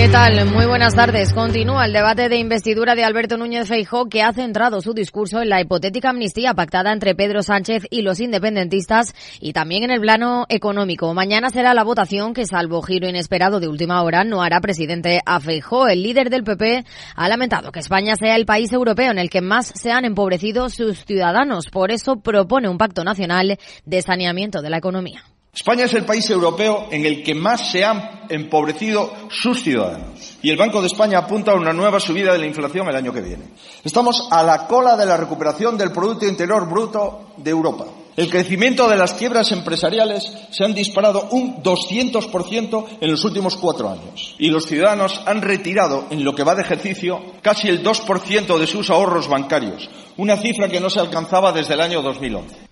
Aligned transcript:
¿Qué 0.00 0.08
tal? 0.08 0.46
Muy 0.46 0.64
buenas 0.64 0.94
tardes. 0.94 1.34
Continúa 1.34 1.84
el 1.84 1.92
debate 1.92 2.30
de 2.30 2.38
investidura 2.38 2.94
de 2.94 3.04
Alberto 3.04 3.36
Núñez 3.36 3.68
Feijó 3.68 4.08
que 4.08 4.22
ha 4.22 4.32
centrado 4.32 4.80
su 4.80 4.94
discurso 4.94 5.42
en 5.42 5.50
la 5.50 5.60
hipotética 5.60 6.08
amnistía 6.08 6.54
pactada 6.54 6.90
entre 6.90 7.14
Pedro 7.14 7.42
Sánchez 7.42 7.82
y 7.90 8.00
los 8.00 8.18
independentistas 8.18 9.14
y 9.40 9.52
también 9.52 9.84
en 9.84 9.90
el 9.90 10.00
plano 10.00 10.46
económico. 10.48 11.12
Mañana 11.12 11.50
será 11.50 11.74
la 11.74 11.84
votación 11.84 12.32
que, 12.32 12.46
salvo 12.46 12.80
giro 12.80 13.10
inesperado 13.10 13.60
de 13.60 13.68
última 13.68 14.02
hora, 14.02 14.24
no 14.24 14.40
hará 14.40 14.62
presidente 14.62 15.20
a 15.26 15.38
Feijó. 15.38 15.86
El 15.86 16.02
líder 16.02 16.30
del 16.30 16.44
PP 16.44 16.82
ha 17.14 17.28
lamentado 17.28 17.70
que 17.70 17.80
España 17.80 18.16
sea 18.16 18.36
el 18.36 18.46
país 18.46 18.72
europeo 18.72 19.10
en 19.10 19.18
el 19.18 19.28
que 19.28 19.42
más 19.42 19.70
se 19.74 19.92
han 19.92 20.06
empobrecido 20.06 20.70
sus 20.70 21.04
ciudadanos. 21.04 21.66
Por 21.70 21.90
eso 21.90 22.20
propone 22.20 22.70
un 22.70 22.78
pacto 22.78 23.04
nacional 23.04 23.58
de 23.84 24.00
saneamiento 24.00 24.62
de 24.62 24.70
la 24.70 24.78
economía. 24.78 25.24
España 25.52 25.86
es 25.86 25.94
el 25.94 26.04
país 26.04 26.30
europeo 26.30 26.86
en 26.92 27.04
el 27.04 27.24
que 27.24 27.34
más 27.34 27.72
se 27.72 27.84
han 27.84 28.20
empobrecido 28.28 29.12
sus 29.30 29.62
ciudadanos. 29.62 30.38
Y 30.42 30.50
el 30.50 30.56
Banco 30.56 30.80
de 30.80 30.86
España 30.86 31.18
apunta 31.18 31.50
a 31.50 31.56
una 31.56 31.72
nueva 31.72 31.98
subida 31.98 32.32
de 32.32 32.38
la 32.38 32.46
inflación 32.46 32.88
el 32.88 32.94
año 32.94 33.12
que 33.12 33.20
viene. 33.20 33.48
Estamos 33.82 34.28
a 34.30 34.44
la 34.44 34.68
cola 34.68 34.96
de 34.96 35.06
la 35.06 35.16
recuperación 35.16 35.76
del 35.76 35.90
Producto 35.90 36.24
Interior 36.24 36.68
Bruto 36.68 37.32
de 37.36 37.50
Europa. 37.50 37.86
El 38.16 38.30
crecimiento 38.30 38.88
de 38.88 38.96
las 38.96 39.14
quiebras 39.14 39.50
empresariales 39.50 40.32
se 40.50 40.64
han 40.64 40.74
disparado 40.74 41.28
un 41.32 41.62
200% 41.62 42.86
en 43.00 43.10
los 43.10 43.24
últimos 43.24 43.56
cuatro 43.56 43.88
años. 43.90 44.36
Y 44.38 44.50
los 44.50 44.66
ciudadanos 44.66 45.20
han 45.26 45.42
retirado, 45.42 46.06
en 46.10 46.24
lo 46.24 46.34
que 46.34 46.44
va 46.44 46.54
de 46.54 46.62
ejercicio, 46.62 47.20
casi 47.42 47.68
el 47.68 47.82
2% 47.82 48.58
de 48.58 48.66
sus 48.66 48.90
ahorros 48.90 49.26
bancarios, 49.26 49.88
una 50.16 50.36
cifra 50.36 50.68
que 50.68 50.80
no 50.80 50.90
se 50.90 51.00
alcanzaba 51.00 51.52
desde 51.52 51.74
el 51.74 51.80
año 51.80 52.02
2011. 52.02 52.69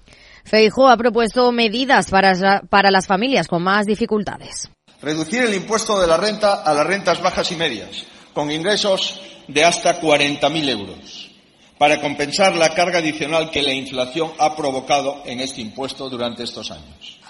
Feijóo 0.49 0.89
ha 0.89 0.97
propuesto 0.97 1.53
medidas 1.53 2.09
para, 2.09 2.63
para 2.71 2.91
las 2.91 3.07
familias 3.07 3.47
con 3.47 3.63
más 3.63 3.85
dificultades. 3.85 4.71
Reducir 5.03 5.43
el 5.43 5.55
impuesto 5.55 6.01
de 6.01 6.07
la 6.07 6.17
renta 6.17 6.63
a 6.63 6.73
las 6.73 6.87
rentas 6.87 7.21
bajas 7.21 7.53
y 7.53 7.57
medias, 7.57 8.07
con 8.33 8.51
ingresos 8.51 9.21
de 9.47 9.63
hasta 9.63 10.01
40.000 10.01 10.69
euros, 10.71 11.31
para 11.77 12.01
compensar 12.01 12.57
la 12.57 12.73
carga 12.73 13.01
adicional 13.01 13.51
que 13.51 13.61
la 13.61 13.75
inflación 13.75 14.33
ha 14.39 14.57
provocado 14.57 15.23
en 15.27 15.41
este 15.41 15.61
impuesto 15.61 16.09
durante 16.09 16.45
estos 16.45 16.71
años. 16.71 17.21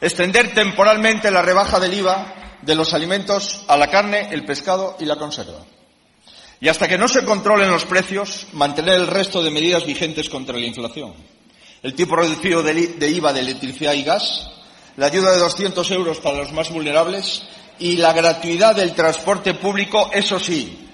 Extender 0.00 0.54
temporalmente 0.54 1.30
la 1.30 1.42
rebaja 1.42 1.78
del 1.78 1.92
IVA 1.92 2.58
de 2.62 2.74
los 2.74 2.94
alimentos 2.94 3.64
a 3.68 3.76
la 3.76 3.88
carne, 3.88 4.28
el 4.30 4.46
pescado 4.46 4.96
y 4.98 5.04
la 5.04 5.16
conserva. 5.16 5.60
Y 6.58 6.68
hasta 6.68 6.88
que 6.88 6.96
no 6.96 7.06
se 7.06 7.22
controlen 7.24 7.70
los 7.70 7.84
precios, 7.84 8.46
mantener 8.52 8.94
el 8.94 9.08
resto 9.08 9.42
de 9.42 9.50
medidas 9.50 9.84
vigentes 9.84 10.30
contra 10.30 10.56
la 10.56 10.64
inflación 10.64 11.12
el 11.82 11.94
tipo 11.94 12.14
reducido 12.14 12.62
de 12.62 13.10
IVA 13.10 13.32
de 13.32 13.40
electricidad 13.40 13.92
y 13.94 14.04
gas, 14.04 14.48
la 14.96 15.06
ayuda 15.06 15.32
de 15.32 15.38
200 15.38 15.90
euros 15.90 16.18
para 16.18 16.38
los 16.38 16.52
más 16.52 16.70
vulnerables 16.70 17.42
y 17.78 17.96
la 17.96 18.12
gratuidad 18.12 18.76
del 18.76 18.92
transporte 18.94 19.54
público, 19.54 20.10
eso 20.12 20.38
sí, 20.38 20.88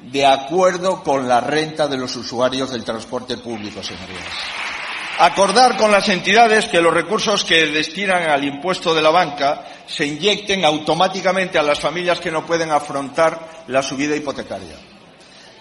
de 0.00 0.24
acuerdo 0.24 1.02
con 1.02 1.28
la 1.28 1.40
renta 1.40 1.86
de 1.86 1.98
los 1.98 2.16
usuarios 2.16 2.70
del 2.70 2.84
transporte 2.84 3.36
público, 3.36 3.82
señorías. 3.82 4.26
Acordar 5.18 5.76
con 5.76 5.92
las 5.92 6.08
entidades 6.08 6.66
que 6.66 6.80
los 6.80 6.94
recursos 6.94 7.44
que 7.44 7.66
destinan 7.66 8.30
al 8.30 8.44
impuesto 8.44 8.94
de 8.94 9.02
la 9.02 9.10
banca 9.10 9.64
se 9.86 10.06
inyecten 10.06 10.64
automáticamente 10.64 11.58
a 11.58 11.62
las 11.62 11.78
familias 11.78 12.18
que 12.18 12.30
no 12.30 12.46
pueden 12.46 12.70
afrontar 12.70 13.64
la 13.68 13.82
subida 13.82 14.16
hipotecaria 14.16 14.91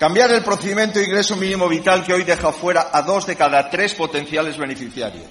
Cambiar 0.02 0.32
el 0.32 0.42
procedimiento 0.42 0.98
de 0.98 1.06
ingreso 1.06 1.36
mínimo 1.36 1.70
vital 1.70 2.04
que 2.04 2.12
hoy 2.12 2.24
deja 2.24 2.52
fuera 2.52 2.90
a 2.92 3.04
dos 3.04 3.28
de 3.28 3.36
cada 3.36 3.70
tres 3.70 3.94
potenciales 3.94 4.58
beneficiarios. 4.58 5.28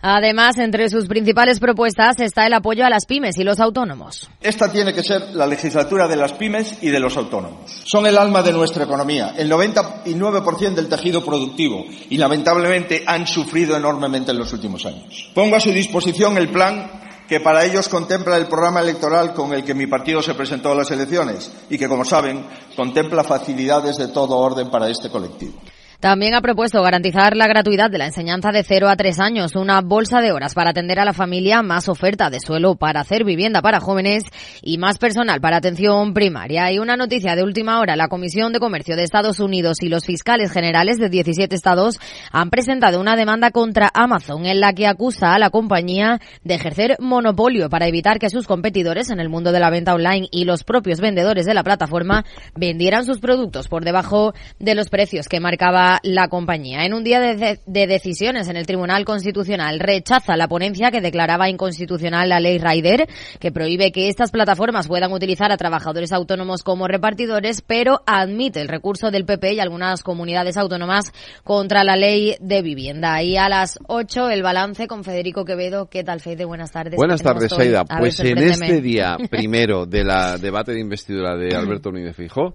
Además, 0.00 0.56
entre 0.56 0.88
sus 0.88 1.06
principales 1.06 1.60
propuestas 1.60 2.18
está 2.18 2.46
el 2.46 2.54
apoyo 2.54 2.86
a 2.86 2.88
las 2.88 3.04
pymes 3.04 3.36
y 3.36 3.44
los 3.44 3.60
autónomos. 3.60 4.30
Esta 4.40 4.72
tiene 4.72 4.94
que 4.94 5.02
ser 5.02 5.34
la 5.34 5.46
legislatura 5.46 6.08
de 6.08 6.16
las 6.16 6.32
pymes 6.32 6.78
y 6.80 6.88
de 6.88 6.98
los 6.98 7.18
autónomos. 7.18 7.82
Son 7.84 8.06
el 8.06 8.16
alma 8.16 8.40
de 8.40 8.54
nuestra 8.54 8.84
economía, 8.84 9.34
el 9.36 9.50
99% 9.50 10.74
del 10.74 10.88
tejido 10.88 11.22
productivo 11.22 11.84
y 12.08 12.16
lamentablemente 12.16 13.04
han 13.06 13.26
sufrido 13.26 13.76
enormemente 13.76 14.30
en 14.30 14.38
los 14.38 14.50
últimos 14.54 14.86
años. 14.86 15.30
Pongo 15.34 15.56
a 15.56 15.60
su 15.60 15.72
disposición 15.72 16.38
el 16.38 16.48
plan 16.48 16.99
que 17.30 17.38
para 17.38 17.64
ellos 17.64 17.88
contempla 17.88 18.36
el 18.36 18.48
programa 18.48 18.80
electoral 18.80 19.32
con 19.32 19.52
el 19.52 19.62
que 19.62 19.72
mi 19.72 19.86
partido 19.86 20.20
se 20.20 20.34
presentó 20.34 20.72
a 20.72 20.74
las 20.74 20.90
elecciones 20.90 21.52
y 21.70 21.78
que, 21.78 21.86
como 21.86 22.04
saben, 22.04 22.44
contempla 22.74 23.22
facilidades 23.22 23.98
de 23.98 24.08
todo 24.08 24.36
orden 24.36 24.68
para 24.68 24.88
este 24.88 25.10
colectivo. 25.10 25.52
También 26.00 26.32
ha 26.32 26.40
propuesto 26.40 26.82
garantizar 26.82 27.36
la 27.36 27.46
gratuidad 27.46 27.90
de 27.90 27.98
la 27.98 28.06
enseñanza 28.06 28.52
de 28.52 28.64
0 28.64 28.88
a 28.88 28.96
3 28.96 29.20
años, 29.20 29.54
una 29.54 29.82
bolsa 29.82 30.22
de 30.22 30.32
horas 30.32 30.54
para 30.54 30.70
atender 30.70 30.98
a 30.98 31.04
la 31.04 31.12
familia, 31.12 31.60
más 31.60 31.90
oferta 31.90 32.30
de 32.30 32.40
suelo 32.40 32.74
para 32.74 33.00
hacer 33.00 33.22
vivienda 33.22 33.60
para 33.60 33.80
jóvenes 33.80 34.24
y 34.62 34.78
más 34.78 34.96
personal 34.96 35.42
para 35.42 35.58
atención 35.58 36.14
primaria. 36.14 36.72
Y 36.72 36.78
una 36.78 36.96
noticia 36.96 37.36
de 37.36 37.42
última 37.42 37.78
hora, 37.80 37.96
la 37.96 38.08
Comisión 38.08 38.54
de 38.54 38.60
Comercio 38.60 38.96
de 38.96 39.02
Estados 39.02 39.40
Unidos 39.40 39.82
y 39.82 39.90
los 39.90 40.06
fiscales 40.06 40.52
generales 40.52 40.96
de 40.98 41.10
17 41.10 41.54
estados 41.54 42.00
han 42.32 42.48
presentado 42.48 42.98
una 42.98 43.14
demanda 43.14 43.50
contra 43.50 43.90
Amazon 43.92 44.46
en 44.46 44.60
la 44.60 44.72
que 44.72 44.86
acusa 44.86 45.34
a 45.34 45.38
la 45.38 45.50
compañía 45.50 46.18
de 46.44 46.54
ejercer 46.54 46.96
monopolio 46.98 47.68
para 47.68 47.88
evitar 47.88 48.18
que 48.18 48.30
sus 48.30 48.46
competidores 48.46 49.10
en 49.10 49.20
el 49.20 49.28
mundo 49.28 49.52
de 49.52 49.60
la 49.60 49.68
venta 49.68 49.94
online 49.94 50.28
y 50.30 50.46
los 50.46 50.64
propios 50.64 50.98
vendedores 50.98 51.44
de 51.44 51.52
la 51.52 51.62
plataforma 51.62 52.24
vendieran 52.56 53.04
sus 53.04 53.18
productos 53.18 53.68
por 53.68 53.84
debajo 53.84 54.32
de 54.58 54.74
los 54.74 54.88
precios 54.88 55.28
que 55.28 55.40
marcaba 55.40 55.89
la 56.02 56.28
compañía. 56.28 56.84
En 56.84 56.94
un 56.94 57.02
día 57.02 57.20
de, 57.20 57.58
decisiones 57.66 58.48
en 58.48 58.56
el 58.56 58.66
Tribunal 58.66 59.04
Constitucional 59.04 59.80
rechaza 59.80 60.36
la 60.36 60.48
ponencia 60.48 60.90
que 60.90 61.00
declaraba 61.00 61.48
inconstitucional 61.48 62.28
la 62.28 62.40
ley 62.40 62.58
Rider, 62.58 63.08
que 63.38 63.50
prohíbe 63.50 63.90
que 63.90 64.08
estas 64.08 64.30
plataformas 64.30 64.86
puedan 64.86 65.12
utilizar 65.12 65.50
a 65.50 65.56
trabajadores 65.56 66.12
autónomos 66.12 66.62
como 66.62 66.86
repartidores, 66.86 67.62
pero 67.62 68.02
admite 68.06 68.60
el 68.60 68.68
recurso 68.68 69.10
del 69.10 69.24
PP 69.24 69.54
y 69.54 69.60
algunas 69.60 70.02
comunidades 70.02 70.56
autónomas 70.56 71.12
contra 71.42 71.82
la 71.84 71.96
ley 71.96 72.36
de 72.40 72.62
vivienda. 72.62 73.22
Y 73.22 73.36
a 73.36 73.48
las 73.48 73.78
8 73.88 74.28
el 74.30 74.42
balance 74.42 74.86
con 74.86 75.04
Federico 75.04 75.44
Quevedo. 75.44 75.88
¿Qué 75.88 76.04
tal, 76.04 76.20
Fede? 76.20 76.44
Buenas 76.44 76.70
tardes. 76.70 76.96
Buenas 76.96 77.22
tardes, 77.22 77.52
Aida. 77.52 77.84
Pues 77.84 78.20
en 78.20 78.38
este 78.38 78.80
día 78.80 79.16
primero 79.30 79.86
de 79.86 80.04
la 80.04 80.38
debate 80.38 80.72
de 80.72 80.80
investidura 80.80 81.36
de 81.36 81.56
Alberto 81.56 81.90
Núñez 81.92 82.16
Fijó, 82.16 82.54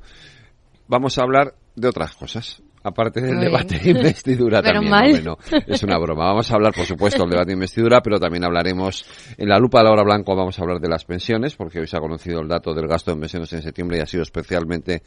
vamos 0.87 1.17
a 1.17 1.23
hablar 1.23 1.55
de 1.75 1.87
otras 1.87 2.15
cosas 2.15 2.61
aparte 2.85 3.19
del 3.19 3.39
debate 3.39 3.79
de 3.79 3.89
investidura 3.89 4.61
también. 4.63 5.23
No, 5.23 5.37
es 5.65 5.81
una 5.83 5.97
broma. 5.97 6.25
Vamos 6.25 6.51
a 6.51 6.55
hablar, 6.55 6.71
por 6.73 6.85
supuesto, 6.85 7.21
del 7.23 7.31
debate 7.31 7.47
de 7.47 7.53
investidura, 7.53 8.01
pero 8.01 8.19
también 8.19 8.43
hablaremos 8.45 9.05
en 9.37 9.49
la 9.49 9.57
lupa 9.57 9.79
de 9.79 9.85
la 9.85 9.91
hora 9.91 10.03
blanco, 10.03 10.35
vamos 10.35 10.57
a 10.59 10.61
hablar 10.61 10.79
de 10.79 10.87
las 10.87 11.03
pensiones, 11.03 11.55
porque 11.55 11.79
hoy 11.79 11.87
se 11.87 11.97
ha 11.97 11.99
conocido 11.99 12.41
el 12.41 12.47
dato 12.47 12.73
del 12.73 12.87
gasto 12.87 13.11
en 13.11 13.19
pensiones 13.19 13.51
en 13.53 13.63
septiembre 13.63 13.97
y 13.97 14.01
ha 14.01 14.05
sido 14.05 14.21
especialmente 14.21 15.01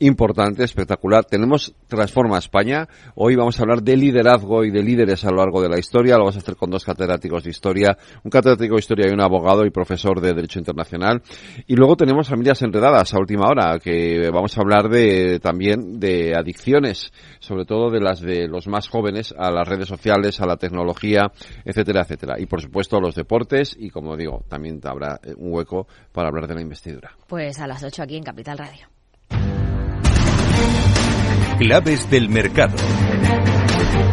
importante, 0.00 0.64
espectacular. 0.64 1.24
Tenemos 1.24 1.72
Transforma 1.86 2.38
España. 2.38 2.88
Hoy 3.14 3.36
vamos 3.36 3.58
a 3.58 3.62
hablar 3.62 3.82
de 3.82 3.96
liderazgo 3.96 4.64
y 4.64 4.72
de 4.72 4.82
líderes 4.82 5.24
a 5.24 5.30
lo 5.30 5.36
largo 5.36 5.62
de 5.62 5.68
la 5.68 5.78
historia. 5.78 6.14
Lo 6.14 6.24
vamos 6.24 6.36
a 6.36 6.40
hacer 6.40 6.56
con 6.56 6.70
dos 6.70 6.84
catedráticos 6.84 7.44
de 7.44 7.50
historia, 7.50 7.96
un 8.24 8.30
catedrático 8.30 8.74
de 8.74 8.80
historia 8.80 9.08
y 9.08 9.12
un 9.12 9.20
abogado 9.20 9.64
y 9.64 9.70
profesor 9.70 10.20
de 10.20 10.32
Derecho 10.32 10.58
Internacional. 10.58 11.22
Y 11.68 11.76
luego 11.76 11.96
tenemos 11.96 12.28
familias 12.28 12.60
enredadas 12.62 13.14
a 13.14 13.18
última 13.18 13.46
hora, 13.46 13.78
que 13.78 14.30
vamos 14.32 14.56
a 14.58 14.60
hablar 14.62 14.88
de 14.88 15.38
también 15.38 16.00
de 16.00 16.34
adicciones 16.36 17.12
sobre 17.38 17.64
todo 17.64 17.90
de 17.90 18.00
las 18.00 18.20
de 18.20 18.48
los 18.48 18.66
más 18.66 18.88
jóvenes 18.88 19.34
a 19.36 19.50
las 19.50 19.66
redes 19.66 19.88
sociales, 19.88 20.40
a 20.40 20.46
la 20.46 20.56
tecnología, 20.56 21.30
etcétera, 21.64 22.02
etcétera. 22.02 22.36
Y 22.38 22.46
por 22.46 22.62
supuesto 22.62 22.96
a 22.96 23.00
los 23.00 23.14
deportes 23.14 23.76
y 23.78 23.90
como 23.90 24.16
digo, 24.16 24.44
también 24.48 24.80
habrá 24.84 25.20
eh, 25.22 25.34
un 25.36 25.52
hueco 25.52 25.86
para 26.12 26.28
hablar 26.28 26.46
de 26.46 26.54
la 26.54 26.60
investidura. 26.60 27.16
Pues 27.26 27.60
a 27.60 27.66
las 27.66 27.82
8 27.82 28.02
aquí 28.02 28.16
en 28.16 28.24
Capital 28.24 28.58
Radio. 28.58 28.88
Claves 31.60 32.08
del 32.08 32.30
mercado. 32.30 32.74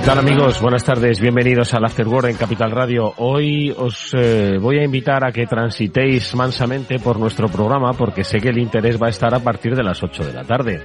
¿Qué 0.00 0.06
tal 0.06 0.18
amigos? 0.18 0.62
Buenas 0.62 0.82
tardes, 0.82 1.20
bienvenidos 1.20 1.74
al 1.74 1.84
Afterword 1.84 2.30
en 2.30 2.36
Capital 2.36 2.70
Radio. 2.70 3.12
Hoy 3.18 3.70
os 3.70 4.14
eh, 4.14 4.56
voy 4.58 4.78
a 4.78 4.82
invitar 4.82 5.22
a 5.26 5.30
que 5.30 5.44
transitéis 5.44 6.34
mansamente 6.34 6.98
por 6.98 7.20
nuestro 7.20 7.48
programa 7.48 7.92
porque 7.92 8.24
sé 8.24 8.38
que 8.38 8.48
el 8.48 8.58
interés 8.58 8.98
va 9.00 9.08
a 9.08 9.10
estar 9.10 9.34
a 9.34 9.40
partir 9.40 9.76
de 9.76 9.82
las 9.82 10.02
8 10.02 10.24
de 10.24 10.32
la 10.32 10.42
tarde. 10.42 10.80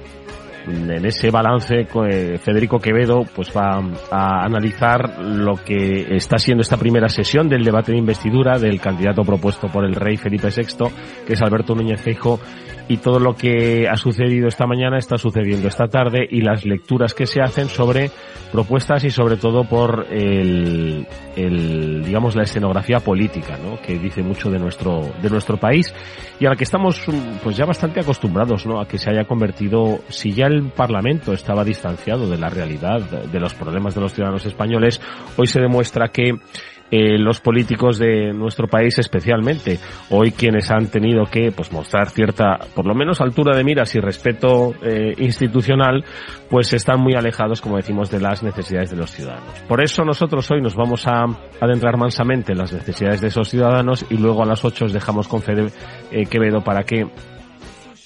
En 0.66 1.06
ese 1.06 1.30
balance, 1.30 1.86
eh, 2.10 2.38
Federico 2.38 2.78
Quevedo 2.78 3.22
pues 3.34 3.50
va 3.56 3.80
a 4.10 4.44
analizar 4.44 5.18
lo 5.18 5.54
que 5.64 6.14
está 6.14 6.36
siendo 6.36 6.60
esta 6.60 6.76
primera 6.76 7.08
sesión 7.08 7.48
del 7.48 7.64
debate 7.64 7.92
de 7.92 7.98
investidura 7.98 8.58
del 8.58 8.80
candidato 8.82 9.22
propuesto 9.22 9.68
por 9.68 9.86
el 9.86 9.94
rey 9.94 10.18
Felipe 10.18 10.48
VI, 10.54 10.90
que 11.26 11.32
es 11.32 11.40
Alberto 11.40 11.74
Núñez 11.74 12.02
Feijóo, 12.02 12.38
y 12.88 12.98
todo 12.98 13.18
lo 13.18 13.34
que 13.34 13.88
ha 13.88 13.96
sucedido 13.96 14.48
esta 14.48 14.66
mañana 14.66 14.98
está 14.98 15.18
sucediendo 15.18 15.68
esta 15.68 15.88
tarde 15.88 16.26
y 16.28 16.40
las 16.40 16.64
lecturas 16.64 17.14
que 17.14 17.26
se 17.26 17.40
hacen 17.40 17.68
sobre 17.68 18.10
propuestas 18.52 19.04
y 19.04 19.10
sobre 19.10 19.36
todo 19.36 19.64
por 19.64 20.06
el, 20.10 21.06
el 21.34 22.04
digamos 22.04 22.36
la 22.36 22.44
escenografía 22.44 23.00
política, 23.00 23.58
¿no? 23.62 23.80
que 23.80 23.98
dice 23.98 24.22
mucho 24.22 24.50
de 24.50 24.58
nuestro 24.58 25.10
de 25.20 25.30
nuestro 25.30 25.56
país 25.56 25.92
y 26.38 26.46
a 26.46 26.50
la 26.50 26.56
que 26.56 26.64
estamos 26.64 27.04
pues 27.42 27.56
ya 27.56 27.64
bastante 27.64 28.00
acostumbrados, 28.00 28.66
¿no? 28.66 28.80
a 28.80 28.86
que 28.86 28.98
se 28.98 29.10
haya 29.10 29.24
convertido 29.24 30.00
si 30.08 30.32
ya 30.32 30.46
el 30.46 30.70
Parlamento 30.70 31.32
estaba 31.32 31.64
distanciado 31.64 32.28
de 32.28 32.38
la 32.38 32.48
realidad 32.48 33.00
de 33.00 33.40
los 33.40 33.54
problemas 33.54 33.94
de 33.94 34.00
los 34.00 34.14
ciudadanos 34.14 34.46
españoles, 34.46 35.00
hoy 35.36 35.48
se 35.48 35.60
demuestra 35.60 36.08
que 36.08 36.38
eh, 36.90 37.18
los 37.18 37.40
políticos 37.40 37.98
de 37.98 38.32
nuestro 38.32 38.68
país 38.68 38.98
especialmente. 38.98 39.78
Hoy 40.10 40.32
quienes 40.32 40.70
han 40.70 40.86
tenido 40.86 41.24
que 41.24 41.52
pues 41.52 41.72
mostrar 41.72 42.10
cierta, 42.10 42.58
por 42.74 42.86
lo 42.86 42.94
menos 42.94 43.20
altura 43.20 43.56
de 43.56 43.64
miras 43.64 43.94
y 43.94 44.00
respeto 44.00 44.74
eh, 44.82 45.14
institucional, 45.18 46.04
pues 46.48 46.72
están 46.72 47.00
muy 47.00 47.14
alejados, 47.14 47.60
como 47.60 47.76
decimos, 47.76 48.10
de 48.10 48.20
las 48.20 48.42
necesidades 48.42 48.90
de 48.90 48.96
los 48.96 49.10
ciudadanos. 49.10 49.60
Por 49.68 49.82
eso 49.82 50.04
nosotros 50.04 50.50
hoy 50.50 50.60
nos 50.60 50.74
vamos 50.74 51.06
a 51.06 51.24
adentrar 51.60 51.96
mansamente 51.96 52.52
en 52.52 52.58
las 52.58 52.72
necesidades 52.72 53.20
de 53.20 53.28
esos 53.28 53.48
ciudadanos 53.48 54.06
y 54.10 54.16
luego 54.16 54.42
a 54.42 54.46
las 54.46 54.64
8 54.64 54.86
os 54.86 54.92
dejamos 54.92 55.28
con 55.28 55.42
Fede 55.42 55.68
eh, 56.10 56.26
Quevedo 56.26 56.62
para 56.62 56.84
que 56.84 57.06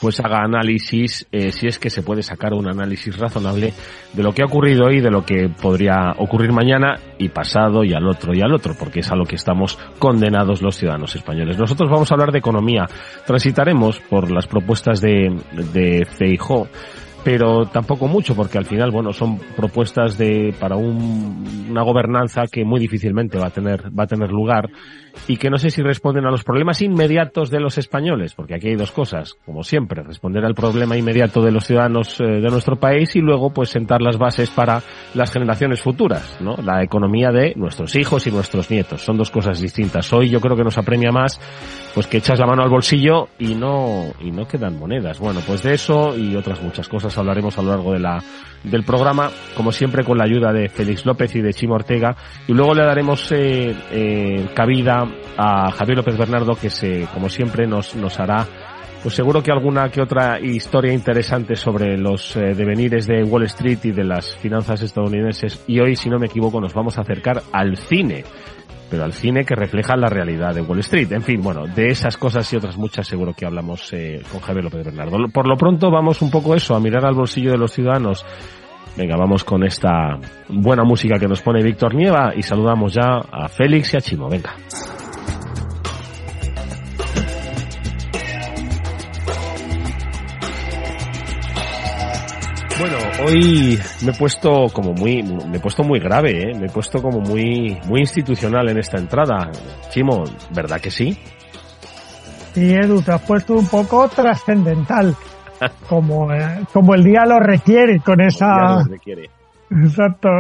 pues 0.01 0.19
haga 0.21 0.43
análisis, 0.43 1.27
eh, 1.31 1.53
si 1.53 1.67
es 1.67 1.79
que 1.79 1.91
se 1.91 2.03
puede 2.03 2.23
sacar 2.23 2.55
un 2.55 2.69
análisis 2.69 3.17
razonable 3.19 3.73
de 4.13 4.23
lo 4.23 4.33
que 4.33 4.43
ha 4.43 4.47
ocurrido 4.47 4.87
hoy, 4.87 5.01
de 5.01 5.11
lo 5.11 5.25
que 5.25 5.49
podría 5.49 6.13
ocurrir 6.17 6.53
mañana 6.53 6.99
y 7.19 7.29
pasado 7.29 7.85
y 7.85 7.93
al 7.93 8.09
otro 8.09 8.35
y 8.35 8.41
al 8.41 8.55
otro, 8.55 8.75
porque 8.79 9.01
es 9.01 9.11
a 9.11 9.17
lo 9.17 9.25
que 9.25 9.37
estamos 9.37 9.79
condenados 9.99 10.63
los 10.63 10.77
ciudadanos 10.77 11.15
españoles. 11.15 11.59
Nosotros 11.59 11.91
vamos 11.91 12.11
a 12.11 12.15
hablar 12.15 12.33
de 12.33 12.39
economía. 12.39 12.87
Transitaremos 13.27 14.01
por 14.01 14.31
las 14.31 14.47
propuestas 14.47 15.01
de, 15.01 15.37
de 15.73 16.07
Feijó 16.07 16.69
pero 17.25 17.67
tampoco 17.67 18.09
mucho 18.09 18.35
porque 18.35 18.59
al 18.59 18.65
final 18.65 18.91
bueno 18.91 19.13
son 19.13 19.39
propuestas 19.57 20.17
de 20.17 20.55
para 20.59 20.77
un, 20.77 21.67
una 21.71 21.83
gobernanza 21.83 22.43
que 22.51 22.65
muy 22.65 22.81
difícilmente 22.81 23.39
va 23.39 23.49
a 23.49 23.51
tener 23.51 23.91
va 23.97 24.05
a 24.05 24.07
tener 24.07 24.31
lugar 24.31 24.71
y 25.29 25.37
que 25.37 25.51
no 25.51 25.59
sé 25.59 25.71
si 25.71 25.83
responden 25.83 26.25
a 26.25 26.31
los 26.31 26.45
problemas 26.45 26.81
inmediatos 26.83 27.51
de 27.51 27.61
los 27.61 27.79
españoles 27.79 28.35
porque 28.35 28.55
aquí 28.55 28.69
hay 28.69 28.77
dos 28.77 28.93
cosas. 28.93 29.35
Como 29.45 29.63
siempre 29.63 30.03
responder 30.03 30.45
al 30.45 30.55
problema 30.55 30.97
inmediato 30.97 31.43
de 31.43 31.51
los 31.51 31.67
ciudadanos 31.67 32.21
eh, 32.21 32.25
de 32.25 32.51
nuestro 32.51 32.77
país 32.77 33.15
y 33.17 33.21
luego 33.21 33.51
pues 33.51 33.71
sentar 33.71 34.01
las 34.01 34.19
bases 34.19 34.51
para 34.51 34.83
las 35.15 35.33
generaciones 35.33 35.83
futuras 35.83 36.39
no 36.41 36.57
la 36.63 36.83
economía 36.83 37.31
de 37.31 37.55
nuestros 37.57 37.95
hijos 37.97 38.27
y 38.27 38.31
nuestros 38.31 38.71
nietos. 38.71 39.03
Son 39.03 39.17
dos 39.17 39.31
cosas 39.31 39.61
distintas. 39.61 40.13
Hoy 40.13 40.31
yo 40.31 40.41
creo 40.41 40.57
que 40.57 40.65
nos 40.65 40.79
apremia 40.79 41.11
más 41.13 41.41
pues 41.95 42.07
que 42.07 42.19
echas 42.19 42.39
la 42.39 42.47
mano 42.47 42.63
al 42.63 42.71
bolsillo 42.71 43.29
y 43.39 43.55
no 43.55 44.13
y 44.21 44.31
no 44.31 44.47
quedan 44.47 44.79
monedas. 44.79 45.19
Bueno 45.19 45.41
pues 45.47 45.63
de 45.63 45.75
eso 45.75 46.17
y 46.17 46.37
otras 46.37 46.63
muchas 46.63 46.89
cosas 46.89 47.10
hablaremos 47.19 47.57
a 47.59 47.63
lo 47.63 47.71
largo 47.71 47.93
de 47.93 48.01
la, 48.01 48.23
del 48.65 48.85
programa, 48.85 49.31
como 49.57 49.73
siempre 49.73 50.05
con 50.05 50.19
la 50.19 50.25
ayuda 50.25 50.53
de 50.53 50.69
Félix 50.69 51.07
López 51.07 51.35
y 51.37 51.41
de 51.41 51.55
Chimo 51.55 51.75
Ortega, 51.75 52.17
y 52.47 52.53
luego 52.53 52.75
le 52.75 52.85
daremos 52.85 53.31
eh, 53.33 53.75
eh, 53.91 54.49
cabida 54.55 55.07
a 55.37 55.71
Javier 55.73 55.99
López 55.99 56.17
Bernardo, 56.17 56.55
que 56.55 56.71
se, 56.71 57.07
como 57.13 57.29
siempre 57.29 57.67
nos, 57.67 57.95
nos 57.97 58.19
hará 58.21 58.47
pues 59.03 59.15
seguro 59.15 59.43
que 59.43 59.51
alguna 59.51 59.89
que 59.89 60.03
otra 60.03 60.39
historia 60.41 60.93
interesante 60.93 61.57
sobre 61.57 61.97
los 61.97 62.37
eh, 62.37 62.55
devenires 62.55 63.07
de 63.07 63.25
Wall 63.25 63.45
Street 63.45 63.79
y 63.85 63.93
de 63.93 64.05
las 64.05 64.37
finanzas 64.37 64.83
estadounidenses. 64.83 65.65
Y 65.67 65.81
hoy, 65.81 65.97
si 65.97 66.11
no 66.11 66.19
me 66.19 66.27
equivoco, 66.27 66.61
nos 66.61 66.75
vamos 66.75 66.99
a 66.99 67.01
acercar 67.01 67.43
al 67.51 67.79
cine 67.79 68.25
pero 68.91 69.05
al 69.05 69.13
cine 69.13 69.45
que 69.45 69.55
refleja 69.55 69.97
la 69.97 70.09
realidad 70.09 70.55
de 70.55 70.63
Wall 70.63 70.81
Street. 70.81 71.13
En 71.13 71.23
fin, 71.23 71.41
bueno, 71.41 71.67
de 71.67 71.89
esas 71.89 72.17
cosas 72.17 72.53
y 72.53 72.57
otras 72.57 72.77
muchas 72.77 73.07
seguro 73.07 73.33
que 73.33 73.47
hablamos 73.47 73.93
eh, 73.93 74.23
con 74.31 74.41
Javier 74.41 74.65
López 74.65 74.85
Bernardo. 74.85 75.17
Por 75.33 75.47
lo 75.47 75.57
pronto 75.57 75.91
vamos 75.91 76.21
un 76.23 76.31
poco 76.31 76.55
eso, 76.55 76.75
a 76.75 76.81
mirar 76.81 77.05
al 77.05 77.15
bolsillo 77.15 77.53
de 77.53 77.59
los 77.59 77.73
ciudadanos. 77.73 78.27
Venga, 78.97 79.17
vamos 79.17 79.45
con 79.45 79.65
esta 79.65 80.19
buena 80.49 80.83
música 80.83 81.19
que 81.19 81.29
nos 81.29 81.41
pone 81.41 81.63
Víctor 81.63 81.95
Nieva 81.95 82.33
y 82.37 82.43
saludamos 82.43 82.93
ya 82.93 83.21
a 83.31 83.49
Félix 83.49 83.95
y 83.95 83.97
a 83.97 84.01
Chimo. 84.01 84.29
Venga. 84.29 84.55
Bueno, 92.81 92.97
hoy 93.27 93.79
me 94.07 94.11
he 94.11 94.15
puesto 94.19 94.69
como 94.73 94.95
muy, 94.95 95.23
me 95.23 95.59
he 95.59 95.61
puesto 95.61 95.83
muy 95.83 96.01
grave, 96.01 96.31
¿eh? 96.31 96.59
me 96.59 96.65
he 96.65 96.71
puesto 96.71 97.03
como 97.03 97.21
muy, 97.21 97.79
muy 97.87 98.01
institucional 98.01 98.71
en 98.71 98.79
esta 98.79 98.97
entrada. 98.97 99.51
Chimo, 99.91 100.25
¿verdad 100.55 100.81
que 100.81 100.91
sí? 100.91 101.13
Sí, 102.55 102.75
Edu, 102.75 103.03
te 103.03 103.13
has 103.13 103.21
puesto 103.21 103.53
un 103.53 103.69
poco 103.69 104.09
trascendental, 104.09 105.15
como, 105.91 106.33
eh, 106.33 106.61
como 106.73 106.95
el 106.95 107.05
día 107.05 107.27
lo 107.27 107.39
requiere, 107.39 108.01
con 108.01 108.19
esa, 108.23 108.83
requiere. 108.89 109.29
exacto, 109.71 110.31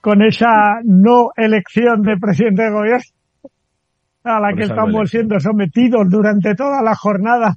con 0.00 0.22
esa 0.22 0.78
no 0.84 1.30
elección 1.36 2.02
de 2.02 2.16
presidente 2.18 2.62
de 2.62 2.70
gobierno 2.70 3.04
a 4.22 4.38
la 4.38 4.54
que 4.54 4.62
estamos 4.62 5.10
siendo 5.10 5.40
sometidos 5.40 6.08
durante 6.08 6.54
toda 6.54 6.82
la 6.82 6.94
jornada 6.94 7.56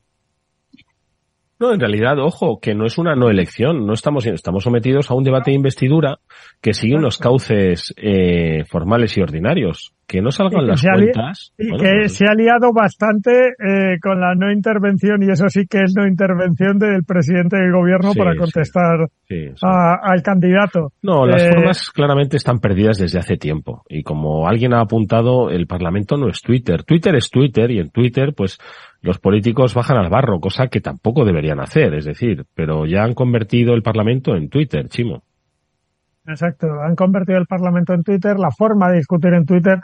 no, 1.60 1.74
en 1.74 1.80
realidad, 1.80 2.20
ojo, 2.20 2.60
que 2.60 2.76
no 2.76 2.86
es 2.86 2.98
una 2.98 3.16
no 3.16 3.30
elección, 3.30 3.86
no 3.86 3.94
estamos, 3.94 4.26
estamos 4.28 4.64
sometidos 4.64 5.10
a 5.10 5.16
un 5.16 5.24
debate 5.24 5.52
de 5.52 5.56
investidura 5.56 6.20
que 6.62 6.74
sigue 6.74 6.96
unos 6.96 7.18
cauces 7.18 7.94
eh, 7.98 8.64
formales 8.70 9.18
y 9.18 9.22
ordinarios. 9.22 9.97
Que 10.08 10.22
no 10.22 10.32
salgan 10.32 10.66
las 10.66 10.82
cuentas. 10.82 11.54
Y 11.58 11.70
que 11.72 11.92
pues 12.00 12.14
se 12.14 12.26
ha 12.26 12.34
liado 12.34 12.72
bastante 12.74 13.50
eh, 13.50 14.00
con 14.02 14.22
la 14.22 14.36
no 14.36 14.52
intervención, 14.52 15.22
y 15.22 15.30
eso 15.30 15.50
sí 15.50 15.68
que 15.70 15.80
es 15.84 15.94
no 15.98 16.08
intervención 16.08 16.80
del 16.80 17.04
presidente 17.04 17.58
del 17.58 17.74
gobierno 17.74 18.14
para 18.14 18.36
contestar 18.36 19.10
al 19.62 20.22
candidato. 20.24 20.94
No, 21.02 21.26
las 21.26 21.44
eh, 21.44 21.52
formas 21.54 21.92
claramente 21.92 22.38
están 22.38 22.60
perdidas 22.60 22.98
desde 22.98 23.20
hace 23.20 23.36
tiempo. 23.36 23.84
Y 23.90 24.04
como 24.04 24.48
alguien 24.48 24.74
ha 24.74 24.80
apuntado, 24.80 25.50
el 25.50 25.68
Parlamento 25.68 26.16
no 26.16 26.30
es 26.30 26.42
Twitter. 26.42 26.84
Twitter 26.84 27.16
es 27.16 27.30
Twitter, 27.30 27.70
y 27.72 27.80
en 27.80 27.90
Twitter, 27.90 28.34
pues, 28.34 28.58
los 29.02 29.20
políticos 29.20 29.74
bajan 29.74 29.98
al 29.98 30.10
barro, 30.10 30.40
cosa 30.40 30.68
que 30.68 30.82
tampoco 30.82 31.26
deberían 31.26 31.60
hacer, 31.60 31.94
es 31.94 32.06
decir, 32.06 32.46
pero 32.56 32.86
ya 32.86 33.04
han 33.04 33.14
convertido 33.14 33.74
el 33.74 33.84
Parlamento 33.84 34.36
en 34.36 34.50
Twitter, 34.50 34.88
Chimo. 34.88 35.24
Exacto, 36.28 36.82
han 36.82 36.96
convertido 36.96 37.40
el 37.40 37.48
Parlamento 37.48 37.94
en 37.94 38.04
Twitter, 38.04 38.38
la 38.38 38.52
forma 38.52 38.90
de 38.90 38.98
discutir 38.98 39.34
en 39.34 39.46
Twitter. 39.46 39.80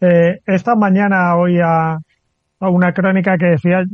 Eh, 0.00 0.40
esta 0.44 0.74
mañana 0.74 1.36
oía 1.36 1.92
a 1.94 2.68
una 2.68 2.92
crónica 2.92 3.38
que 3.38 3.46
decía 3.46 3.84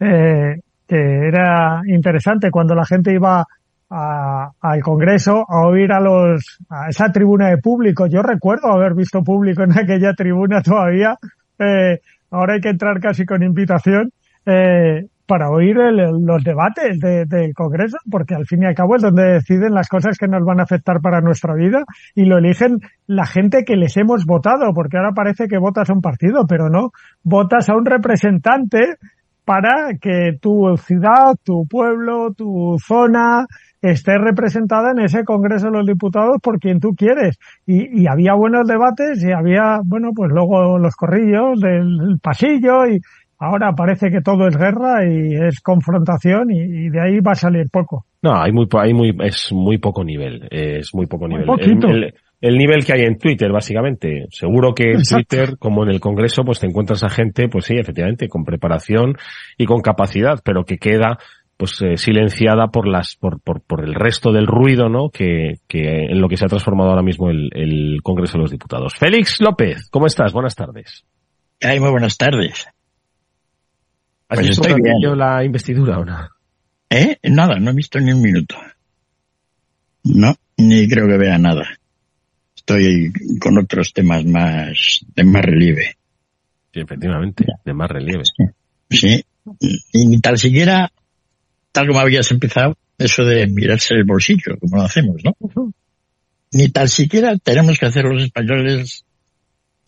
eh, 0.00 0.60
que 0.88 1.28
era 1.28 1.82
interesante 1.86 2.50
cuando 2.50 2.74
la 2.74 2.86
gente 2.86 3.12
iba 3.12 3.44
al 3.90 4.80
Congreso 4.82 5.44
a 5.48 5.66
oír 5.66 5.92
a 5.92 6.00
los 6.00 6.58
a 6.70 6.88
esa 6.88 7.10
tribuna 7.10 7.48
de 7.48 7.58
público. 7.58 8.06
Yo 8.06 8.22
recuerdo 8.22 8.72
haber 8.72 8.94
visto 8.94 9.22
público 9.22 9.62
en 9.62 9.76
aquella 9.78 10.14
tribuna 10.14 10.62
todavía. 10.62 11.16
Eh, 11.58 11.98
ahora 12.30 12.54
hay 12.54 12.60
que 12.60 12.70
entrar 12.70 13.00
casi 13.00 13.26
con 13.26 13.42
invitación. 13.42 14.12
Eh, 14.46 15.06
para 15.30 15.48
oír 15.48 15.76
los 15.76 16.42
debates 16.42 16.98
del 16.98 17.54
Congreso, 17.54 17.98
porque 18.10 18.34
al 18.34 18.46
fin 18.46 18.64
y 18.64 18.66
al 18.66 18.74
cabo 18.74 18.96
es 18.96 19.02
donde 19.02 19.34
deciden 19.34 19.72
las 19.72 19.88
cosas 19.88 20.18
que 20.18 20.26
nos 20.26 20.44
van 20.44 20.58
a 20.58 20.64
afectar 20.64 21.00
para 21.00 21.20
nuestra 21.20 21.54
vida 21.54 21.84
y 22.16 22.24
lo 22.24 22.38
eligen 22.38 22.80
la 23.06 23.26
gente 23.26 23.62
que 23.64 23.76
les 23.76 23.96
hemos 23.96 24.26
votado, 24.26 24.74
porque 24.74 24.96
ahora 24.96 25.12
parece 25.14 25.46
que 25.46 25.56
votas 25.56 25.88
a 25.88 25.92
un 25.92 26.00
partido, 26.00 26.46
pero 26.48 26.68
no, 26.68 26.90
votas 27.22 27.68
a 27.68 27.76
un 27.76 27.86
representante 27.86 28.96
para 29.44 29.94
que 30.00 30.36
tu 30.40 30.76
ciudad, 30.78 31.36
tu 31.44 31.64
pueblo, 31.68 32.32
tu 32.34 32.76
zona 32.84 33.46
esté 33.80 34.18
representada 34.18 34.90
en 34.90 35.04
ese 35.04 35.24
Congreso 35.24 35.66
de 35.66 35.78
los 35.78 35.86
Diputados 35.86 36.38
por 36.42 36.58
quien 36.58 36.80
tú 36.80 36.90
quieres. 36.96 37.38
Y, 37.66 38.02
y 38.02 38.06
había 38.08 38.34
buenos 38.34 38.66
debates 38.66 39.22
y 39.24 39.32
había, 39.32 39.78
bueno, 39.84 40.10
pues 40.14 40.30
luego 40.32 40.76
los 40.78 40.96
corrillos 40.96 41.60
del 41.60 42.18
pasillo 42.20 42.86
y, 42.88 43.00
Ahora 43.42 43.72
parece 43.74 44.10
que 44.10 44.20
todo 44.20 44.46
es 44.48 44.56
guerra 44.56 45.06
y 45.06 45.34
es 45.34 45.62
confrontación 45.62 46.50
y, 46.50 46.90
de 46.90 47.00
ahí 47.00 47.20
va 47.20 47.32
a 47.32 47.34
salir 47.34 47.70
poco. 47.72 48.04
No, 48.20 48.38
hay 48.38 48.52
muy, 48.52 48.66
hay 48.78 48.92
muy, 48.92 49.16
es 49.24 49.50
muy 49.50 49.78
poco 49.78 50.04
nivel, 50.04 50.46
es 50.50 50.94
muy 50.94 51.06
poco 51.06 51.26
nivel. 51.26 51.48
El, 52.42 52.58
nivel 52.58 52.84
que 52.84 52.92
hay 52.92 53.00
en 53.00 53.16
Twitter, 53.18 53.50
básicamente. 53.50 54.26
Seguro 54.30 54.74
que 54.74 54.92
en 54.92 55.02
Twitter, 55.02 55.56
como 55.58 55.84
en 55.84 55.88
el 55.88 56.00
Congreso, 56.00 56.42
pues 56.44 56.60
te 56.60 56.66
encuentras 56.66 57.02
a 57.02 57.08
gente, 57.08 57.48
pues 57.48 57.64
sí, 57.64 57.76
efectivamente, 57.78 58.28
con 58.28 58.44
preparación 58.44 59.16
y 59.56 59.64
con 59.64 59.80
capacidad, 59.80 60.40
pero 60.44 60.64
que 60.64 60.76
queda 60.76 61.18
pues 61.56 61.80
eh, 61.80 61.96
silenciada 61.96 62.68
por 62.68 62.86
las 62.86 63.16
por, 63.16 63.40
por, 63.40 63.62
por 63.62 63.84
el 63.84 63.94
resto 63.94 64.32
del 64.32 64.46
ruido 64.46 64.88
no 64.90 65.10
que, 65.10 65.60
que 65.66 66.06
en 66.10 66.20
lo 66.20 66.28
que 66.28 66.36
se 66.36 66.44
ha 66.44 66.48
transformado 66.48 66.90
ahora 66.90 67.02
mismo 67.02 67.30
el, 67.30 67.50
el 67.52 68.00
Congreso 68.02 68.34
de 68.34 68.42
los 68.42 68.50
Diputados. 68.50 68.94
Félix 68.98 69.40
López 69.40 69.88
cómo 69.90 70.06
estás 70.06 70.32
buenas 70.32 70.54
tardes. 70.54 71.04
Ay, 71.60 71.78
muy 71.78 71.90
buenas 71.90 72.16
tardes 72.16 72.66
¿Has 74.30 74.38
pues 74.38 74.48
visto 74.50 74.68
estoy 74.68 75.16
la 75.16 75.44
investidura 75.44 75.98
o 75.98 76.04
no? 76.04 76.28
¿Eh? 76.88 77.18
Nada, 77.24 77.58
no 77.58 77.72
he 77.72 77.74
visto 77.74 77.98
ni 77.98 78.12
un 78.12 78.22
minuto. 78.22 78.54
No, 80.04 80.36
ni 80.56 80.88
creo 80.88 81.08
que 81.08 81.16
vea 81.16 81.36
nada. 81.36 81.66
Estoy 82.54 83.12
con 83.40 83.58
otros 83.58 83.92
temas 83.92 84.24
más, 84.24 85.00
de 85.16 85.24
más 85.24 85.44
relieve. 85.44 85.96
Sí, 86.72 86.80
efectivamente, 86.80 87.44
de 87.64 87.74
más 87.74 87.90
relieve. 87.90 88.22
Sí, 88.88 89.24
y 89.58 90.06
ni 90.06 90.20
tal 90.20 90.38
siquiera, 90.38 90.92
tal 91.72 91.88
como 91.88 91.98
habías 91.98 92.30
empezado, 92.30 92.76
eso 92.98 93.24
de 93.24 93.48
mirarse 93.48 93.94
el 93.94 94.04
bolsillo, 94.04 94.56
como 94.60 94.76
lo 94.76 94.82
hacemos, 94.82 95.16
¿no? 95.24 95.34
Ni 96.52 96.68
tal 96.68 96.88
siquiera 96.88 97.36
tenemos 97.36 97.80
que 97.80 97.86
hacer 97.86 98.04
los 98.04 98.22
españoles 98.22 99.04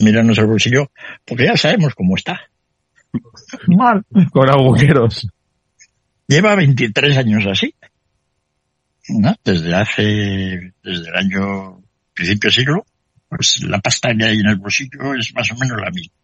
mirarnos 0.01 0.39
el 0.39 0.47
bolsillo, 0.47 0.91
porque 1.25 1.45
ya 1.45 1.57
sabemos 1.57 1.95
cómo 1.95 2.17
está. 2.17 2.41
Mal. 3.69 4.05
Con 4.31 4.49
agujeros. 4.49 5.29
Lleva 6.27 6.55
23 6.55 7.17
años 7.19 7.45
así. 7.47 7.75
¿no? 9.09 9.35
Desde 9.45 9.75
hace, 9.75 10.03
desde 10.83 11.09
el 11.09 11.17
año 11.17 11.83
principio 12.15 12.51
siglo, 12.51 12.87
pues 13.29 13.63
la 13.63 13.81
pasta 13.81 14.15
que 14.15 14.25
hay 14.25 14.39
en 14.41 14.49
el 14.49 14.57
bolsillo 14.57 15.15
es 15.19 15.35
más 15.35 15.51
o 15.53 15.57
menos 15.57 15.81
la 15.81 15.91
misma. 15.91 16.15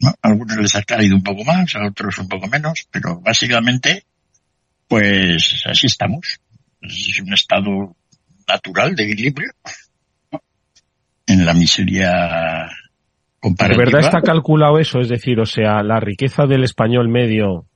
¿no? 0.00 0.08
A 0.10 0.28
algunos 0.28 0.56
les 0.56 0.74
ha 0.74 0.82
caído 0.82 1.16
un 1.16 1.22
poco 1.22 1.44
más, 1.44 1.74
a 1.76 1.86
otros 1.86 2.18
un 2.18 2.28
poco 2.28 2.46
menos, 2.48 2.86
pero 2.90 3.20
básicamente, 3.20 4.04
pues 4.88 5.64
así 5.66 5.86
estamos. 5.86 6.40
Es 6.80 7.20
un 7.20 7.32
estado 7.32 7.96
natural 8.46 8.94
de 8.94 9.04
equilibrio 9.04 9.52
en 11.26 11.46
la 11.46 11.54
miseria 11.54 12.68
¿De 13.42 13.76
verdad 13.76 14.00
está 14.00 14.20
calculado 14.20 14.78
eso? 14.78 15.00
Es 15.00 15.08
decir, 15.08 15.40
o 15.40 15.46
sea, 15.46 15.82
la 15.82 15.98
riqueza 15.98 16.46
del 16.46 16.62
español 16.62 17.08
medio 17.08 17.66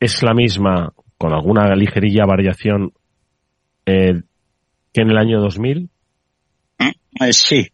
es 0.00 0.22
la 0.22 0.32
misma, 0.32 0.94
con 1.18 1.34
alguna 1.34 1.74
ligerilla 1.74 2.24
variación, 2.24 2.92
eh, 3.84 4.14
que 4.92 5.02
en 5.02 5.10
el 5.10 5.18
año 5.18 5.40
2000? 5.40 5.90
Mm, 6.78 7.24
eh, 7.24 7.32
sí, 7.32 7.68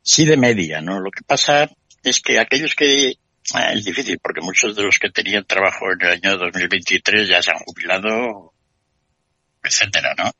sí 0.00 0.24
de 0.26 0.36
media, 0.36 0.80
¿no? 0.80 1.00
Lo 1.00 1.10
que 1.10 1.24
pasa 1.26 1.68
es 2.04 2.20
que 2.20 2.38
aquellos 2.38 2.74
que... 2.74 3.14
Ah, 3.54 3.72
es 3.72 3.84
difícil 3.84 4.18
porque 4.22 4.42
muchos 4.42 4.76
de 4.76 4.82
los 4.82 4.98
que 4.98 5.10
tenían 5.10 5.44
trabajo 5.44 5.86
en 5.90 6.06
el 6.06 6.12
año 6.12 6.36
2023 6.36 7.28
ya 7.28 7.42
se 7.42 7.50
han 7.50 7.58
jubilado, 7.58 8.52
etcétera, 9.64 10.14
¿no? 10.16 10.30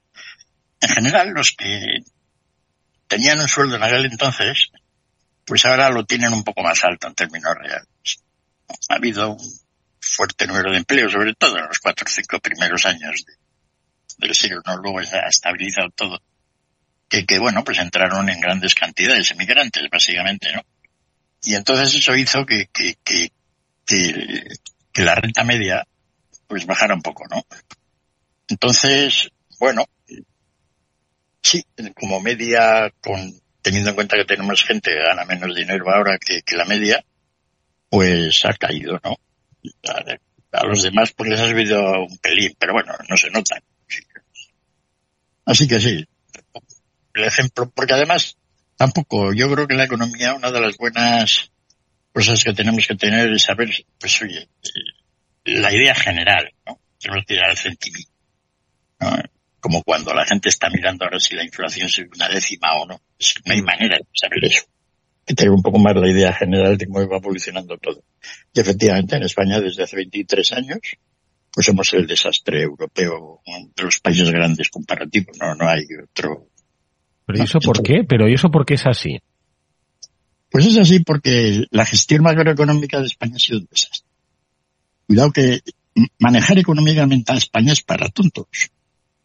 En 0.80 0.88
general, 0.90 1.30
los 1.34 1.52
que 1.52 2.02
tenían 3.08 3.40
un 3.40 3.48
sueldo 3.48 3.76
en 3.76 3.82
aquel 3.82 4.04
entonces 4.04 4.70
pues 5.48 5.64
ahora 5.64 5.88
lo 5.88 6.04
tienen 6.04 6.34
un 6.34 6.44
poco 6.44 6.62
más 6.62 6.84
alto 6.84 7.06
en 7.06 7.14
términos 7.14 7.54
reales. 7.58 7.88
Ha 8.90 8.94
habido 8.96 9.30
un 9.30 9.60
fuerte 9.98 10.46
número 10.46 10.70
de 10.70 10.76
empleo, 10.76 11.08
sobre 11.08 11.34
todo 11.34 11.56
en 11.56 11.66
los 11.66 11.78
cuatro 11.78 12.04
o 12.06 12.10
cinco 12.10 12.38
primeros 12.38 12.84
años 12.84 13.24
del 14.18 14.34
siglo, 14.34 14.60
¿no? 14.66 14.76
Luego 14.76 15.02
se 15.02 15.16
ha 15.16 15.28
estabilizado 15.28 15.88
todo. 15.96 16.20
Que, 17.08 17.24
que, 17.24 17.38
bueno, 17.38 17.64
pues 17.64 17.78
entraron 17.78 18.28
en 18.28 18.40
grandes 18.40 18.74
cantidades 18.74 19.30
emigrantes, 19.30 19.88
básicamente, 19.90 20.52
¿no? 20.52 20.60
Y 21.42 21.54
entonces 21.54 21.94
eso 21.94 22.14
hizo 22.14 22.44
que, 22.44 22.66
que, 22.66 22.96
que, 23.02 23.32
que, 23.86 24.44
que 24.92 25.02
la 25.02 25.14
renta 25.14 25.44
media, 25.44 25.86
pues 26.46 26.66
bajara 26.66 26.94
un 26.94 27.02
poco, 27.02 27.24
¿no? 27.30 27.42
Entonces, 28.48 29.30
bueno, 29.58 29.86
sí, 31.40 31.64
como 31.94 32.20
media 32.20 32.92
con 33.00 33.40
teniendo 33.68 33.90
en 33.90 33.96
cuenta 33.96 34.16
que 34.16 34.25
tenemos 34.25 34.64
gente 34.64 34.90
que 34.90 34.96
gana 34.96 35.26
menos 35.26 35.54
dinero 35.54 35.90
ahora 35.90 36.16
que, 36.18 36.42
la 36.56 36.64
media, 36.64 37.04
pues 37.90 38.42
ha 38.46 38.54
caído, 38.54 38.98
¿no? 39.04 39.14
A, 40.52 40.64
los 40.64 40.82
demás 40.82 41.12
pues 41.12 41.28
les 41.28 41.40
ha 41.40 41.48
subido 41.50 41.78
un 42.06 42.16
pelín, 42.16 42.56
pero 42.58 42.72
bueno, 42.72 42.94
no 43.06 43.16
se 43.18 43.28
nota. 43.28 43.60
Así 45.44 45.68
que 45.68 45.78
sí, 45.80 46.08
el 47.12 47.25
ejemplo, 47.25 47.70
porque 47.75 47.92
además 47.92 48.38
tampoco, 48.76 49.34
yo 49.34 49.52
creo 49.52 49.68
que 49.68 49.75
la 49.75 49.84
economía, 49.84 50.32
una 50.32 50.50
de 50.50 50.62
las 50.62 50.78
buenas 50.78 51.50
cosas 52.14 52.42
que 52.42 52.54
tenemos 52.54 52.87
que 52.87 52.96
tener 52.96 53.30
es 53.30 53.42
saber, 53.42 53.68
pues 54.00 54.22
oye, 54.22 54.48
la 55.44 55.75
idea 55.75 55.94
general, 55.94 56.50
¿no? 56.64 56.80
Tenemos 56.98 57.26
que 57.26 57.34
tirar 57.34 57.50
al 57.50 57.58
sentimiento. 57.58 58.12
¿no? 59.00 59.14
Como 59.60 59.82
cuando 59.82 60.14
la 60.14 60.24
gente 60.24 60.48
está 60.48 60.68
mirando 60.70 61.04
ahora 61.04 61.18
si 61.20 61.34
la 61.34 61.44
inflación 61.44 61.86
es 61.86 61.98
una 61.98 62.28
décima 62.28 62.74
o 62.74 62.86
no. 62.86 62.94
no 62.94 63.52
hay 63.52 63.62
mm. 63.62 63.64
manera 63.64 63.96
de 63.98 64.06
saber 64.12 64.44
eso. 64.44 64.64
Que 65.26 65.34
tener 65.34 65.52
un 65.52 65.62
poco 65.62 65.78
más 65.78 65.94
la 65.94 66.08
idea 66.08 66.32
general 66.32 66.78
de 66.78 66.86
cómo 66.86 67.06
va 67.08 67.16
evolucionando 67.16 67.76
todo. 67.76 68.02
Y 68.54 68.60
efectivamente, 68.60 69.16
en 69.16 69.24
España 69.24 69.60
desde 69.60 69.82
hace 69.82 69.96
23 69.96 70.52
años, 70.52 70.78
pues 71.52 71.66
somos 71.66 71.92
el 71.92 72.06
desastre 72.06 72.62
europeo 72.62 73.40
de 73.76 73.82
los 73.82 74.00
países 74.00 74.30
grandes 74.30 74.68
comparativos, 74.70 75.36
no, 75.38 75.54
no 75.54 75.68
hay 75.68 75.82
otro. 76.02 76.48
¿Pero 77.26 77.38
y 77.38 77.42
eso 77.42 77.58
por 77.58 77.82
qué? 77.82 78.04
¿Pero 78.08 78.28
y 78.28 78.34
eso 78.34 78.50
por 78.50 78.64
qué 78.64 78.74
es 78.74 78.86
así? 78.86 79.18
Pues 80.50 80.66
es 80.66 80.78
así 80.78 81.00
porque 81.00 81.64
la 81.70 81.84
gestión 81.84 82.22
macroeconómica 82.22 83.00
de 83.00 83.06
España 83.06 83.34
ha 83.36 83.38
sido 83.38 83.58
un 83.58 83.68
desastre. 83.70 84.08
Cuidado 85.06 85.30
que 85.32 85.60
manejar 86.18 86.58
económicamente 86.58 87.32
a 87.32 87.36
España 87.36 87.72
es 87.72 87.82
para 87.82 88.08
tontos. 88.08 88.46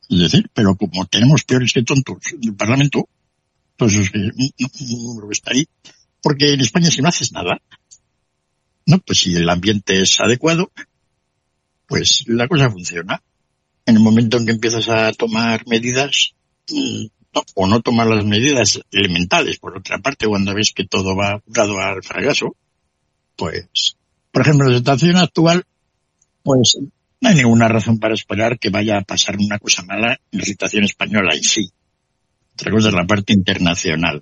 Es 0.09 0.19
decir, 0.19 0.49
pero 0.53 0.75
como 0.75 1.05
tenemos 1.05 1.43
peores 1.43 1.71
que 1.73 1.83
tontos 1.83 2.17
en 2.33 2.49
el 2.49 2.55
Parlamento, 2.55 3.07
pues 3.77 3.95
es 3.95 4.09
que 4.09 4.31
está 5.31 5.51
ahí. 5.51 5.65
Porque 6.21 6.53
en 6.53 6.61
España 6.61 6.89
si 6.89 7.01
no 7.01 7.09
haces 7.09 7.31
nada, 7.31 7.59
no, 8.85 8.99
pues 8.99 9.19
si 9.19 9.35
el 9.35 9.49
ambiente 9.49 10.01
es 10.01 10.19
adecuado, 10.19 10.71
pues 11.87 12.23
la 12.27 12.47
cosa 12.47 12.69
funciona. 12.69 13.21
En 13.85 13.97
el 13.97 14.01
momento 14.01 14.37
en 14.37 14.45
que 14.45 14.51
empiezas 14.53 14.87
a 14.89 15.11
tomar 15.13 15.67
medidas, 15.67 16.33
mm, 16.69 17.05
o 17.55 17.67
no 17.67 17.81
tomar 17.81 18.07
las 18.07 18.23
medidas 18.23 18.79
elementales, 18.91 19.57
por 19.59 19.77
otra 19.77 19.97
parte, 19.99 20.27
cuando 20.27 20.53
ves 20.53 20.71
que 20.73 20.85
todo 20.85 21.15
va 21.15 21.41
dado 21.45 21.79
al 21.79 22.03
fracaso, 22.03 22.55
pues, 23.35 23.97
por 24.31 24.43
ejemplo, 24.43 24.69
la 24.69 24.77
situación 24.77 25.17
actual, 25.17 25.65
pues 26.43 26.77
no 27.23 27.29
hay 27.29 27.35
ninguna 27.35 27.69
razón 27.69 27.99
para 27.99 28.13
esperar 28.13 28.59
que 28.59 28.69
vaya 28.69 28.97
a 28.97 29.01
pasar 29.01 29.37
una 29.37 29.57
cosa 29.57 29.81
mala 29.83 30.19
en 30.29 30.39
la 30.39 30.43
situación 30.45 30.83
española 30.83 31.33
en 31.33 31.41
sí. 31.41 31.71
Otra 32.55 32.69
cosa 32.69 32.89
es 32.89 32.93
la 32.93 33.05
parte 33.05 33.31
internacional. 33.31 34.21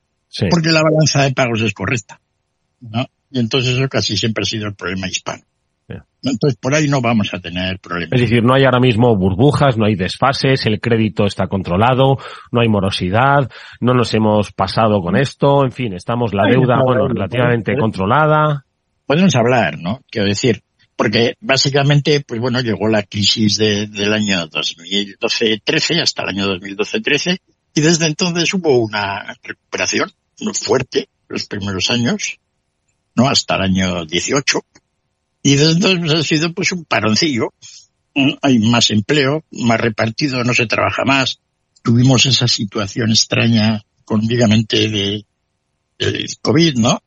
Porque 0.52 0.70
la 0.70 0.84
balanza 0.84 1.24
de 1.24 1.32
pagos 1.32 1.62
es 1.62 1.74
correcta. 1.74 2.22
¿no? 2.80 3.08
Y 3.32 3.40
entonces 3.40 3.76
eso 3.76 3.90
casi 3.90 4.16
siempre 4.16 4.44
ha 4.44 4.46
sido 4.46 4.68
el 4.68 4.76
problema 4.76 5.08
hispano. 5.08 5.42
Entonces 6.24 6.60
por 6.62 6.76
ahí 6.76 6.88
no 6.88 7.02
vamos 7.02 7.34
a 7.34 7.40
tener 7.40 7.80
problemas. 7.80 8.14
Es 8.14 8.22
decir, 8.22 8.44
no 8.44 8.54
hay 8.54 8.66
ahora 8.66 8.80
mismo 8.80 9.18
burbujas, 9.18 9.80
no 9.80 9.88
hay 9.88 9.96
desfases, 9.96 10.68
el 10.68 10.80
crédito 10.80 11.26
está 11.26 11.48
controlado, 11.48 12.20
no 12.52 12.62
hay 12.62 12.70
morosidad, 12.70 13.50
no 13.80 13.96
nos 13.96 14.14
hemos 14.14 14.52
pasado 14.52 15.02
con 15.02 15.16
esto, 15.16 15.66
en 15.66 15.72
fin, 15.72 15.94
estamos 15.94 16.36
la 16.36 16.44
deuda, 16.44 16.80
bueno, 16.84 17.08
relativamente 17.08 17.76
controlada. 17.76 18.64
Podemos 19.08 19.36
hablar, 19.36 19.80
¿no? 19.80 20.02
Quiero 20.12 20.28
decir, 20.28 20.62
porque 21.02 21.36
básicamente, 21.40 22.22
pues 22.22 22.40
bueno, 22.40 22.62
llegó 22.62 22.88
la 22.88 23.02
crisis 23.02 23.58
de, 23.58 23.88
del 23.88 24.14
año 24.14 24.48
2012-13 24.50 26.00
hasta 26.00 26.22
el 26.22 26.30
año 26.30 26.46
2012-13 26.60 27.40
y 27.74 27.82
desde 27.82 28.06
entonces 28.06 28.54
hubo 28.54 28.78
una 28.78 29.36
recuperación 29.42 30.14
fuerte 30.54 31.10
los 31.28 31.48
primeros 31.48 31.90
años, 31.90 32.38
¿no? 33.16 33.28
Hasta 33.28 33.56
el 33.56 33.62
año 33.64 34.06
18. 34.06 34.60
Y 35.42 35.56
desde 35.56 35.72
entonces 35.72 36.20
ha 36.20 36.24
sido 36.24 36.54
pues 36.54 36.72
un 36.72 36.86
paroncillo. 36.86 37.52
Hay 38.44 38.60
más 38.60 38.92
empleo, 38.92 39.44
más 39.50 39.82
repartido, 39.82 40.44
no 40.44 40.54
se 40.54 40.68
trabaja 40.68 41.04
más. 41.04 41.40
Tuvimos 41.82 42.28
esa 42.28 42.48
situación 42.48 43.10
extraña, 43.10 43.82
convigamente 44.06 44.88
de, 44.88 45.26
de 45.98 46.28
COVID, 46.44 46.76
¿no? 46.76 47.02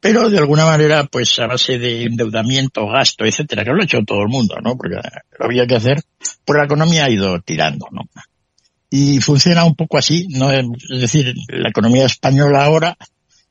Pero 0.00 0.30
de 0.30 0.38
alguna 0.38 0.64
manera, 0.64 1.04
pues 1.04 1.38
a 1.38 1.46
base 1.46 1.78
de 1.78 2.04
endeudamiento, 2.04 2.86
gasto, 2.86 3.24
etcétera, 3.24 3.64
que 3.64 3.70
lo 3.70 3.80
ha 3.80 3.84
hecho 3.84 4.02
todo 4.06 4.22
el 4.22 4.28
mundo, 4.28 4.56
¿no? 4.62 4.76
Porque 4.76 4.96
lo 5.38 5.44
había 5.44 5.66
que 5.66 5.76
hacer, 5.76 6.02
pues 6.44 6.56
la 6.56 6.64
economía 6.64 7.04
ha 7.04 7.10
ido 7.10 7.40
tirando, 7.40 7.86
¿no? 7.90 8.02
Y 8.90 9.20
funciona 9.20 9.64
un 9.64 9.74
poco 9.74 9.98
así, 9.98 10.26
¿no? 10.28 10.50
Es 10.52 11.00
decir, 11.00 11.34
la 11.48 11.68
economía 11.68 12.06
española 12.06 12.64
ahora, 12.64 12.96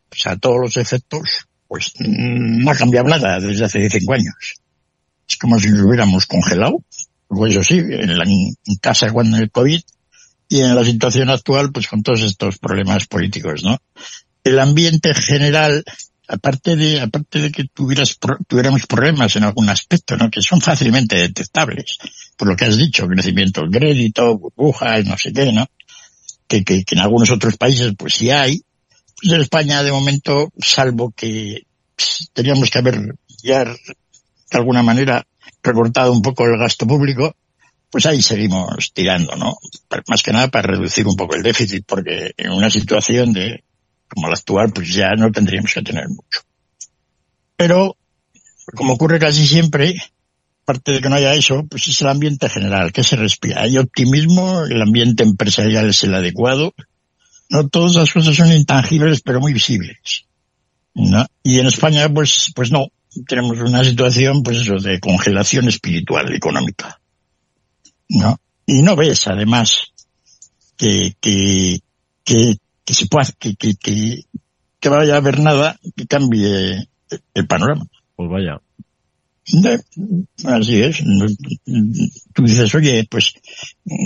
pues 0.10 0.26
a 0.26 0.38
todos 0.38 0.58
los 0.60 0.78
efectos, 0.78 1.48
pues 1.68 1.92
no 2.00 2.72
ha 2.72 2.76
cambiado 2.76 3.08
nada 3.08 3.40
desde 3.40 3.66
hace 3.66 3.90
cinco 3.90 4.14
años. 4.14 4.36
Es 5.28 5.38
como 5.38 5.60
si 5.60 5.70
nos 5.70 5.82
hubiéramos 5.82 6.26
congelado, 6.26 6.82
pues 7.28 7.52
eso 7.52 7.64
sí, 7.64 7.80
en, 7.80 8.18
la, 8.18 8.24
en 8.24 8.76
casa 8.82 9.12
cuando 9.12 9.38
el 9.38 9.52
COVID, 9.52 9.82
y 10.50 10.62
en 10.62 10.76
la 10.76 10.86
situación 10.86 11.30
actual, 11.30 11.72
pues 11.72 11.88
con 11.88 12.04
todos 12.04 12.22
estos 12.22 12.58
problemas 12.58 13.06
políticos, 13.08 13.64
¿no? 13.64 13.78
El 14.44 14.60
ambiente 14.60 15.14
general 15.14 15.84
aparte 16.28 16.76
de, 16.76 17.02
aparte 17.02 17.40
de 17.40 17.52
que 17.52 17.66
tuvieras, 17.66 18.18
tuviéramos 18.48 18.86
problemas 18.86 19.36
en 19.36 19.44
algún 19.44 19.70
aspecto, 19.70 20.18
¿no? 20.18 20.30
Que 20.30 20.42
son 20.42 20.62
fácilmente 20.62 21.16
detectables. 21.16 21.98
Por 22.36 22.50
lo 22.50 22.56
que 22.56 22.66
has 22.66 22.78
dicho, 22.78 23.08
crecimiento 23.08 23.62
del 23.62 23.72
crédito, 23.72 24.38
burbujas, 24.38 25.06
no 25.06 25.18
sé 25.18 25.32
qué, 25.32 25.52
¿no? 25.52 25.68
Que, 26.48 26.64
que, 26.64 26.84
que 26.84 26.96
en 26.96 27.02
algunos 27.02 27.32
otros 27.32 27.58
países 27.58 27.94
pues 27.98 28.16
sí 28.16 28.30
hay. 28.30 28.62
Pues 29.22 29.34
en 29.34 29.42
España 29.42 29.84
de 29.84 29.92
momento, 29.92 30.52
salvo 30.60 31.12
que 31.12 31.64
teníamos 32.34 32.70
que 32.70 32.80
haber 32.80 33.16
ya 33.42 33.64
de 33.64 34.58
alguna 34.58 34.84
manera 34.84 35.26
recortado 35.64 36.12
un 36.12 36.22
poco 36.22 36.46
el 36.46 36.58
gasto 36.58 36.86
público, 36.86 37.36
pues 37.90 38.06
ahí 38.06 38.22
seguimos 38.22 38.92
tirando, 38.94 39.36
¿no? 39.36 39.58
Más 40.08 40.22
que 40.22 40.32
nada 40.34 40.50
para 40.50 40.68
reducir 40.68 41.08
un 41.08 41.16
poco 41.16 41.36
el 41.36 41.44
déficit, 41.44 41.86
porque 41.86 42.32
en 42.38 42.52
una 42.52 42.70
situación 42.70 43.34
de 43.34 43.64
como 44.08 44.28
la 44.28 44.36
actual, 44.36 44.72
pues 44.74 44.94
ya 44.94 45.14
no 45.16 45.32
tendríamos 45.32 45.74
que 45.74 45.82
tener 45.82 46.08
mucho. 46.10 46.42
Pero, 47.56 47.98
como 48.76 48.94
ocurre 48.94 49.20
casi 49.20 49.48
siempre, 49.48 49.96
aparte 50.64 50.94
de 50.94 51.02
que 51.02 51.10
no 51.10 51.16
haya 51.16 51.34
eso, 51.34 51.66
pues 51.70 51.88
es 51.88 52.02
el 52.02 52.08
ambiente 52.08 52.50
general, 52.50 52.92
que 52.92 53.04
se 53.04 53.16
respira. 53.16 53.62
Hay 53.62 53.78
optimismo, 53.78 54.64
el 54.64 54.82
ambiente 54.82 55.24
empresarial 55.24 55.90
es 55.90 56.04
el 56.04 56.14
adecuado. 56.14 56.74
No 57.50 57.68
todas 57.70 57.96
las 57.96 58.12
cosas 58.12 58.36
son 58.36 58.52
intangibles, 58.52 59.22
pero 59.22 59.40
muy 59.40 59.54
visibles. 59.54 60.28
¿no? 60.98 61.26
Y 61.44 61.60
en 61.60 61.68
España, 61.68 62.10
pues, 62.10 62.52
pues 62.56 62.72
no. 62.72 62.88
Tenemos 63.28 63.58
una 63.60 63.84
situación, 63.84 64.44
pues 64.44 64.58
eso, 64.58 64.76
de 64.76 65.00
congelación 65.00 65.68
espiritual, 65.68 66.34
económica. 66.36 67.00
¿No? 68.10 68.40
Y 68.66 68.82
no 68.82 68.96
ves, 68.96 69.28
además, 69.28 69.94
que, 70.76 71.16
que, 71.20 71.80
que 72.24 72.58
que 72.88 72.94
se 72.94 73.06
pueda, 73.08 73.28
que, 73.38 73.56
que, 73.56 73.76
que, 73.76 74.24
que 74.80 74.90
vaya 74.90 75.16
a 75.16 75.18
haber 75.18 75.42
nada 75.42 75.78
que 75.94 76.08
cambie 76.08 76.88
el 77.34 77.48
panorama. 77.48 77.86
Pues 78.16 78.30
vaya. 78.30 78.62
Así 80.46 80.82
es. 80.82 81.04
Tú 82.34 82.44
dices, 82.44 82.76
oye, 82.76 83.08
pues 83.10 83.34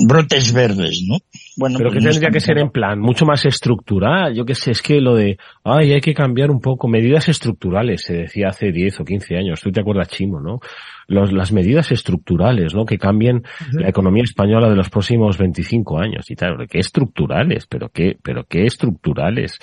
brotes 0.08 0.54
verdes, 0.54 1.04
¿no? 1.08 1.18
Bueno, 1.58 1.78
pero 1.80 1.90
pues 1.90 2.04
que 2.04 2.10
tendría 2.10 2.30
que 2.30 2.40
ser 2.40 2.60
en 2.60 2.70
plan 2.70 3.00
mucho 3.00 3.26
más 3.26 3.46
estructural. 3.46 4.36
Yo 4.36 4.46
qué 4.46 4.54
sé, 4.54 4.72
es 4.72 4.82
que 4.82 5.02
lo 5.02 5.16
de, 5.16 5.38
ay, 5.64 5.94
hay 5.94 6.02
que 6.02 6.14
cambiar 6.14 6.52
un 6.52 6.62
poco 6.62 6.88
medidas 6.88 7.28
estructurales, 7.28 8.04
se 8.04 8.14
decía 8.14 8.50
hace 8.50 8.72
10 8.72 9.00
o 9.00 9.06
15 9.06 9.36
años. 9.36 9.62
Tú 9.62 9.72
te 9.72 9.82
acuerdas, 9.82 10.10
Chimo, 10.10 10.40
¿no? 10.40 10.60
las 11.08 11.52
medidas 11.52 11.92
estructurales, 11.92 12.74
¿no? 12.74 12.86
Que 12.86 12.98
cambien 12.98 13.44
la 13.74 13.90
economía 13.90 14.24
española 14.24 14.70
de 14.70 14.76
los 14.76 14.90
próximos 14.90 15.38
25 15.38 16.00
años 16.00 16.32
y 16.32 16.36
tal. 16.36 16.66
¿Qué 16.70 16.80
estructurales? 16.80 17.68
¿Pero 17.68 17.90
qué, 17.90 18.18
pero 18.24 18.46
qué 18.46 18.64
estructurales? 18.64 19.60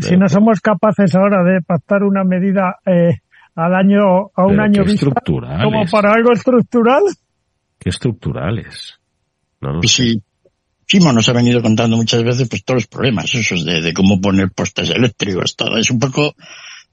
Si 0.00 0.16
no 0.16 0.28
somos 0.28 0.60
capaces 0.60 1.14
ahora 1.14 1.44
de 1.44 1.62
pactar 1.62 2.02
una 2.02 2.24
medida 2.24 2.78
eh, 2.86 3.20
al 3.54 3.74
año, 3.74 4.30
a 4.34 4.46
un 4.46 4.60
año 4.60 4.84
vista, 4.84 5.06
como 5.24 5.84
para 5.90 6.12
algo 6.12 6.32
estructural. 6.32 7.02
¿Qué 7.78 7.88
estructurales? 7.88 8.98
No 9.60 9.74
lo 9.74 9.82
sí. 9.82 10.22
Chimo 10.86 11.12
nos 11.12 11.28
ha 11.28 11.32
venido 11.32 11.62
contando 11.62 11.96
muchas 11.96 12.22
veces 12.24 12.48
pues 12.48 12.64
todos 12.64 12.82
los 12.82 12.86
problemas 12.88 13.32
esos 13.32 13.64
de, 13.64 13.80
de 13.80 13.92
cómo 13.92 14.20
poner 14.20 14.50
postes 14.50 14.90
eléctricos, 14.90 15.54
todo. 15.54 15.78
Es 15.78 15.90
un 15.90 16.00
poco 16.00 16.34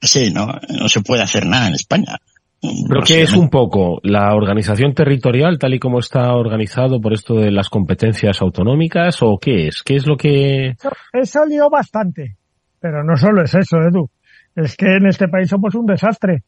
así, 0.02 0.32
¿no? 0.32 0.48
No 0.80 0.88
se 0.88 1.02
puede 1.02 1.24
hacer 1.24 1.46
nada 1.46 1.68
en 1.68 1.74
España. 1.74 2.18
¿Pero 2.60 3.02
qué 3.06 3.22
es 3.22 3.34
un 3.34 3.50
poco 3.50 4.00
la 4.04 4.34
organización 4.34 4.94
territorial 4.94 5.60
tal 5.60 5.76
y 5.76 5.80
como 5.80 6.00
está 6.00 6.34
organizado 6.34 7.00
por 7.00 7.14
esto 7.14 7.36
de 7.36 7.52
las 7.52 7.70
competencias 7.70 8.42
autonómicas 8.42 9.22
o 9.22 9.38
qué 9.40 9.68
es? 9.68 9.84
¿Qué 9.84 9.96
es 9.96 10.08
lo 10.08 10.18
que...? 10.18 10.76
Eso, 11.14 11.46
lió 11.46 11.70
bastante. 11.70 12.36
Pero 12.80 13.04
no 13.04 13.16
solo 13.16 13.44
es 13.44 13.54
eso, 13.54 13.78
Edu. 13.78 14.10
Es 14.58 14.76
que 14.76 14.98
en 14.98 15.06
este 15.06 15.30
país 15.30 15.50
somos 15.50 15.74
un 15.76 15.86
desastre. 15.86 16.44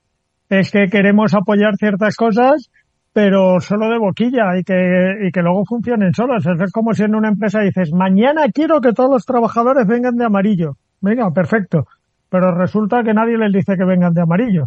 Es 0.50 0.70
que 0.70 0.88
queremos 0.88 1.34
apoyar 1.34 1.78
ciertas 1.78 2.18
cosas, 2.18 2.70
pero 3.14 3.62
solo 3.62 3.90
de 3.90 4.00
boquilla 4.00 4.58
y 4.60 4.64
que, 4.64 5.28
y 5.28 5.32
que 5.32 5.42
luego 5.42 5.64
funcionen 5.64 6.14
solos. 6.14 6.46
Es 6.46 6.72
como 6.74 6.94
si 6.94 7.04
en 7.04 7.16
una 7.16 7.30
empresa 7.30 7.62
dices, 7.62 7.94
mañana 7.94 8.48
quiero 8.54 8.82
que 8.82 8.92
todos 8.92 9.10
los 9.10 9.26
trabajadores 9.26 9.88
vengan 9.88 10.18
de 10.18 10.26
amarillo. 10.26 10.76
Venga, 11.00 11.32
perfecto. 11.32 11.88
Pero 12.30 12.52
resulta 12.54 13.02
que 13.04 13.14
nadie 13.14 13.38
les 13.38 13.54
dice 13.54 13.78
que 13.78 13.86
vengan 13.86 14.14
de 14.14 14.24
amarillo 14.24 14.66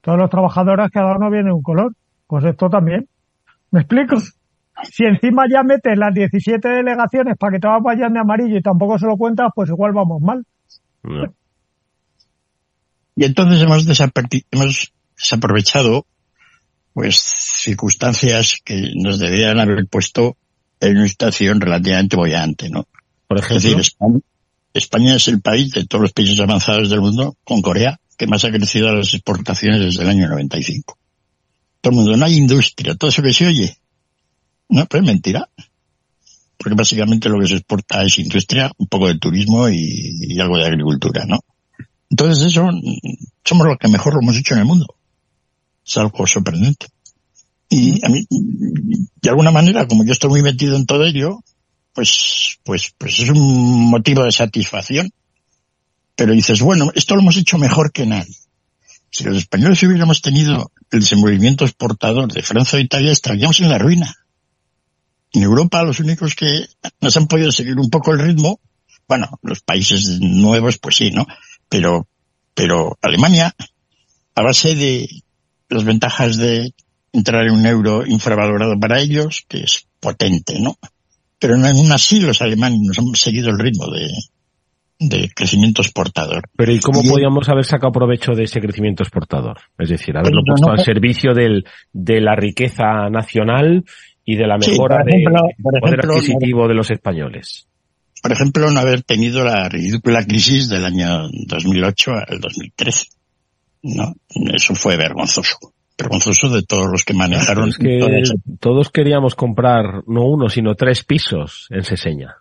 todos 0.00 0.18
los 0.18 0.30
trabajadores 0.30 0.90
cada 0.90 1.16
uno 1.16 1.30
viene 1.30 1.52
un 1.52 1.62
color. 1.62 1.92
Pues 2.26 2.44
esto 2.44 2.68
también. 2.68 3.06
¿Me 3.70 3.80
explico? 3.80 4.16
Si 4.84 5.04
encima 5.04 5.46
ya 5.52 5.64
metes 5.64 5.98
las 5.98 6.14
17 6.14 6.68
delegaciones 6.68 7.36
para 7.36 7.50
que 7.50 7.58
todas 7.58 7.82
vayan 7.82 8.12
de 8.12 8.20
amarillo 8.20 8.56
y 8.56 8.62
tampoco 8.62 8.96
se 8.96 9.06
lo 9.06 9.16
cuentas, 9.16 9.48
pues 9.52 9.68
igual 9.70 9.92
vamos 9.92 10.22
mal. 10.22 10.44
Y 13.18 13.24
entonces 13.24 13.60
hemos, 13.60 13.84
hemos 14.52 14.92
desaprovechado 15.16 16.06
pues 16.92 17.16
circunstancias 17.16 18.60
que 18.64 18.92
nos 18.94 19.18
deberían 19.18 19.58
haber 19.58 19.88
puesto 19.88 20.36
en 20.78 20.98
una 20.98 21.08
situación 21.08 21.60
relativamente 21.60 22.14
bollante, 22.14 22.70
¿no? 22.70 22.86
Por 23.26 23.38
ejemplo. 23.38 23.82
España 24.72 25.16
es 25.16 25.26
el 25.26 25.40
país 25.40 25.72
de 25.72 25.84
todos 25.84 26.02
los 26.02 26.12
países 26.12 26.38
avanzados 26.38 26.90
del 26.90 27.00
mundo, 27.00 27.36
con 27.42 27.60
Corea, 27.60 27.98
que 28.16 28.28
más 28.28 28.44
ha 28.44 28.52
crecido 28.52 28.94
las 28.94 29.12
exportaciones 29.12 29.80
desde 29.80 30.02
el 30.04 30.10
año 30.10 30.28
95. 30.28 30.96
Todo 31.80 31.90
el 31.90 31.96
mundo, 31.96 32.16
no 32.16 32.24
hay 32.24 32.36
industria, 32.36 32.94
todo 32.94 33.10
eso 33.10 33.22
que 33.22 33.32
se 33.32 33.48
oye. 33.48 33.78
No, 34.68 34.86
pues 34.86 35.02
es 35.02 35.06
mentira. 35.08 35.48
Porque 36.56 36.76
básicamente 36.76 37.28
lo 37.28 37.40
que 37.40 37.48
se 37.48 37.54
exporta 37.54 38.04
es 38.04 38.16
industria, 38.20 38.70
un 38.78 38.86
poco 38.86 39.08
de 39.08 39.18
turismo 39.18 39.68
y, 39.68 40.38
algo 40.38 40.56
de 40.56 40.66
agricultura, 40.66 41.24
¿no? 41.26 41.40
Entonces 42.10 42.46
eso, 42.46 42.68
somos 43.44 43.66
los 43.66 43.78
que 43.78 43.88
mejor 43.88 44.14
lo 44.14 44.20
hemos 44.20 44.36
hecho 44.36 44.54
en 44.54 44.60
el 44.60 44.66
mundo. 44.66 44.86
Es 45.86 45.96
algo 45.96 46.26
sorprendente. 46.26 46.86
Y 47.70 48.04
a 48.04 48.08
mí, 48.08 48.26
de 48.30 49.30
alguna 49.30 49.50
manera, 49.50 49.86
como 49.86 50.04
yo 50.04 50.12
estoy 50.12 50.30
muy 50.30 50.42
metido 50.42 50.76
en 50.76 50.86
todo 50.86 51.04
ello, 51.04 51.40
pues, 51.92 52.58
pues, 52.64 52.94
pues 52.96 53.18
es 53.18 53.28
un 53.28 53.90
motivo 53.90 54.24
de 54.24 54.32
satisfacción 54.32 55.12
pero 56.18 56.32
dices, 56.32 56.60
bueno, 56.62 56.90
esto 56.96 57.14
lo 57.14 57.20
hemos 57.20 57.36
hecho 57.36 57.58
mejor 57.58 57.92
que 57.92 58.04
nadie. 58.04 58.34
Si 59.08 59.22
los 59.22 59.36
españoles 59.36 59.80
hubiéramos 59.84 60.20
tenido 60.20 60.72
el 60.90 60.98
desenvolvimiento 60.98 61.64
exportador 61.64 62.32
de 62.32 62.42
Francia 62.42 62.76
o 62.76 62.82
Italia, 62.82 63.12
estaríamos 63.12 63.60
en 63.60 63.68
la 63.68 63.78
ruina. 63.78 64.12
En 65.32 65.44
Europa, 65.44 65.84
los 65.84 66.00
únicos 66.00 66.34
que 66.34 66.66
nos 67.00 67.16
han 67.16 67.28
podido 67.28 67.52
seguir 67.52 67.78
un 67.78 67.88
poco 67.88 68.10
el 68.10 68.18
ritmo, 68.18 68.58
bueno, 69.06 69.28
los 69.42 69.60
países 69.60 70.18
nuevos, 70.20 70.78
pues 70.78 70.96
sí, 70.96 71.12
¿no? 71.12 71.24
Pero, 71.68 72.06
pero 72.54 72.98
Alemania, 73.02 73.54
a 74.34 74.42
base 74.42 74.74
de 74.74 75.08
las 75.68 75.84
ventajas 75.84 76.36
de 76.36 76.72
entrar 77.12 77.46
en 77.46 77.52
un 77.52 77.66
euro 77.66 78.06
infravalorado 78.06 78.78
para 78.78 79.00
ellos, 79.00 79.44
que 79.48 79.58
es 79.58 79.86
potente, 80.00 80.58
¿no? 80.60 80.76
Pero 81.38 81.54
aún 81.54 81.92
así 81.92 82.20
los 82.20 82.42
alemanes 82.42 82.80
nos 82.80 82.98
han 82.98 83.14
seguido 83.14 83.50
el 83.50 83.58
ritmo 83.58 83.86
de, 83.90 84.08
de 84.98 85.30
crecimiento 85.34 85.82
exportador. 85.82 86.42
Pero 86.56 86.72
¿y 86.72 86.80
cómo 86.80 87.02
podíamos 87.02 87.48
haber 87.48 87.64
sacado 87.64 87.92
provecho 87.92 88.32
de 88.32 88.44
ese 88.44 88.60
crecimiento 88.60 89.04
exportador? 89.04 89.58
Es 89.78 89.88
decir, 89.88 90.16
haberlo 90.16 90.42
puesto 90.44 90.70
al 90.70 90.80
servicio 90.80 91.34
del, 91.34 91.64
de 91.92 92.20
la 92.20 92.34
riqueza 92.34 93.08
nacional 93.08 93.84
y 94.24 94.36
de 94.36 94.46
la 94.46 94.58
mejora 94.58 95.04
del 95.04 95.24
poder 95.62 96.00
adquisitivo 96.04 96.66
de 96.66 96.74
los 96.74 96.90
españoles. 96.90 97.67
Por 98.22 98.32
ejemplo, 98.32 98.70
no 98.70 98.80
haber 98.80 99.02
tenido 99.02 99.44
la 99.44 99.68
ridícula 99.68 100.24
crisis 100.24 100.68
del 100.68 100.84
año 100.84 101.28
2008 101.46 102.12
al 102.28 102.40
2013. 102.40 103.06
¿no? 103.82 104.14
Eso 104.52 104.74
fue 104.74 104.96
vergonzoso. 104.96 105.56
vergonzoso 105.96 106.48
de 106.50 106.62
todos 106.62 106.86
los 106.90 107.04
que 107.04 107.14
manejaron. 107.14 107.72
que 107.72 108.00
todos 108.60 108.90
queríamos 108.90 109.34
comprar 109.34 110.02
no 110.06 110.26
uno, 110.26 110.48
sino 110.48 110.74
tres 110.74 111.04
pisos 111.04 111.66
en 111.70 111.84
Seseña. 111.84 112.36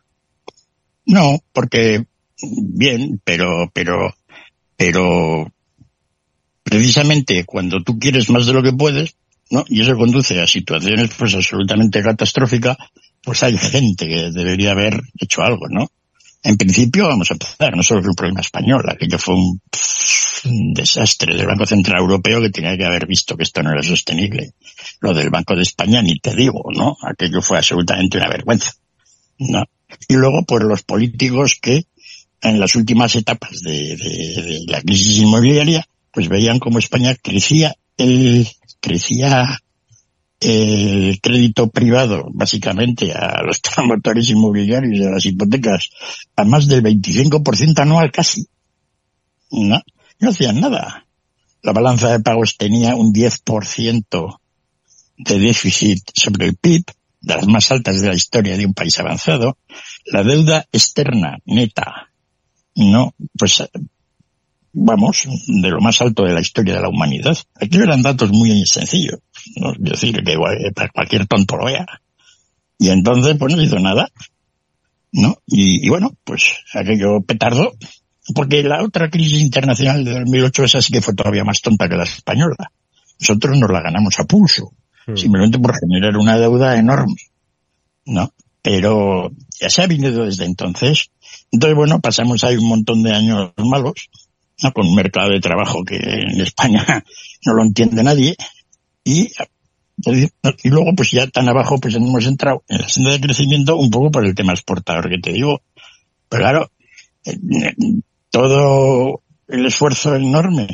No, 1.05 1.39
porque 1.53 2.05
bien, 2.41 3.21
pero, 3.23 3.69
pero, 3.73 4.13
pero 4.75 5.51
precisamente 6.63 7.45
cuando 7.45 7.81
tú 7.81 7.97
quieres 7.97 8.29
más 8.29 8.45
de 8.45 8.53
lo 8.53 8.61
que 8.61 8.73
puedes, 8.73 9.15
¿no? 9.49 9.63
Y 9.69 9.81
eso 9.81 9.95
conduce 9.95 10.41
a 10.41 10.47
situaciones 10.47 11.11
pues 11.17 11.33
absolutamente 11.33 12.01
catastróficas, 12.03 12.77
pues 13.27 13.43
hay 13.43 13.57
gente 13.57 14.07
que 14.07 14.31
debería 14.31 14.71
haber 14.71 15.01
hecho 15.19 15.41
algo, 15.41 15.67
¿no? 15.69 15.91
En 16.43 16.55
principio, 16.55 17.09
vamos 17.09 17.29
a 17.29 17.33
empezar, 17.33 17.75
no 17.75 17.83
solo 17.83 17.99
es 17.99 18.07
un 18.07 18.15
problema 18.15 18.39
español, 18.39 18.85
aquello 18.89 19.19
fue 19.19 19.35
un, 19.35 19.61
desastre 20.73 21.35
del 21.35 21.45
Banco 21.45 21.65
Central 21.65 21.99
Europeo 21.99 22.39
que 22.39 22.51
tenía 22.51 22.77
que 22.77 22.85
haber 22.85 23.05
visto 23.05 23.35
que 23.35 23.43
esto 23.43 23.61
no 23.61 23.73
era 23.73 23.83
sostenible. 23.83 24.53
Lo 25.01 25.13
del 25.13 25.29
Banco 25.29 25.57
de 25.57 25.63
España 25.63 26.01
ni 26.01 26.17
te 26.19 26.33
digo, 26.37 26.71
¿no? 26.73 26.95
Aquello 27.01 27.41
fue 27.41 27.57
absolutamente 27.57 28.17
una 28.17 28.29
vergüenza, 28.29 28.71
¿no? 29.39 29.65
Y 30.07 30.13
luego, 30.13 30.45
pues 30.45 30.63
los 30.63 30.83
políticos 30.83 31.57
que 31.61 31.85
en 32.41 32.61
las 32.61 32.77
últimas 32.77 33.13
etapas 33.17 33.59
de, 33.59 34.63
la 34.69 34.81
crisis 34.83 35.17
inmobiliaria, 35.17 35.85
pues 36.13 36.29
veían 36.29 36.59
como 36.59 36.79
España 36.79 37.13
crecía 37.21 37.75
el, 37.97 38.47
crecía 38.79 39.59
el 40.39 41.19
crédito 41.21 41.69
privado, 41.69 42.27
básicamente, 42.31 43.11
a 43.13 43.41
los 43.43 43.59
promotores 43.75 44.29
inmobiliarios 44.29 44.99
de 44.99 45.11
las 45.11 45.25
hipotecas, 45.25 45.89
a 46.35 46.43
más 46.43 46.67
del 46.67 46.83
25% 46.83 47.79
anual 47.79 48.11
casi. 48.11 48.47
No, 49.51 49.81
no 50.19 50.29
hacían 50.29 50.59
nada. 50.59 51.05
La 51.63 51.73
balanza 51.73 52.11
de 52.11 52.19
pagos 52.19 52.57
tenía 52.57 52.95
un 52.95 53.13
10% 53.13 54.37
de 55.17 55.39
déficit 55.39 56.03
sobre 56.13 56.47
el 56.47 56.55
PIB, 56.55 56.85
de 57.21 57.35
las 57.35 57.47
más 57.47 57.71
altas 57.71 58.01
de 58.01 58.09
la 58.09 58.15
historia 58.15 58.55
de 58.57 58.65
un 58.65 58.73
país 58.73 58.97
avanzado. 58.99 59.57
La 60.05 60.23
deuda 60.23 60.67
externa 60.71 61.39
neta, 61.45 62.11
no, 62.75 63.15
pues 63.37 63.63
vamos, 64.79 65.23
de 65.47 65.69
lo 65.69 65.81
más 65.81 66.01
alto 66.01 66.23
de 66.23 66.33
la 66.33 66.41
historia 66.41 66.75
de 66.75 66.81
la 66.81 66.89
humanidad. 66.89 67.35
Aquí 67.59 67.77
eran 67.77 68.03
datos 68.03 68.31
muy 68.31 68.63
sencillos, 68.65 69.19
¿no? 69.55 69.73
es 69.73 69.79
decir, 69.79 70.23
que 70.23 70.37
para 70.73 70.89
cualquier 70.89 71.25
tonto 71.25 71.57
lo 71.57 71.65
vea. 71.65 71.85
Y 72.77 72.89
entonces, 72.89 73.35
pues 73.39 73.55
no 73.55 73.61
hizo 73.61 73.79
nada, 73.79 74.09
¿no? 75.11 75.37
Y, 75.47 75.89
bueno, 75.89 76.11
pues 76.23 76.57
aquello 76.73 77.21
petardo, 77.21 77.73
porque 78.35 78.61
la 78.61 78.83
otra 78.83 79.09
crisis 79.09 79.41
internacional 79.41 80.05
de 80.05 80.19
2008, 80.19 80.63
esa 80.65 80.81
sí 80.81 80.93
que 80.93 81.01
fue 81.01 81.15
todavía 81.15 81.43
más 81.43 81.61
tonta 81.61 81.89
que 81.89 81.95
la 81.95 82.03
española. 82.03 82.71
Nosotros 83.19 83.57
nos 83.57 83.71
la 83.71 83.81
ganamos 83.81 84.19
a 84.19 84.25
pulso, 84.25 84.73
hmm. 85.07 85.15
simplemente 85.15 85.57
por 85.57 85.73
generar 85.79 86.15
una 86.17 86.37
deuda 86.37 86.77
enorme, 86.77 87.15
¿no? 88.05 88.31
Pero 88.61 89.31
ya 89.59 89.71
se 89.71 89.81
ha 89.81 89.87
venido 89.87 90.25
desde 90.25 90.45
entonces. 90.45 91.09
Entonces, 91.51 91.75
bueno, 91.75 91.99
pasamos 91.99 92.43
ahí 92.43 92.57
un 92.57 92.67
montón 92.67 93.01
de 93.01 93.13
años 93.13 93.53
malos, 93.57 94.09
¿no? 94.63 94.71
con 94.73 94.87
un 94.87 94.95
mercado 94.95 95.29
de 95.31 95.39
trabajo 95.39 95.83
que 95.83 95.97
en 95.97 96.41
España 96.41 96.83
no 97.45 97.53
lo 97.53 97.63
entiende 97.63 98.03
nadie, 98.03 98.35
y, 99.03 99.31
y 100.63 100.69
luego 100.69 100.93
pues 100.95 101.11
ya 101.11 101.27
tan 101.27 101.47
abajo 101.47 101.79
pues 101.79 101.95
hemos 101.95 102.25
entrado 102.25 102.63
en 102.67 102.81
la 102.81 102.89
senda 102.89 103.11
de 103.11 103.21
crecimiento 103.21 103.77
un 103.77 103.89
poco 103.89 104.11
por 104.11 104.25
el 104.25 104.35
tema 104.35 104.53
exportador 104.53 105.09
que 105.09 105.19
te 105.19 105.31
digo. 105.31 105.61
Pero 106.29 106.43
claro, 106.43 106.71
eh, 107.25 107.73
todo 108.29 109.21
el 109.47 109.65
esfuerzo 109.65 110.15
enorme, 110.15 110.67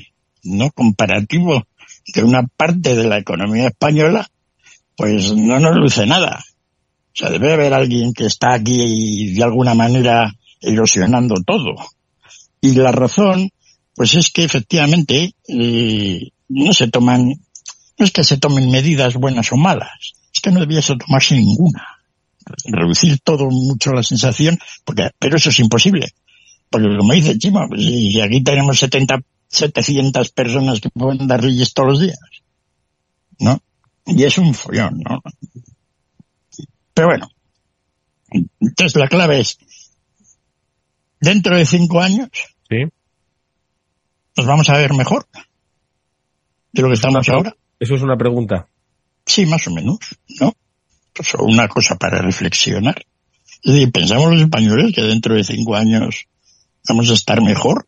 ¿no? 0.44 0.72
Comparativo 0.72 1.64
de 2.14 2.24
una 2.24 2.44
parte 2.44 2.96
de 2.96 3.04
la 3.04 3.20
economía 3.20 3.68
española, 3.68 4.28
pues 4.98 5.34
no 5.34 5.60
nos 5.60 5.76
luce 5.76 6.06
nada. 6.06 6.44
O 7.14 7.16
sea, 7.16 7.30
debe 7.30 7.54
haber 7.54 7.74
alguien 7.74 8.14
que 8.14 8.26
está 8.26 8.54
aquí 8.54 9.34
de 9.34 9.44
alguna 9.44 9.76
manera 9.76 10.34
erosionando 10.60 11.36
todo. 11.46 11.76
Y 12.62 12.72
la 12.72 12.92
razón 12.92 13.52
pues 13.96 14.16
es 14.16 14.32
que 14.32 14.44
efectivamente 14.44 15.36
eh, 15.48 16.30
no 16.50 16.74
se 16.74 16.88
toman, 16.88 17.28
no 17.28 18.06
es 18.06 18.12
que 18.12 18.24
se 18.24 18.38
tomen 18.38 18.72
medidas 18.72 19.16
buenas 19.16 19.52
o 19.52 19.58
malas, 19.58 20.14
es 20.34 20.42
que 20.42 20.52
no 20.52 20.60
debiese 20.60 20.96
tomarse 20.98 21.36
ninguna. 21.36 21.88
Reducir 22.66 23.20
todo 23.20 23.50
mucho 23.50 23.94
la 23.94 24.04
sensación, 24.04 24.60
porque, 24.84 25.10
pero 25.18 25.38
eso 25.38 25.50
es 25.50 25.60
imposible. 25.60 26.08
Porque 26.70 26.88
como 26.98 27.14
dice 27.14 27.38
Chima, 27.38 27.68
pues 27.68 27.82
si 27.82 28.20
aquí 28.20 28.42
tenemos 28.42 28.80
70, 28.80 29.22
700 29.48 30.30
personas 30.32 30.82
que 30.82 30.90
pueden 30.90 31.28
dar 31.28 31.44
leyes 31.44 31.74
todos 31.74 31.90
los 31.90 32.02
días, 32.02 32.20
¿no? 33.40 33.62
Y 34.06 34.24
es 34.24 34.38
un 34.38 34.54
follón, 34.54 35.00
¿no? 35.08 35.22
Pero 36.94 37.08
bueno, 37.08 37.30
entonces 38.60 38.96
la 39.00 39.08
clave 39.08 39.40
es, 39.40 39.58
dentro 41.20 41.56
de 41.56 41.66
cinco 41.66 42.02
años, 42.02 42.30
¿Sí? 42.70 42.86
Nos 44.36 44.46
vamos 44.46 44.70
a 44.70 44.78
ver 44.78 44.94
mejor 44.94 45.28
de 46.72 46.82
lo 46.82 46.88
que 46.88 46.96
estamos 46.96 47.28
ahora. 47.30 47.56
Eso 47.80 47.96
es 47.96 48.02
una 48.02 48.18
pregunta. 48.18 48.68
Sí, 49.26 49.46
más 49.46 49.68
o 49.68 49.72
menos, 49.72 50.00
¿no? 50.40 50.54
Pues 51.14 51.34
una 51.36 51.68
cosa 51.68 51.96
para 51.96 52.20
reflexionar. 52.20 53.06
Es 53.64 53.74
decir, 53.74 53.92
pensamos 53.92 54.32
los 54.32 54.42
españoles 54.42 54.94
que 54.94 55.04
dentro 55.04 55.36
de 55.36 55.44
cinco 55.44 55.76
años 55.76 56.26
vamos 56.88 57.10
a 57.10 57.14
estar 57.14 57.42
mejor. 57.42 57.86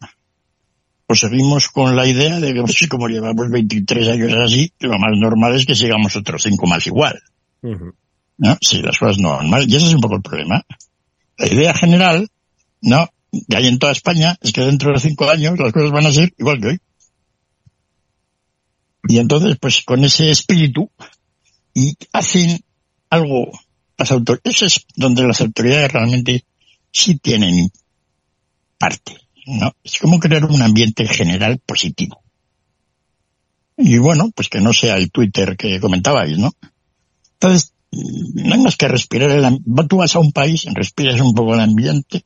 O 1.08 1.16
seguimos 1.16 1.68
con 1.68 1.96
la 1.96 2.08
idea 2.08 2.40
de 2.40 2.54
que, 2.54 2.62
pues, 2.62 2.88
como 2.90 3.08
llevamos 3.08 3.50
23 3.50 4.08
años 4.08 4.34
así, 4.34 4.72
lo 4.80 4.98
más 4.98 5.12
normal 5.18 5.56
es 5.56 5.66
que 5.66 5.76
sigamos 5.76 6.16
otros 6.16 6.44
cinco 6.44 6.66
más 6.66 6.88
igual. 6.88 7.22
¿No? 7.62 8.58
Si 8.62 8.82
las 8.82 8.98
cosas 8.98 9.18
no 9.20 9.32
van 9.32 9.50
mal. 9.50 9.70
Y 9.70 9.76
ese 9.76 9.88
es 9.88 9.94
un 9.94 10.02
poco 10.02 10.16
el 10.16 10.22
problema. 10.22 10.64
La 11.38 11.48
idea 11.48 11.74
general, 11.74 12.28
¿no? 12.82 13.10
Que 13.48 13.58
hay 13.58 13.68
en 13.68 13.80
toda 13.80 13.92
España 13.92 14.38
es 14.42 14.52
que 14.52 14.62
dentro 14.62 14.94
de 14.94 15.00
cinco 15.00 15.30
años 15.30 15.58
las 15.60 15.74
cosas 15.74 15.92
van 15.92 16.06
a 16.06 16.12
ser 16.12 16.34
igual 16.38 16.62
que 16.62 16.68
hoy. 16.68 16.80
Y 19.08 19.20
entonces, 19.20 19.58
pues 19.60 19.84
con 19.84 20.04
ese 20.04 20.32
espíritu, 20.32 20.90
y 21.74 21.96
hacen 22.14 22.60
algo 23.10 23.52
las 23.98 24.12
autoridades, 24.12 24.56
eso 24.56 24.66
es 24.66 24.86
donde 24.96 25.24
las 25.24 25.42
autoridades 25.42 25.92
realmente 25.92 26.44
sí 26.92 27.18
tienen 27.18 27.70
parte, 28.78 29.18
¿no? 29.46 29.74
Es 29.84 30.00
como 30.00 30.20
crear 30.20 30.46
un 30.46 30.62
ambiente 30.62 31.08
general 31.08 31.60
positivo. 31.66 32.22
Y 33.78 33.98
bueno, 33.98 34.32
pues 34.34 34.50
que 34.50 34.62
no 34.62 34.74
sea 34.74 34.98
el 34.98 35.12
Twitter 35.12 35.58
que 35.58 35.80
comentabais, 35.80 36.38
¿no? 36.38 36.52
Entonces, 37.34 37.74
no 37.92 38.54
hay 38.54 38.62
más 38.62 38.78
que 38.78 38.88
respirar 38.88 39.32
el 39.32 39.60
Tú 39.88 39.98
vas 39.98 40.16
a 40.16 40.20
un 40.20 40.32
país, 40.32 40.66
respiras 40.74 41.20
un 41.22 41.34
poco 41.34 41.54
el 41.54 41.60
ambiente, 41.62 42.26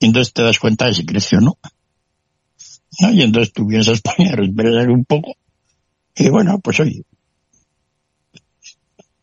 y 0.00 0.06
entonces 0.06 0.32
te 0.32 0.42
das 0.42 0.58
cuenta 0.58 0.86
de 0.86 0.94
si 0.94 1.06
creció 1.06 1.38
o 1.38 1.42
no. 1.42 1.58
¿no? 3.00 3.12
Y 3.12 3.22
entonces 3.22 3.52
tú 3.52 3.66
vienes 3.66 3.88
a 3.88 3.92
España, 3.92 4.32
respiras 4.32 4.88
un 4.88 5.04
poco, 5.04 5.34
y 6.16 6.28
bueno, 6.28 6.58
pues 6.58 6.80
oye. 6.80 7.04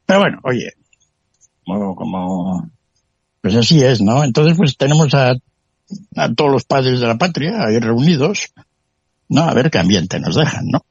Pero 0.05 0.19
bueno, 0.21 0.39
oye, 0.43 0.71
como, 1.65 1.95
como, 1.95 2.71
pues 3.41 3.55
así 3.55 3.83
es, 3.83 4.01
¿no? 4.01 4.23
Entonces 4.23 4.55
pues 4.55 4.77
tenemos 4.77 5.13
a, 5.13 5.33
a 6.15 6.33
todos 6.33 6.51
los 6.51 6.63
padres 6.63 7.01
de 7.01 7.07
la 7.07 7.17
patria 7.17 7.65
ahí 7.65 7.79
reunidos, 7.79 8.53
¿no? 9.27 9.43
A 9.43 9.53
ver 9.53 9.69
qué 9.69 9.79
ambiente 9.79 10.19
nos 10.19 10.35
dejan, 10.35 10.67
¿no? 10.67 10.85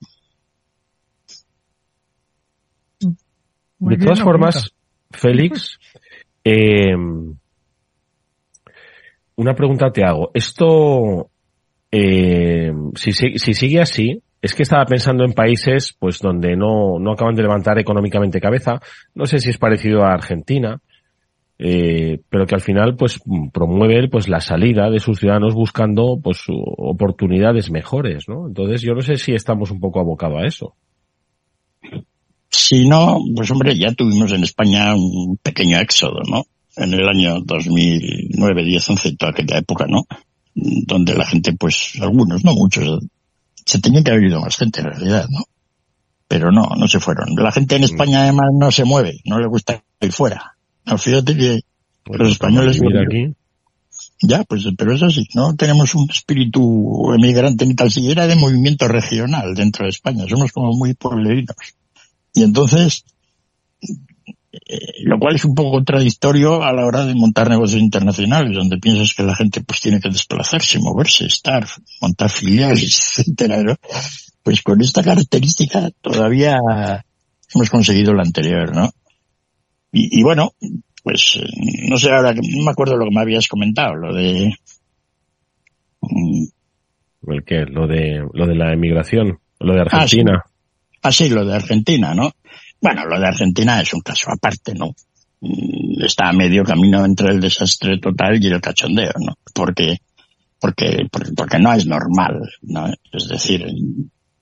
de 3.78 3.98
todas 3.98 4.20
formas, 4.20 4.72
Félix, 5.10 5.78
eh, 6.42 6.94
una 9.36 9.54
pregunta 9.54 9.90
te 9.90 10.04
hago. 10.04 10.30
Esto, 10.34 11.30
eh, 11.90 12.72
si, 12.94 13.12
si 13.12 13.54
sigue 13.54 13.80
así, 13.80 14.22
es 14.42 14.54
que 14.54 14.62
estaba 14.62 14.84
pensando 14.84 15.24
en 15.24 15.32
países 15.32 15.94
pues 15.98 16.20
donde 16.20 16.56
no, 16.56 16.98
no 16.98 17.12
acaban 17.12 17.34
de 17.34 17.42
levantar 17.42 17.78
económicamente 17.78 18.40
cabeza. 18.40 18.80
No 19.14 19.26
sé 19.26 19.38
si 19.38 19.50
es 19.50 19.58
parecido 19.58 20.04
a 20.04 20.12
Argentina, 20.12 20.80
eh, 21.58 22.20
pero 22.28 22.46
que 22.46 22.54
al 22.54 22.60
final 22.60 22.96
pues 22.96 23.20
promueve 23.52 24.08
pues 24.08 24.28
la 24.28 24.40
salida 24.40 24.90
de 24.90 25.00
sus 25.00 25.18
ciudadanos 25.18 25.54
buscando 25.54 26.18
pues 26.22 26.44
oportunidades 26.48 27.70
mejores, 27.70 28.28
¿no? 28.28 28.46
Entonces 28.46 28.82
yo 28.82 28.94
no 28.94 29.00
sé 29.00 29.16
si 29.16 29.34
estamos 29.34 29.70
un 29.70 29.80
poco 29.80 30.00
abocados 30.00 30.38
a 30.42 30.46
eso. 30.46 30.74
Si 32.48 32.88
no, 32.88 33.18
pues 33.34 33.50
hombre, 33.50 33.76
ya 33.76 33.92
tuvimos 33.94 34.32
en 34.32 34.44
España 34.44 34.94
un 34.94 35.38
pequeño 35.42 35.78
éxodo, 35.78 36.20
¿no? 36.30 36.44
En 36.76 36.92
el 36.92 37.08
año 37.08 37.40
2009, 37.40 38.64
10, 38.64 38.90
11, 38.90 39.16
toda 39.16 39.32
aquella 39.32 39.58
época, 39.58 39.86
¿no? 39.88 40.06
Donde 40.54 41.14
la 41.14 41.26
gente, 41.26 41.52
pues, 41.54 41.92
algunos, 42.00 42.44
no 42.44 42.52
muchos, 42.54 43.00
se 43.64 43.80
tenía 43.80 44.02
que 44.02 44.12
haber 44.12 44.24
ido 44.24 44.40
más 44.40 44.56
gente 44.56 44.80
en 44.80 44.86
realidad, 44.86 45.26
¿no? 45.30 45.44
Pero 46.28 46.50
no, 46.50 46.74
no 46.76 46.88
se 46.88 47.00
fueron. 47.00 47.34
La 47.36 47.52
gente 47.52 47.76
en 47.76 47.82
mm. 47.82 47.84
España 47.84 48.22
además 48.22 48.46
no 48.52 48.70
se 48.70 48.84
mueve, 48.84 49.20
no 49.24 49.38
le 49.38 49.46
gusta 49.46 49.82
ir 50.00 50.12
fuera. 50.12 50.56
No, 50.84 50.98
fíjate 50.98 51.36
que 51.36 51.60
los 52.06 52.30
españoles... 52.30 52.80
aquí. 52.80 53.34
Ya, 54.22 54.44
pues, 54.44 54.64
pero 54.78 54.94
es 54.94 55.02
así, 55.02 55.26
no 55.34 55.56
tenemos 55.56 55.94
un 55.94 56.08
espíritu 56.10 57.12
emigrante 57.12 57.66
ni 57.66 57.74
tal 57.74 57.90
siquiera 57.90 58.26
de 58.26 58.34
movimiento 58.34 58.88
regional 58.88 59.54
dentro 59.54 59.84
de 59.84 59.90
España, 59.90 60.24
somos 60.26 60.52
como 60.52 60.72
muy 60.72 60.94
pueblerinos. 60.94 61.56
Y 62.32 62.42
entonces, 62.42 63.04
eh, 64.66 65.02
lo 65.02 65.18
cual 65.18 65.36
es 65.36 65.44
un 65.44 65.54
poco 65.54 65.72
contradictorio 65.72 66.62
a 66.62 66.72
la 66.72 66.86
hora 66.86 67.04
de 67.04 67.14
montar 67.14 67.48
negocios 67.48 67.82
internacionales, 67.82 68.56
donde 68.56 68.78
piensas 68.78 69.14
que 69.14 69.22
la 69.22 69.34
gente 69.34 69.60
pues 69.60 69.80
tiene 69.80 70.00
que 70.00 70.08
desplazarse, 70.08 70.78
moverse, 70.78 71.26
estar, 71.26 71.66
montar 72.00 72.30
filiales, 72.30 73.18
etcétera, 73.18 73.62
¿no? 73.62 73.74
Pues 74.42 74.62
con 74.62 74.80
esta 74.80 75.02
característica 75.02 75.90
todavía 76.00 76.58
hemos 77.54 77.70
conseguido 77.70 78.12
lo 78.12 78.22
anterior, 78.22 78.74
¿no? 78.74 78.90
Y, 79.92 80.20
y 80.20 80.22
bueno, 80.22 80.52
pues 81.06 81.38
eh, 81.40 81.46
no 81.88 81.96
sé 81.98 82.10
ahora, 82.10 82.34
no 82.34 82.64
me 82.64 82.70
acuerdo 82.72 82.96
lo 82.96 83.04
que 83.04 83.14
me 83.14 83.20
habías 83.20 83.46
comentado, 83.46 83.94
lo 83.94 84.12
de... 84.12 84.52
Mm, 86.00 86.46
¿El 87.28 87.44
qué? 87.44 87.64
Lo 87.64 87.86
de, 87.86 88.26
lo 88.32 88.44
de 88.44 88.54
la 88.56 88.72
emigración, 88.72 89.38
lo 89.60 89.74
de 89.74 89.82
Argentina. 89.82 90.42
Ah 91.02 91.12
sí. 91.12 91.28
lo 91.28 91.44
de 91.44 91.54
Argentina, 91.54 92.12
¿no? 92.12 92.32
Bueno, 92.80 93.04
lo 93.06 93.18
de 93.18 93.26
Argentina 93.26 93.80
es 93.80 93.92
un 93.94 94.00
caso 94.00 94.30
aparte, 94.30 94.74
¿no? 94.74 94.94
Mm, 95.40 96.04
está 96.04 96.28
a 96.28 96.32
medio 96.32 96.64
camino 96.64 97.04
entre 97.04 97.30
el 97.30 97.40
desastre 97.40 97.98
total 97.98 98.42
y 98.42 98.48
el 98.48 98.60
cachondeo, 98.60 99.12
¿no? 99.18 99.34
Porque, 99.54 99.98
porque, 100.60 101.06
porque 101.36 101.58
no 101.58 101.72
es 101.72 101.86
normal, 101.86 102.40
¿no? 102.62 102.86
Es 103.12 103.28
decir, 103.28 103.66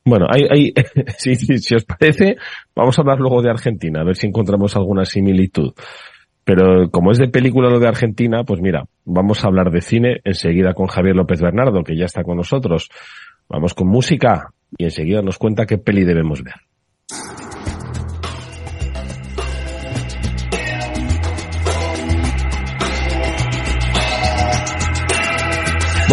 bueno, 0.04 0.26
hay, 0.28 0.72
si, 1.18 1.34
si, 1.58 1.74
os 1.74 1.84
parece, 1.84 2.36
vamos 2.76 2.98
a 2.98 3.02
hablar 3.02 3.18
luego 3.18 3.42
de 3.42 3.50
Argentina, 3.50 4.00
a 4.00 4.04
ver 4.04 4.16
si 4.16 4.26
encontramos 4.26 4.76
alguna 4.76 5.04
similitud. 5.04 5.72
Pero 6.44 6.90
como 6.90 7.10
es 7.10 7.18
de 7.18 7.28
película 7.28 7.70
lo 7.70 7.80
de 7.80 7.88
Argentina, 7.88 8.44
pues 8.44 8.60
mira, 8.60 8.84
vamos 9.06 9.42
a 9.42 9.48
hablar 9.48 9.70
de 9.70 9.80
cine 9.80 10.20
enseguida 10.24 10.74
con 10.74 10.88
Javier 10.88 11.16
López 11.16 11.40
Bernardo, 11.40 11.82
que 11.82 11.96
ya 11.96 12.04
está 12.04 12.22
con 12.22 12.36
nosotros. 12.36 12.90
Vamos 13.48 13.72
con 13.72 13.88
música 13.88 14.50
y 14.76 14.84
enseguida 14.84 15.22
nos 15.22 15.38
cuenta 15.38 15.64
qué 15.64 15.78
peli 15.78 16.04
debemos 16.04 16.42
ver. 16.42 16.54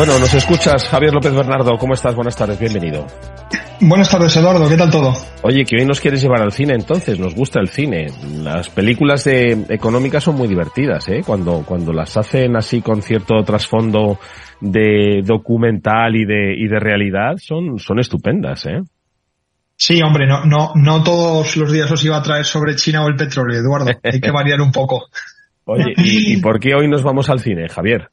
Bueno, 0.01 0.17
nos 0.17 0.33
escuchas, 0.33 0.87
Javier 0.87 1.13
López 1.13 1.31
Bernardo. 1.31 1.77
¿Cómo 1.77 1.93
estás? 1.93 2.15
Buenas 2.15 2.35
tardes, 2.35 2.59
bienvenido. 2.59 3.05
Buenas 3.81 4.09
tardes, 4.09 4.35
Eduardo. 4.35 4.67
¿Qué 4.67 4.75
tal 4.75 4.89
todo? 4.89 5.13
Oye, 5.43 5.63
que 5.63 5.75
hoy 5.75 5.85
nos 5.85 5.99
quieres 5.99 6.23
llevar 6.23 6.41
al 6.41 6.51
cine, 6.51 6.73
entonces. 6.73 7.19
Nos 7.19 7.35
gusta 7.35 7.59
el 7.59 7.67
cine. 7.67 8.07
Las 8.41 8.69
películas 8.69 9.25
de 9.25 9.51
económicas 9.69 10.23
son 10.23 10.37
muy 10.37 10.47
divertidas, 10.47 11.07
¿eh? 11.07 11.21
Cuando, 11.23 11.63
cuando 11.67 11.93
las 11.93 12.17
hacen 12.17 12.55
así 12.55 12.81
con 12.81 13.03
cierto 13.03 13.43
trasfondo 13.45 14.17
de 14.59 15.21
documental 15.23 16.15
y 16.15 16.25
de, 16.25 16.55
y 16.57 16.67
de 16.67 16.79
realidad, 16.79 17.35
son, 17.37 17.77
son 17.77 17.99
estupendas, 17.99 18.65
¿eh? 18.65 18.81
Sí, 19.75 20.01
hombre, 20.01 20.25
no, 20.25 20.43
no, 20.45 20.71
no 20.73 21.03
todos 21.03 21.55
los 21.57 21.71
días 21.71 21.91
os 21.91 22.03
iba 22.03 22.17
a 22.17 22.23
traer 22.23 22.45
sobre 22.45 22.75
China 22.75 23.05
o 23.05 23.07
el 23.07 23.15
petróleo, 23.15 23.59
Eduardo. 23.59 23.91
Hay 24.01 24.19
que 24.19 24.31
variar 24.33 24.61
un 24.61 24.71
poco. 24.71 25.09
Oye, 25.65 25.93
¿y, 25.97 26.33
¿y 26.33 26.41
por 26.41 26.59
qué 26.59 26.73
hoy 26.73 26.87
nos 26.87 27.03
vamos 27.03 27.29
al 27.29 27.39
cine, 27.39 27.69
Javier? 27.69 28.09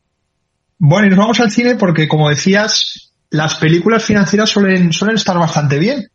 Bueno, 0.78 1.06
y 1.06 1.10
nos 1.10 1.18
vamos 1.18 1.40
al 1.40 1.50
cine 1.50 1.74
porque, 1.74 2.06
como 2.06 2.28
decías, 2.28 3.12
las 3.30 3.56
películas 3.56 4.04
financieras 4.04 4.50
suelen, 4.50 4.92
suelen 4.92 5.16
estar 5.16 5.36
bastante 5.38 5.78
bien. 5.78 6.08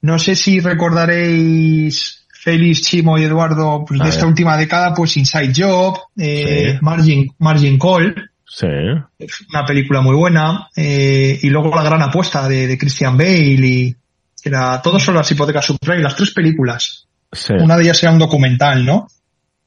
No 0.00 0.18
sé 0.18 0.34
si 0.34 0.60
recordaréis 0.60 2.26
Félix, 2.32 2.82
Chimo 2.82 3.16
y 3.18 3.22
Eduardo 3.22 3.84
pues, 3.86 4.00
de 4.00 4.08
esta 4.08 4.26
última 4.26 4.56
década, 4.56 4.92
pues 4.92 5.16
Inside 5.16 5.52
Job, 5.56 5.96
eh, 6.16 6.78
Margin, 6.80 7.32
Margin 7.38 7.78
Call. 7.78 8.30
Sí. 8.44 8.66
Una 8.66 9.64
película 9.64 10.00
muy 10.00 10.16
buena. 10.16 10.68
Eh, 10.74 11.38
y 11.40 11.48
luego 11.48 11.74
La 11.74 11.84
Gran 11.84 12.02
Apuesta 12.02 12.48
de, 12.48 12.76
Christian 12.76 13.16
Bale 13.16 13.66
y 13.66 13.92
que 14.42 14.48
era, 14.48 14.82
todos 14.82 15.02
son 15.02 15.14
las 15.14 15.30
hipotecas 15.30 15.64
subprime, 15.64 16.02
las 16.02 16.16
tres 16.16 16.32
películas. 16.32 17.06
Una 17.60 17.76
de 17.76 17.84
ellas 17.84 18.02
era 18.02 18.12
un 18.12 18.18
documental, 18.18 18.84
¿no? 18.84 19.06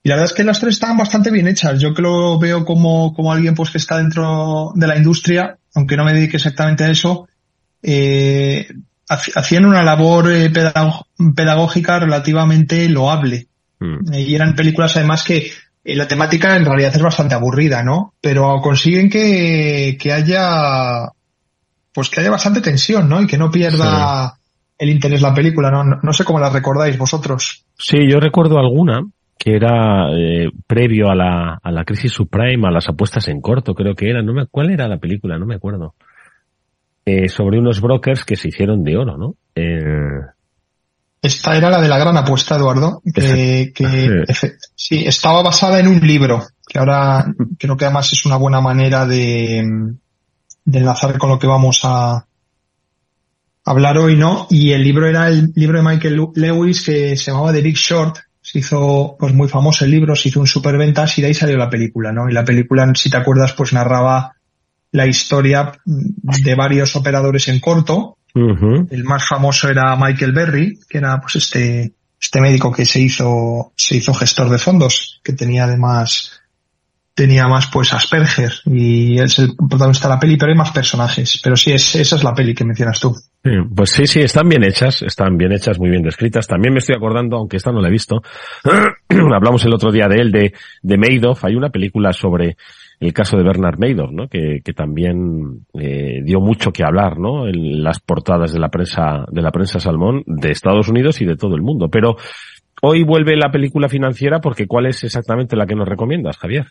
Y 0.06 0.10
la 0.10 0.18
verdad 0.18 0.30
es 0.32 0.38
que 0.38 0.44
las 0.44 0.60
tres 0.60 0.76
están 0.76 0.98
bastante 0.98 1.32
bien 1.32 1.48
hechas. 1.48 1.80
Yo 1.80 1.92
que 1.96 2.04
lo 2.04 2.38
veo 2.38 2.64
como, 2.64 3.12
como 3.16 3.34
alguien 3.34 3.56
pues 3.56 3.72
que 3.72 3.80
está 3.80 3.98
dentro 3.98 4.72
de 4.76 4.86
la 4.86 4.96
industria, 4.96 5.58
aunque 5.74 5.98
no 5.98 6.06
me 6.06 6.14
dedique 6.14 6.38
exactamente 6.38 6.84
a 6.84 6.92
eso, 6.92 7.28
eh, 7.82 8.68
hacían 9.10 9.66
una 9.66 9.82
labor 9.82 10.32
eh, 10.32 10.52
pedagógica 11.36 11.98
relativamente 11.98 12.88
loable. 12.88 13.48
Mm. 13.80 14.14
Eh, 14.14 14.22
y 14.22 14.36
eran 14.36 14.54
películas 14.54 14.96
además 14.96 15.24
que 15.24 15.50
la 15.86 16.08
temática 16.08 16.56
en 16.56 16.66
realidad 16.66 16.96
es 16.96 17.02
bastante 17.02 17.34
aburrida, 17.34 17.82
¿no? 17.82 18.14
Pero 18.22 18.62
consiguen 18.62 19.10
que, 19.10 19.98
que 20.00 20.14
haya, 20.14 21.10
pues 21.92 22.12
que 22.12 22.20
haya 22.20 22.30
bastante 22.30 22.62
tensión, 22.62 23.10
¿no? 23.10 23.24
Y 23.24 23.26
que 23.26 23.40
no 23.40 23.50
pierda 23.50 24.38
el 24.78 24.90
interés 24.90 25.24
la 25.24 25.34
película, 25.34 25.72
¿no? 25.72 25.84
¿no? 25.84 26.00
No 26.04 26.14
sé 26.14 26.24
cómo 26.24 26.40
la 26.40 26.52
recordáis 26.52 26.96
vosotros. 26.96 27.66
Sí, 27.76 28.08
yo 28.08 28.20
recuerdo 28.20 28.60
alguna, 28.60 29.02
que 29.38 29.56
era 29.56 30.10
eh, 30.12 30.50
previo 30.66 31.10
a 31.10 31.16
la, 31.16 31.60
a 31.62 31.72
la 31.72 31.84
crisis 31.84 32.12
subprime, 32.12 32.68
a 32.68 32.72
las 32.72 32.88
apuestas 32.90 33.28
en 33.28 33.42
corto, 33.42 33.74
creo 33.74 33.96
que 33.96 34.10
era. 34.10 34.22
No 34.22 34.34
me, 34.34 34.48
¿Cuál 34.48 34.72
era 34.72 34.88
la 34.88 34.98
película? 34.98 35.38
No 35.38 35.46
me 35.46 35.56
acuerdo. 35.56 35.94
Eh, 37.06 37.30
sobre 37.30 37.60
unos 37.60 37.82
brokers 37.82 38.26
que 38.26 38.36
se 38.36 38.48
hicieron 38.48 38.84
de 38.84 38.98
oro, 38.98 39.18
¿no? 39.18 39.36
Eh... 39.54 40.22
Esta 41.22 41.56
era 41.56 41.70
la 41.70 41.82
de 41.82 41.88
la 41.88 41.98
gran 41.98 42.18
apuesta, 42.18 42.56
Eduardo, 42.56 43.02
que, 43.14 43.72
que 43.74 44.24
sí, 44.76 45.06
estaba 45.06 45.42
basada 45.42 45.80
en 45.80 45.88
un 45.88 46.00
libro, 46.00 46.44
que 46.68 46.78
ahora 46.78 47.26
creo 47.58 47.78
que 47.78 47.86
además 47.86 48.14
es 48.14 48.26
una 48.26 48.38
buena 48.38 48.62
manera 48.62 49.08
de, 49.08 49.64
de 50.66 50.78
enlazar 50.80 51.18
con 51.18 51.30
lo 51.30 51.40
que 51.40 51.48
vamos 51.48 51.82
a 51.84 52.28
hablar 53.66 53.98
hoy, 53.98 54.16
¿no? 54.16 54.48
Y 54.50 54.72
el 54.72 54.84
libro 54.84 55.08
era 55.08 55.28
el 55.28 55.52
libro 55.56 55.80
de 55.80 55.88
Michael 55.88 56.28
Lewis 56.36 56.86
que 56.86 57.18
se 57.18 57.32
llamaba 57.32 57.52
The 57.52 57.62
Big 57.62 57.76
Short, 57.76 58.18
se 58.46 58.60
hizo 58.60 59.16
pues 59.20 59.34
muy 59.34 59.48
famoso 59.48 59.86
el 59.86 59.92
libro, 59.92 60.16
se 60.16 60.30
hizo 60.30 60.40
un 60.40 60.46
superventas 60.46 61.18
y 61.18 61.22
de 61.22 61.30
ahí 61.30 61.34
salió 61.34 61.58
la 61.58 61.68
película, 61.68 62.12
¿no? 62.12 62.30
Y 62.30 62.32
la 62.32 62.46
película, 62.46 62.92
si 62.94 63.10
te 63.10 63.18
acuerdas, 63.18 63.54
pues 63.54 63.74
narraba 63.74 64.36
la 64.92 65.08
historia 65.08 65.72
de 65.84 66.54
varios 66.56 66.96
operadores 66.96 67.48
en 67.48 67.60
corto. 67.60 68.20
El 68.36 69.04
más 69.04 69.28
famoso 69.28 69.68
era 69.68 69.96
Michael 69.96 70.32
Berry, 70.32 70.80
que 70.88 71.00
era 71.00 71.20
pues 71.20 71.38
este, 71.38 71.94
este 72.22 72.40
médico 72.40 72.72
que 72.72 72.86
se 72.86 73.00
hizo, 73.00 73.74
se 73.76 73.98
hizo 73.98 74.14
gestor 74.14 74.50
de 74.50 74.60
fondos, 74.60 75.22
que 75.24 75.34
tenía 75.34 75.64
además, 75.64 76.40
tenía 77.16 77.48
más 77.48 77.66
pues 77.66 77.94
Asperger 77.94 78.54
y 78.66 79.20
es 79.20 79.40
el 79.40 79.56
protagonista 79.56 80.08
de 80.08 80.14
la 80.14 80.20
peli, 80.20 80.38
pero 80.38 80.52
hay 80.52 80.58
más 80.58 80.72
personajes. 80.72 81.40
Pero 81.44 81.58
sí, 81.58 81.72
es, 81.72 81.96
esa 81.96 82.16
es 82.16 82.24
la 82.24 82.36
peli 82.36 82.54
que 82.54 82.64
mencionas 82.64 83.00
tú. 83.00 83.16
Pues 83.76 83.92
sí, 83.92 84.08
sí, 84.08 84.22
están 84.22 84.50
bien 84.50 84.64
hechas, 84.64 85.04
están 85.04 85.38
bien 85.38 85.52
hechas, 85.52 85.78
muy 85.78 85.92
bien 85.92 86.02
descritas. 86.02 86.48
También 86.48 86.74
me 86.74 86.80
estoy 86.80 86.96
acordando, 86.96 87.38
aunque 87.38 87.58
esta 87.58 87.72
no 87.72 87.80
la 87.80 87.90
he 87.90 87.92
visto, 87.92 88.24
hablamos 89.36 89.64
el 89.66 89.74
otro 89.74 89.92
día 89.92 90.08
de 90.08 90.20
él, 90.20 90.32
de, 90.32 90.54
de 90.82 90.98
Madoff. 90.98 91.46
Hay 91.46 91.56
una 91.56 91.70
película 91.70 92.12
sobre 92.12 92.58
el 93.00 93.14
caso 93.14 93.38
de 93.38 93.44
Bernard 93.44 93.78
Madoff, 93.78 94.12
¿no? 94.12 94.28
Que, 94.28 94.62
que 94.64 94.74
también 94.74 95.66
eh, 95.80 96.22
dio 96.24 96.40
mucho 96.40 96.72
que 96.72 96.84
hablar, 96.84 97.20
¿no? 97.20 97.48
En 97.48 97.84
las 97.84 98.00
portadas 98.00 98.52
de 98.52 98.60
la 98.60 98.70
prensa, 98.70 99.26
de 99.32 99.42
la 99.44 99.52
prensa 99.52 99.80
salmón 99.80 100.24
de 100.26 100.50
Estados 100.50 100.90
Unidos 100.90 101.22
y 101.22 101.26
de 101.26 101.38
todo 101.38 101.56
el 101.56 101.62
mundo. 101.62 101.90
Pero 101.90 102.16
hoy 102.82 103.04
vuelve 103.04 103.36
la 103.36 103.52
película 103.52 103.90
financiera 103.90 104.40
porque 104.40 104.66
¿cuál 104.66 104.88
es 104.88 105.04
exactamente 105.04 105.56
la 105.56 105.68
que 105.68 105.76
nos 105.76 105.88
recomiendas, 105.88 106.38
Javier? 106.38 106.66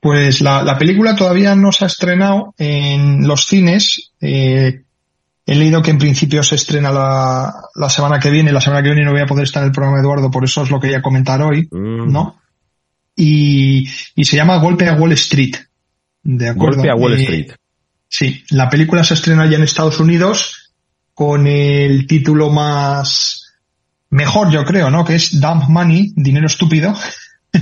Pues 0.00 0.40
la, 0.40 0.64
la 0.64 0.76
película 0.76 1.14
todavía 1.14 1.54
no 1.54 1.70
se 1.70 1.84
ha 1.84 1.86
estrenado 1.86 2.52
en 2.58 3.28
los 3.28 3.44
cines. 3.44 4.12
Eh, 4.20 4.83
He 5.46 5.54
leído 5.54 5.82
que 5.82 5.90
en 5.90 5.98
principio 5.98 6.42
se 6.42 6.54
estrena 6.54 6.90
la, 6.90 7.54
la, 7.74 7.90
semana 7.90 8.18
que 8.18 8.30
viene. 8.30 8.52
La 8.52 8.62
semana 8.62 8.82
que 8.82 8.88
viene 8.88 9.04
no 9.04 9.12
voy 9.12 9.20
a 9.20 9.26
poder 9.26 9.44
estar 9.44 9.62
en 9.62 9.68
el 9.68 9.72
programa 9.72 10.00
Eduardo, 10.00 10.30
por 10.30 10.44
eso 10.44 10.62
es 10.62 10.70
lo 10.70 10.80
que 10.80 10.88
quería 10.88 11.02
comentar 11.02 11.42
hoy, 11.42 11.68
mm. 11.70 12.10
¿no? 12.10 12.40
Y, 13.14 13.88
y, 14.16 14.24
se 14.24 14.36
llama 14.36 14.56
Golpe 14.56 14.88
a 14.88 14.94
Wall 14.94 15.12
Street. 15.12 15.56
¿De 16.22 16.48
acuerdo? 16.48 16.78
Golpe 16.78 16.90
a 16.90 16.94
Wall 16.94 17.12
eh, 17.12 17.22
Street. 17.22 17.52
sí, 18.08 18.42
la 18.50 18.70
película 18.70 19.04
se 19.04 19.14
estrena 19.14 19.46
ya 19.46 19.56
en 19.56 19.64
Estados 19.64 20.00
Unidos 20.00 20.72
con 21.12 21.46
el 21.46 22.06
título 22.06 22.50
más 22.50 23.54
mejor, 24.10 24.50
yo 24.50 24.64
creo, 24.64 24.90
¿no? 24.90 25.04
Que 25.04 25.16
es 25.16 25.40
Dump 25.40 25.68
Money, 25.68 26.12
Dinero 26.16 26.46
Estúpido. 26.46 26.94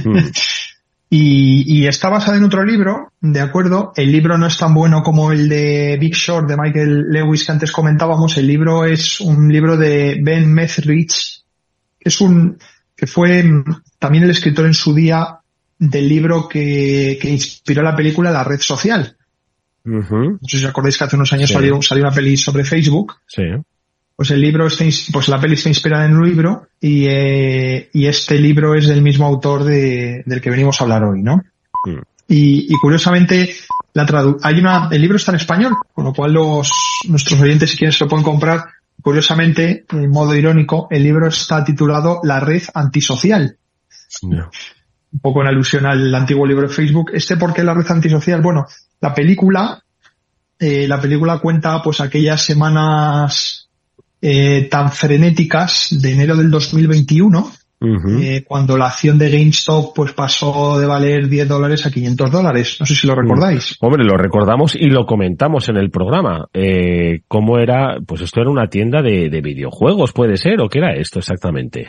Mm. 0.05 0.19
Y, 1.15 1.87
está 1.87 2.09
basada 2.09 2.39
en 2.39 2.45
otro 2.45 2.65
libro, 2.65 3.13
de 3.21 3.41
acuerdo. 3.41 3.93
El 3.97 4.11
libro 4.11 4.39
no 4.39 4.47
es 4.47 4.57
tan 4.57 4.73
bueno 4.73 5.03
como 5.03 5.31
el 5.31 5.47
de 5.47 5.99
Big 6.01 6.15
Short 6.15 6.49
de 6.49 6.57
Michael 6.57 7.11
Lewis 7.11 7.45
que 7.45 7.53
antes 7.53 7.71
comentábamos. 7.71 8.39
El 8.39 8.47
libro 8.47 8.87
es 8.87 9.21
un 9.21 9.53
libro 9.53 9.77
de 9.77 10.19
Ben 10.23 10.51
Mezrich, 10.51 11.45
que 12.01 12.09
es 12.09 12.19
un, 12.23 12.57
que 12.97 13.07
fue 13.07 13.45
también 13.99 14.25
el 14.25 14.31
escritor 14.31 14.65
en 14.65 14.73
su 14.73 14.95
día 14.95 15.39
del 15.79 16.09
libro 16.09 16.49
que, 16.49 17.19
que 17.21 17.29
inspiró 17.29 17.83
la 17.83 17.95
película 17.95 18.31
La 18.31 18.45
Red 18.45 18.61
Social. 18.61 19.15
No 19.85 20.03
sé 20.03 20.57
si 20.59 20.65
os 20.65 20.71
acordáis 20.71 20.97
que 20.97 21.05
hace 21.05 21.17
unos 21.17 21.33
años 21.35 21.51
salió, 21.51 21.83
salió 21.83 22.05
una 22.05 22.15
peli 22.15 22.39
sobre 22.39 22.65
Facebook. 22.65 23.17
Sí 23.27 23.43
pues 24.23 24.31
el 24.31 24.41
libro 24.41 24.69
está, 24.69 24.85
pues 25.13 25.29
la 25.29 25.41
peli 25.41 25.55
está 25.55 25.69
inspirada 25.69 26.07
en 26.07 26.17
un 26.17 26.25
libro 26.25 26.69
y, 26.81 27.07
eh, 27.09 27.91
y 27.93 28.07
este 28.07 28.39
libro 28.39 28.77
es 28.77 28.87
del 28.87 29.03
mismo 29.03 29.27
autor 29.27 29.65
de, 29.65 30.23
del 30.25 30.41
que 30.41 30.49
venimos 30.49 30.81
a 30.81 30.85
hablar 30.85 31.03
hoy, 31.03 31.23
¿no? 31.23 31.39
Mm. 31.85 31.99
Y, 32.29 32.73
y, 32.73 32.75
curiosamente, 32.81 33.53
la 33.95 34.07
hay 34.45 34.61
una, 34.61 34.89
el 34.93 35.01
libro 35.01 35.17
está 35.17 35.33
en 35.33 35.39
español, 35.39 35.73
con 35.93 36.05
lo 36.05 36.13
cual 36.13 36.35
los, 36.35 36.71
nuestros 37.09 37.41
oyentes 37.41 37.73
si 37.73 37.77
quieren 37.77 37.93
se 37.93 38.05
lo 38.05 38.11
pueden 38.11 38.25
comprar. 38.25 38.65
Curiosamente, 39.03 39.87
en 39.91 40.11
modo 40.11 40.37
irónico, 40.37 40.87
el 40.89 41.03
libro 41.03 41.27
está 41.27 41.65
titulado 41.65 42.21
La 42.23 42.39
red 42.39 42.63
antisocial. 42.75 43.57
Un 44.23 45.19
poco 45.21 45.41
en 45.41 45.49
alusión 45.49 45.85
al 45.85 46.15
antiguo 46.15 46.47
libro 46.47 46.69
de 46.69 46.73
Facebook. 46.73 47.11
Este, 47.13 47.37
¿por 47.37 47.53
qué 47.53 47.65
la 47.65 47.75
red 47.75 47.91
antisocial? 47.91 48.41
Bueno, 48.41 48.67
la 49.01 49.13
película, 49.13 49.83
eh, 50.61 50.87
la 50.87 51.01
película 51.01 51.41
cuenta 51.41 51.83
pues 51.83 52.01
aquellas 52.01 52.41
semanas 52.41 53.63
eh, 54.25 54.69
tan 54.71 54.93
frenéticas 54.93 55.89
de 56.01 56.13
enero 56.13 56.37
del 56.37 56.49
2021, 56.49 57.51
eh, 58.21 58.45
cuando 58.47 58.79
la 58.79 58.87
acción 58.87 59.19
de 59.19 59.29
GameStop 59.29 59.93
pues 59.97 60.13
pasó 60.13 60.79
de 60.79 60.87
valer 60.87 61.29
10 61.29 61.49
dólares 61.49 61.85
a 61.85 61.91
500 61.91 62.31
dólares. 62.31 62.77
No 62.79 62.87
sé 62.87 62.95
si 62.95 63.09
lo 63.09 63.17
recordáis. 63.17 63.77
Hombre, 63.81 64.05
lo 64.05 64.17
recordamos 64.17 64.77
y 64.77 64.89
lo 64.91 65.05
comentamos 65.05 65.69
en 65.69 65.77
el 65.77 65.91
programa. 65.91 66.47
Eh, 66.55 67.23
¿Cómo 67.27 67.59
era? 67.59 67.97
Pues 68.07 68.21
esto 68.21 68.41
era 68.41 68.51
una 68.51 68.69
tienda 68.69 69.03
de, 69.03 69.29
videojuegos, 69.43 70.13
¿puede 70.13 70.37
ser? 70.37 70.61
¿O 70.61 70.69
qué 70.69 70.79
era 70.79 70.95
esto 70.95 71.19
exactamente? 71.19 71.89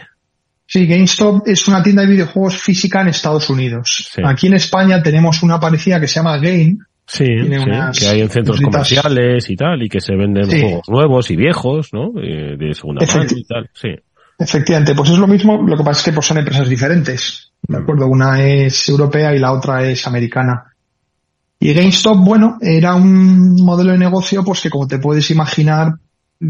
Sí, 0.66 0.88
GameStop 0.88 1.48
es 1.48 1.68
una 1.68 1.84
tienda 1.84 2.02
de 2.02 2.08
videojuegos 2.08 2.58
física 2.58 3.02
en 3.02 3.10
Estados 3.10 3.48
Unidos. 3.52 4.10
Aquí 4.26 4.48
en 4.48 4.56
España 4.56 5.04
tenemos 5.04 5.44
una 5.44 5.60
parecida 5.60 6.00
que 6.00 6.08
se 6.08 6.16
llama 6.16 6.38
Game. 6.38 6.78
Sí, 7.06 7.26
que 7.26 8.08
hay 8.08 8.22
en 8.22 8.30
centros 8.30 8.62
comerciales 8.62 9.50
y 9.50 9.56
tal, 9.56 9.84
y 9.84 9.90
que 9.90 10.00
se 10.00 10.16
venden 10.16 10.50
juegos 10.50 10.90
nuevos 10.90 11.32
y 11.32 11.36
viejos, 11.36 11.90
¿no? 11.94 12.12
Eh, 12.22 12.56
de 12.58 12.74
segunda 12.74 13.06
mano 13.06 13.26
y 13.36 13.44
tal, 13.44 13.70
sí. 13.74 13.90
Efectivamente, 14.40 14.96
pues 14.96 15.10
es 15.10 15.20
lo 15.20 15.28
mismo, 15.28 15.62
lo 15.62 15.78
que 15.78 15.84
pasa 15.84 16.00
es 16.00 16.06
que 16.06 16.12
pues 16.14 16.26
son 16.26 16.38
empresas 16.38 16.68
diferentes, 16.68 17.52
¿de 17.62 17.78
acuerdo? 17.78 18.08
Una 18.08 18.42
es 18.44 18.90
europea 18.90 19.36
y 19.36 19.40
la 19.40 19.52
otra 19.52 19.88
es 19.88 20.08
americana. 20.08 20.74
Y 21.60 21.74
GameStop, 21.74 22.18
bueno, 22.18 22.58
era 22.62 22.96
un 22.96 23.56
modelo 23.64 23.92
de 23.92 23.98
negocio 23.98 24.44
pues 24.44 24.62
que 24.62 24.70
como 24.70 24.88
te 24.88 25.00
puedes 25.00 25.30
imaginar, 25.30 25.94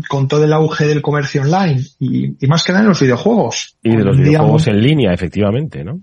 con 0.08 0.28
todo 0.28 0.44
el 0.44 0.54
auge 0.54 0.88
del 0.88 1.02
comercio 1.02 1.42
online 1.42 1.82
y, 2.00 2.48
más 2.48 2.63
que 2.63 2.72
nada 2.72 2.84
en 2.84 2.89
los 2.89 3.02
videojuegos. 3.02 3.78
Y 3.84 3.96
de 3.96 4.04
los 4.04 4.18
videojuegos 4.18 4.68
en 4.68 4.82
línea, 4.82 5.13
efectivamente, 5.13 5.84
¿no? 5.84 6.02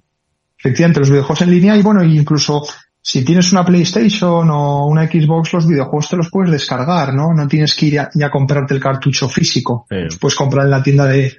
Efectivamente, 0.58 1.00
los 1.00 1.10
videojuegos 1.10 1.42
en 1.42 1.50
línea 1.50 1.76
y 1.76 1.82
bueno, 1.82 2.04
incluso 2.04 2.62
si 3.02 3.24
tienes 3.24 3.50
una 3.52 3.64
PlayStation 3.64 4.50
o 4.50 4.86
una 4.86 5.06
Xbox, 5.06 5.54
los 5.54 5.66
videojuegos 5.66 6.08
te 6.08 6.16
los 6.16 6.30
puedes 6.30 6.50
descargar, 6.50 7.14
¿no? 7.14 7.32
No 7.32 7.48
tienes 7.48 7.74
que 7.74 7.86
ir 7.86 7.94
ya 8.14 8.26
a 8.26 8.30
comprarte 8.30 8.74
el 8.74 8.80
cartucho 8.80 9.28
físico. 9.28 9.86
Los 9.88 10.18
puedes 10.18 10.36
comprar 10.36 10.66
en 10.66 10.70
la 10.70 10.82
tienda 10.82 11.06
de, 11.06 11.34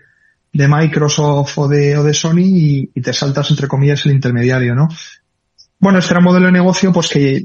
de 0.52 0.68
Microsoft 0.68 1.58
o 1.58 1.68
de, 1.68 1.98
o 1.98 2.04
de 2.04 2.14
Sony 2.14 2.88
y, 2.94 3.02
te 3.02 3.14
saltas 3.14 3.50
entre 3.52 3.68
comillas 3.68 4.06
el 4.06 4.14
intermediario, 4.14 4.74
¿no? 4.74 4.90
Bueno, 5.80 6.00
este 6.00 6.14
era 6.14 6.20
un 6.20 6.26
modelo 6.26 6.48
de 6.48 6.52
negocio 6.52 6.92
pues 6.92 7.10
que 7.10 7.44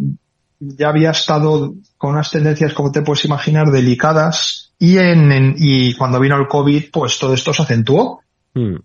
ya 0.58 0.88
había 0.88 1.10
estado 1.10 1.74
con 1.98 2.12
unas 2.12 2.30
tendencias, 2.30 2.72
como 2.72 2.90
te 2.90 3.02
puedes 3.02 3.24
imaginar, 3.26 3.70
delicadas 3.70 4.72
y 4.78 4.98
en, 4.98 5.54
y 5.58 5.94
cuando 5.94 6.20
vino 6.20 6.36
el 6.36 6.48
COVID, 6.48 6.90
pues 6.90 7.18
todo 7.18 7.34
esto 7.34 7.52
se 7.52 7.62
acentuó. 7.62 8.20
Hmm. 8.54 8.76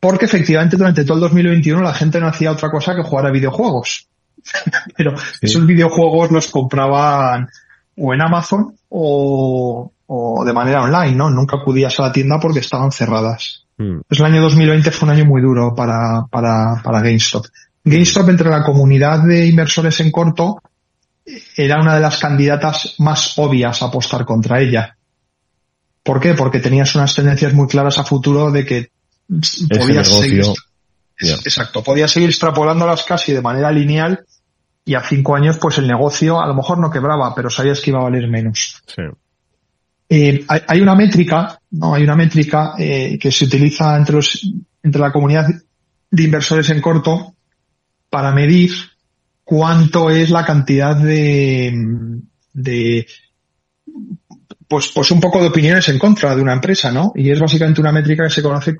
Porque 0.00 0.26
efectivamente 0.26 0.76
durante 0.76 1.04
todo 1.04 1.16
el 1.16 1.22
2021 1.22 1.82
la 1.82 1.94
gente 1.94 2.20
no 2.20 2.28
hacía 2.28 2.52
otra 2.52 2.70
cosa 2.70 2.94
que 2.94 3.02
jugar 3.02 3.26
a 3.26 3.30
videojuegos. 3.30 4.08
Pero 4.96 5.14
esos 5.40 5.66
videojuegos 5.66 6.30
los 6.30 6.46
compraban 6.48 7.48
o 7.96 8.12
en 8.12 8.20
Amazon 8.20 8.74
o, 8.88 9.92
o 10.06 10.44
de 10.44 10.52
manera 10.52 10.82
online, 10.82 11.16
¿no? 11.16 11.30
Nunca 11.30 11.56
acudías 11.56 11.98
a 12.00 12.04
la 12.04 12.12
tienda 12.12 12.38
porque 12.40 12.60
estaban 12.60 12.92
cerradas. 12.92 13.64
Mm. 13.76 14.00
Pues 14.06 14.20
el 14.20 14.26
año 14.26 14.42
2020 14.42 14.90
fue 14.90 15.08
un 15.08 15.14
año 15.14 15.24
muy 15.24 15.42
duro 15.42 15.74
para, 15.74 16.26
para, 16.30 16.80
para 16.82 17.00
GameStop. 17.00 17.46
GameStop 17.84 18.28
entre 18.30 18.50
la 18.50 18.62
comunidad 18.62 19.24
de 19.24 19.46
inversores 19.46 20.00
en 20.00 20.10
corto 20.10 20.60
era 21.56 21.80
una 21.80 21.94
de 21.94 22.00
las 22.00 22.18
candidatas 22.18 22.94
más 22.98 23.38
obvias 23.38 23.82
a 23.82 23.86
apostar 23.86 24.24
contra 24.24 24.60
ella. 24.60 24.96
¿Por 26.02 26.20
qué? 26.20 26.34
Porque 26.34 26.60
tenías 26.60 26.94
unas 26.94 27.14
tendencias 27.14 27.54
muy 27.54 27.66
claras 27.66 27.98
a 27.98 28.04
futuro 28.04 28.50
de 28.50 28.64
que 28.64 28.90
podías 29.68 30.06
seguir, 30.06 30.44
exacto, 31.18 31.82
podías 31.82 32.10
seguir 32.10 32.28
extrapolándolas 32.28 33.04
casi 33.04 33.32
de 33.32 33.40
manera 33.40 33.72
lineal 33.72 34.24
y 34.84 34.94
a 34.94 35.00
cinco 35.00 35.34
años 35.34 35.58
pues 35.58 35.78
el 35.78 35.86
negocio 35.86 36.40
a 36.40 36.46
lo 36.46 36.54
mejor 36.54 36.78
no 36.78 36.90
quebraba, 36.90 37.34
pero 37.34 37.50
sabías 37.50 37.80
que 37.80 37.90
iba 37.90 38.00
a 38.00 38.04
valer 38.04 38.28
menos. 38.28 38.82
Sí. 38.86 39.02
Eh, 40.08 40.44
hay, 40.46 40.80
una 40.80 40.94
métrica, 40.94 41.58
no, 41.70 41.94
hay 41.94 42.04
una 42.04 42.14
métrica 42.14 42.74
eh, 42.78 43.18
que 43.18 43.32
se 43.32 43.46
utiliza 43.46 43.96
entre 43.96 44.16
los, 44.16 44.52
entre 44.82 45.00
la 45.00 45.10
comunidad 45.10 45.48
de 46.10 46.22
inversores 46.22 46.68
en 46.70 46.82
corto 46.82 47.34
para 48.10 48.30
medir 48.32 48.70
cuánto 49.42 50.10
es 50.10 50.30
la 50.30 50.44
cantidad 50.44 50.94
de, 50.94 51.72
de 52.52 53.06
pues, 54.68 54.92
pues 54.94 55.10
un 55.10 55.20
poco 55.20 55.40
de 55.40 55.48
opiniones 55.48 55.88
en 55.88 55.98
contra 55.98 56.36
de 56.36 56.42
una 56.42 56.52
empresa, 56.52 56.92
¿no? 56.92 57.12
Y 57.14 57.30
es 57.30 57.40
básicamente 57.40 57.80
una 57.80 57.92
métrica 57.92 58.24
que 58.24 58.30
se 58.30 58.42
conoce 58.42 58.76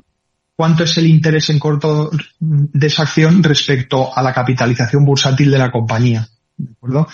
cuánto 0.57 0.85
es 0.85 0.97
el 0.99 1.07
interés 1.07 1.51
en 1.51 1.59
corto 1.59 2.11
de 2.39 2.87
esa 2.87 3.03
acción 3.03 3.43
respecto 3.43 4.17
a 4.17 4.23
la 4.23 4.33
capitalización 4.33 5.05
bursátil 5.05 5.51
de 5.51 5.59
la 5.59 5.71
compañía. 5.71 6.29
¿De 6.57 6.73
acuerdo? 6.73 7.09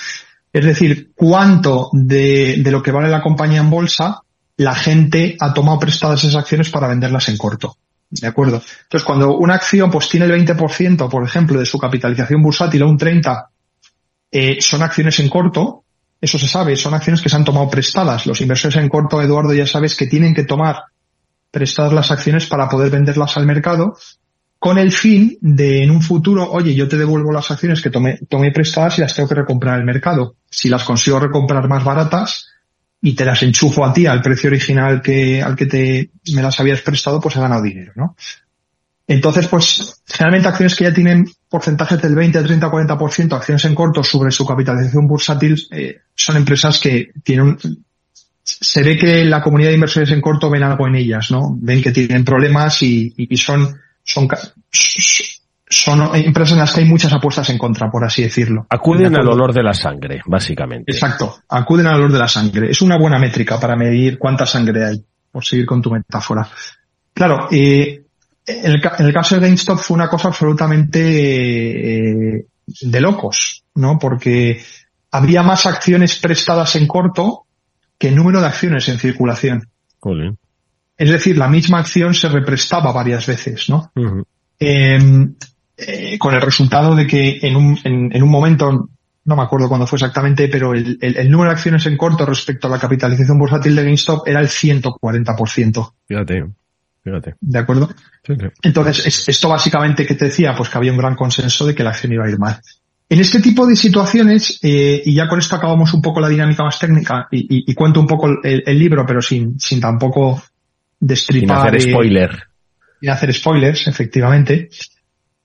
Es 0.53 0.65
decir, 0.65 1.13
cuánto 1.15 1.91
de, 1.93 2.57
de, 2.59 2.71
lo 2.71 2.83
que 2.83 2.91
vale 2.91 3.09
la 3.09 3.23
compañía 3.23 3.61
en 3.61 3.71
bolsa 3.71 4.23
la 4.61 4.75
gente 4.75 5.37
ha 5.41 5.55
tomado 5.55 5.79
prestadas 5.79 6.23
esas 6.23 6.37
acciones 6.37 6.69
para 6.69 6.87
venderlas 6.87 7.31
en 7.31 7.39
corto. 7.39 7.79
¿De 8.11 8.27
acuerdo? 8.27 8.63
Entonces, 8.83 9.07
cuando 9.07 9.37
una 9.39 9.55
acción 9.55 9.91
pues 9.91 10.11
tiene 10.11 10.27
el 10.27 10.33
20%, 10.33 11.09
por 11.09 11.25
ejemplo, 11.25 11.59
de 11.59 11.65
su 11.65 11.79
capitalización 11.79 12.43
bursátil 12.43 12.83
o 12.83 12.89
un 12.91 12.99
30%, 12.99 13.47
eh, 14.33 14.59
son 14.61 14.83
acciones 14.83 15.19
en 15.19 15.31
corto, 15.31 15.85
eso 16.21 16.39
se 16.39 16.47
sabe, 16.47 16.77
son 16.77 16.93
acciones 16.93 17.23
que 17.23 17.31
se 17.31 17.37
han 17.37 17.45
tomado 17.45 17.71
prestadas. 17.71 18.27
Los 18.27 18.43
inversores 18.43 18.77
en 18.77 18.91
corto, 18.91 19.23
Eduardo, 19.23 19.55
ya 19.55 19.67
sabes 19.67 19.97
que 19.97 20.07
tienen 20.07 20.35
que 20.35 20.45
tomar 20.45 20.77
prestadas 21.51 21.93
las 21.93 22.11
acciones 22.11 22.47
para 22.47 22.69
poder 22.69 22.91
venderlas 22.91 23.37
al 23.37 23.47
mercado 23.47 23.97
con 24.61 24.77
el 24.77 24.93
fin 24.93 25.39
de 25.41 25.83
en 25.83 25.91
un 25.91 26.03
futuro, 26.03 26.51
oye, 26.53 26.75
yo 26.75 26.87
te 26.87 26.99
devuelvo 26.99 27.33
las 27.33 27.51
acciones 27.51 27.81
que 27.81 27.89
tomé, 27.89 28.19
tomé 28.29 28.53
prestadas 28.53 28.99
y 28.99 29.01
las 29.01 29.15
tengo 29.15 29.27
que 29.27 29.37
recomprar 29.37 29.75
al 29.75 29.87
mercado. 29.87 30.37
Si 30.51 30.69
las 30.69 30.85
consigo 30.85 31.19
recomprar 31.19 31.67
más 31.67 31.83
baratas 31.83 32.51
y 33.01 33.15
te 33.15 33.25
las 33.25 33.43
enchufo 33.43 33.87
a 33.87 33.93
ti 33.95 34.07
al 34.07 34.21
precio 34.21 34.51
original 34.51 35.01
que, 35.01 35.43
al 35.43 35.57
que 35.57 35.65
te, 35.65 36.11
me 36.35 36.43
las 36.43 36.61
habías 36.61 36.83
prestado, 36.83 37.21
pues 37.23 37.37
he 37.37 37.41
ganado 37.41 37.63
dinero, 37.63 37.93
¿no? 37.97 38.15
Entonces, 39.07 39.49
pues, 39.49 40.03
generalmente 40.07 40.49
acciones 40.49 40.77
que 40.77 40.85
ya 40.85 40.93
tienen 40.93 41.25
porcentajes 41.49 42.01
del 42.03 42.15
20, 42.15 42.43
30, 42.43 42.71
40%, 42.71 43.33
acciones 43.33 43.65
en 43.65 43.75
corto 43.75 44.05
sobre 44.05 44.31
su 44.31 44.47
capitalización 44.47 45.09
bursátil, 45.09 45.57
eh, 45.71 46.03
son 46.15 46.37
empresas 46.37 46.79
que 46.79 47.13
tienen 47.25 47.57
se 48.61 48.83
ve 48.83 48.97
que 48.97 49.25
la 49.25 49.43
comunidad 49.43 49.71
de 49.71 49.75
inversores 49.75 50.11
en 50.11 50.21
corto 50.21 50.51
ven 50.51 50.63
algo 50.63 50.87
en 50.87 50.97
ellas, 50.97 51.31
¿no? 51.31 51.57
Ven 51.61 51.83
que 51.83 51.93
tienen 51.93 52.25
problemas 52.25 52.83
y, 52.83 53.13
y 53.17 53.37
son 53.37 53.79
son, 54.03 54.29
son 55.69 56.17
empresas 56.17 56.53
en 56.53 56.59
las 56.59 56.73
que 56.73 56.81
hay 56.81 56.87
muchas 56.87 57.13
apuestas 57.13 57.49
en 57.51 57.59
contra, 57.59 57.91
por 57.91 58.05
así 58.05 58.23
decirlo. 58.23 58.67
Acuden 58.69 59.17
al 59.17 59.29
olor 59.29 59.53
de 59.53 59.63
la 59.63 59.75
sangre, 59.75 60.21
básicamente. 60.27 60.93
Exacto, 60.93 61.41
acuden 61.49 61.87
al 61.87 61.97
olor 61.97 62.13
de 62.13 62.19
la 62.19 62.29
sangre. 62.29 62.71
Es 62.71 62.83
una 62.83 62.99
buena 62.99 63.19
métrica 63.19 63.61
para 63.61 63.77
medir 63.77 64.19
cuánta 64.19 64.47
sangre 64.47 64.85
hay, 64.85 65.05
por 65.31 65.45
seguir 65.45 65.67
con 65.67 65.81
tu 65.81 65.91
metáfora. 65.91 66.49
Claro, 67.13 67.49
eh, 67.51 68.03
en, 68.47 68.73
el, 68.73 69.13
caso 69.13 69.37
de 69.37 69.43
GameStop 69.43 69.79
fue 69.79 69.95
una 69.95 70.09
cosa 70.09 70.29
absolutamente 70.29 72.39
eh, 72.39 72.47
de 72.83 73.01
locos, 73.01 73.65
¿no? 73.75 73.99
Porque 73.99 74.63
había 75.13 75.43
más 75.43 75.67
acciones 75.67 76.19
prestadas 76.19 76.77
en 76.77 76.87
corto 76.87 77.47
que 78.01 78.11
número 78.11 78.41
de 78.41 78.47
acciones 78.47 78.89
en 78.89 78.99
circulación. 78.99 79.69
Es 80.97 81.11
decir, 81.11 81.37
la 81.37 81.49
misma 81.49 81.81
acción 81.81 82.15
se 82.15 82.31
represtaba 82.31 82.93
varias 82.93 83.27
veces, 83.27 83.69
¿no? 83.69 83.93
Em, 84.59 85.35
eh, 85.77 86.19
con 86.19 86.35
el 86.35 86.41
resultado 86.41 86.97
de 86.97 87.07
que 87.07 87.41
en 87.43 87.57
un, 87.57 87.79
en, 87.85 88.23
un 88.23 88.31
momento, 88.31 88.89
no 89.25 89.37
me 89.37 89.43
acuerdo 89.43 89.69
cuándo 89.69 89.87
fue 89.87 89.99
exactamente, 89.99 90.49
pero 90.49 90.73
el, 90.73 91.31
número 91.31 91.51
de 91.51 91.57
acciones 91.57 91.85
en 91.85 91.99
corto 91.99 92.25
respecto 92.25 92.69
a 92.69 92.71
la 92.71 92.79
capitalización 92.79 93.39
bursátil 93.39 93.77
de 93.77 93.85
GameStop 93.85 94.27
era 94.27 94.41
el 94.41 94.49
140%. 94.49 95.93
Fíjate, 96.09 96.45
fíjate. 97.05 97.35
¿De 97.39 97.59
acuerdo? 97.59 97.91
Entonces, 98.63 99.29
esto 99.29 99.49
básicamente 99.51 100.07
que 100.07 100.15
te 100.15 100.27
decía, 100.27 100.55
pues 100.57 100.71
que 100.71 100.79
había 100.79 100.93
un 100.93 100.99
gran 100.99 101.17
consenso 101.17 101.67
de 101.67 101.75
que 101.75 101.85
la 101.85 101.91
acción 101.91 102.15
iba 102.15 102.25
a 102.25 102.31
ir 102.31 102.39
mal. 102.39 102.61
En 103.13 103.19
este 103.19 103.41
tipo 103.41 103.67
de 103.67 103.75
situaciones, 103.75 104.61
eh, 104.63 105.03
y 105.05 105.17
ya 105.17 105.27
con 105.27 105.41
esto 105.41 105.57
acabamos 105.57 105.93
un 105.93 106.01
poco 106.01 106.21
la 106.21 106.29
dinámica 106.29 106.63
más 106.63 106.79
técnica 106.79 107.27
y, 107.33 107.75
cuento 107.75 107.99
un 107.99 108.07
poco 108.07 108.29
el, 108.29 108.63
el, 108.65 108.79
libro, 108.79 109.05
pero 109.05 109.21
sin, 109.21 109.59
sin 109.59 109.81
tampoco 109.81 110.41
destripar. 111.01 111.59
Sin 111.59 111.77
hacer 111.77 111.91
spoiler. 111.91 112.43
Y 113.01 113.09
hacer 113.09 113.35
spoilers, 113.35 113.89
efectivamente. 113.89 114.71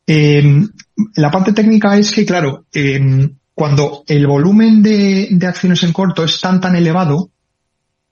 Em, 0.05 0.69
la 1.15 1.31
parte 1.31 1.53
técnica 1.53 1.97
es 1.97 2.11
que, 2.11 2.23
claro, 2.23 2.65
em, 2.71 3.35
cuando 3.55 4.03
el 4.07 4.27
volumen 4.27 4.83
de, 4.83 5.35
acciones 5.47 5.81
en 5.83 5.91
corto 5.91 6.23
es 6.23 6.39
tan 6.39 6.61
tan 6.61 6.75
elevado, 6.75 7.31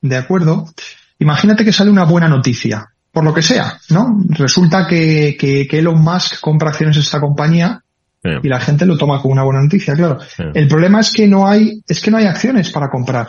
¿de 0.01 0.16
acuerdo? 0.16 0.74
Imagínate 1.20 1.64
que 1.64 1.74
sale 1.74 1.91
una 1.91 2.06
buena 2.06 2.28
noticia, 2.28 2.91
por 3.12 3.24
lo 3.24 3.34
que 3.34 3.43
sea, 3.43 3.80
¿no? 3.89 4.20
Resulta 4.30 4.88
que, 4.88 5.38
que, 5.39 5.68
Elon 5.78 6.01
Musk 6.01 6.39
compra 6.39 6.70
acciones 6.70 6.95
de 6.95 7.04
esta 7.04 7.20
compañía 7.20 7.82
Y 8.24 8.47
la 8.47 8.59
gente 8.59 8.86
lo 8.86 8.97
toma 8.97 9.21
como 9.21 9.34
una 9.34 9.43
buena 9.43 9.61
noticia, 9.61 9.95
claro. 9.95 10.17
El 10.53 10.67
problema 10.67 11.01
es 11.01 11.11
que 11.11 11.28
no 11.28 11.47
hay, 11.47 11.84
es 11.88 12.01
que 12.01 12.09
no 12.09 12.17
hay 12.17 12.26
acciones 12.26 12.71
para 12.71 12.89
comprar. 12.89 13.28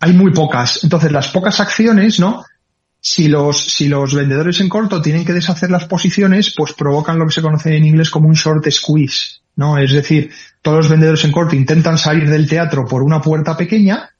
Hay 0.00 0.12
muy 0.12 0.32
pocas. 0.32 0.82
Entonces, 0.82 1.12
las 1.12 1.28
pocas 1.28 1.60
acciones, 1.60 2.18
¿no? 2.18 2.44
Si 3.00 3.28
los, 3.28 3.58
si 3.72 3.88
los 3.88 4.14
vendedores 4.14 4.60
en 4.60 4.68
corto 4.68 5.00
tienen 5.00 5.24
que 5.24 5.32
deshacer 5.32 5.70
las 5.70 5.84
posiciones, 5.84 6.54
pues 6.56 6.72
provocan 6.72 7.18
lo 7.18 7.26
que 7.26 7.32
se 7.32 7.42
conoce 7.42 7.76
en 7.76 7.86
inglés 7.86 8.10
como 8.10 8.28
un 8.28 8.34
short 8.34 8.68
squeeze, 8.68 9.42
¿no? 9.54 9.78
Es 9.78 9.92
decir, 9.92 10.30
todos 10.60 10.78
los 10.78 10.88
vendedores 10.88 11.24
en 11.24 11.30
corto 11.30 11.54
intentan 11.54 11.98
salir 11.98 12.28
del 12.28 12.48
teatro 12.48 12.84
por 12.84 13.02
una 13.02 13.20
puerta 13.20 13.56
pequeña 13.56 14.10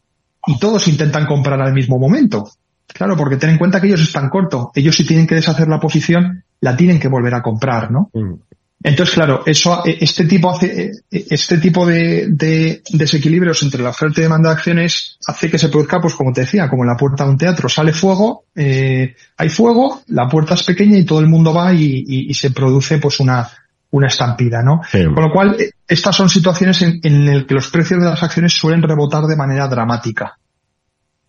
y 0.46 0.58
todos 0.60 0.86
intentan 0.86 1.26
comprar 1.26 1.60
al 1.60 1.72
mismo 1.72 1.98
momento. 1.98 2.48
Claro, 2.86 3.16
porque 3.16 3.36
ten 3.36 3.50
en 3.50 3.58
cuenta 3.58 3.80
que 3.80 3.88
ellos 3.88 4.02
están 4.02 4.28
corto. 4.28 4.70
Ellos 4.72 4.94
si 4.94 5.04
tienen 5.04 5.26
que 5.26 5.34
deshacer 5.34 5.66
la 5.66 5.80
posición, 5.80 6.44
la 6.60 6.76
tienen 6.76 7.00
que 7.00 7.08
volver 7.08 7.34
a 7.34 7.42
comprar, 7.42 7.90
¿no? 7.90 8.10
Mm. 8.14 8.34
Entonces, 8.82 9.14
claro, 9.14 9.42
eso, 9.46 9.82
e, 9.84 9.98
este 10.00 10.24
tipo 10.24 10.50
hace, 10.50 10.92
e, 11.10 11.26
este 11.30 11.58
tipo 11.58 11.86
de, 11.86 12.82
desequilibrios 12.90 13.62
entre 13.62 13.82
la 13.82 13.90
oferta 13.90 14.20
y 14.20 14.24
demanda 14.24 14.50
de 14.50 14.56
acciones 14.56 15.18
hace 15.26 15.50
que 15.50 15.58
se 15.58 15.68
produzca, 15.68 16.00
pues 16.00 16.14
como 16.14 16.32
te 16.32 16.42
decía, 16.42 16.68
como 16.68 16.84
en 16.84 16.90
la 16.90 16.96
puerta 16.96 17.24
de 17.24 17.30
un 17.30 17.38
teatro, 17.38 17.68
sale 17.68 17.92
fuego, 17.92 18.44
eh, 18.54 19.16
hay 19.36 19.48
fuego, 19.48 20.02
la 20.08 20.28
puerta 20.28 20.54
es 20.54 20.62
pequeña 20.62 20.98
y 20.98 21.04
todo 21.04 21.20
el 21.20 21.26
mundo 21.26 21.52
va 21.54 21.72
y, 21.72 22.32
se 22.34 22.50
produce 22.50 22.98
pues 22.98 23.18
una, 23.20 23.48
una 23.90 24.08
estampida, 24.08 24.62
¿no? 24.62 24.82
Con 24.92 25.24
lo 25.24 25.32
cual, 25.32 25.56
estas 25.88 26.14
son 26.14 26.28
situaciones 26.28 26.82
en, 26.82 27.00
en 27.02 27.26
las 27.26 27.44
que 27.44 27.54
los 27.54 27.70
precios 27.70 28.00
de 28.00 28.10
las 28.10 28.22
acciones 28.22 28.52
suelen 28.52 28.82
rebotar 28.82 29.24
de 29.24 29.36
manera 29.36 29.68
dramática. 29.68 30.38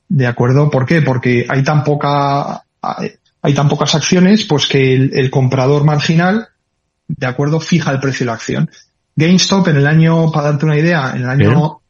¿De 0.09 0.27
acuerdo? 0.27 0.69
¿Por 0.69 0.85
qué? 0.85 1.01
Porque 1.01 1.45
hay 1.47 1.63
tan 1.63 1.83
poca, 1.83 2.61
hay 2.81 3.53
tan 3.53 3.69
pocas 3.69 3.95
acciones, 3.95 4.43
pues 4.43 4.67
que 4.67 4.93
el 4.93 5.29
comprador 5.29 5.85
marginal 5.85 6.49
¿de 7.07 7.27
acuerdo? 7.27 7.59
Fija 7.59 7.91
el 7.91 7.99
precio 7.99 8.25
de 8.25 8.27
la 8.27 8.33
acción. 8.33 8.69
GameStop 9.15 9.67
en 9.69 9.77
el 9.77 9.87
año, 9.87 10.31
para 10.31 10.51
darte 10.51 10.65
una 10.65 10.77
idea, 10.77 11.11
en 11.15 11.23
el 11.23 11.29
año 11.29 11.81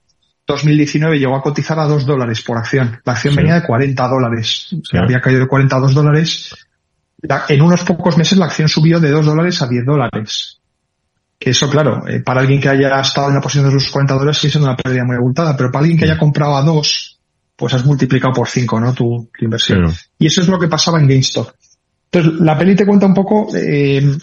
2019 0.48 1.20
llegó 1.20 1.36
a 1.36 1.42
cotizar 1.42 1.78
a 1.78 1.86
2 1.86 2.06
dólares 2.06 2.42
por 2.42 2.58
acción. 2.58 3.02
La 3.04 3.14
acción 3.14 3.36
venía 3.36 3.56
de 3.56 3.64
40 3.64 4.08
dólares. 4.08 4.70
Había 4.94 5.20
caído 5.20 5.42
de 5.42 5.48
40 5.48 5.76
a 5.76 5.80
2 5.80 5.94
dólares. 5.94 6.56
en 7.50 7.62
unos 7.62 7.84
pocos 7.84 8.18
meses 8.18 8.38
la 8.38 8.46
acción 8.46 8.70
subió 8.70 9.00
de 9.00 9.12
2 9.12 9.26
dólares 9.26 9.62
a 9.62 9.68
10 9.68 9.86
dólares. 9.86 10.62
Que 11.38 11.50
eso, 11.52 11.70
claro, 11.70 12.08
eh, 12.08 12.22
para 12.22 12.40
alguien 12.42 12.62
que 12.62 12.70
haya 12.70 13.00
estado 13.00 13.28
en 13.28 13.36
la 13.36 13.42
posición 13.42 13.68
de 13.68 13.74
los 13.74 13.92
40 13.92 14.14
dólares 14.14 14.38
sigue 14.38 14.52
siendo 14.52 14.70
una 14.70 14.78
pérdida 14.78 15.04
muy 15.04 15.18
abultada, 15.18 15.56
pero 15.56 15.70
para 15.70 15.82
alguien 15.82 16.00
que 16.00 16.06
haya 16.06 16.18
comprado 16.18 16.56
a 16.56 16.64
2, 16.64 17.20
pues 17.56 17.74
has 17.74 17.86
multiplicado 17.86 18.34
por 18.34 18.48
5, 18.48 18.80
¿no? 18.80 18.94
Tu, 18.94 19.30
inversión. 19.42 19.94
Y 20.18 20.28
eso 20.28 20.42
es 20.42 20.48
lo 20.48 20.58
que 20.58 20.68
pasaba 20.68 21.00
en 21.00 21.08
GameStop. 21.08 21.50
Entonces, 22.12 22.40
la 22.40 22.58
peli 22.58 22.76
te 22.76 22.86
cuenta 22.86 23.06
un 23.06 23.14
poco 23.14 23.50
eh, 23.54 24.18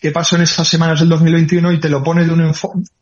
qué 0.00 0.10
pasó 0.10 0.36
en 0.36 0.42
esas 0.42 0.68
semanas 0.68 1.00
del 1.00 1.08
2021 1.08 1.72
y 1.72 1.80
te 1.80 1.88
lo 1.88 2.02
pone 2.02 2.24
de 2.24 2.32
un 2.32 2.52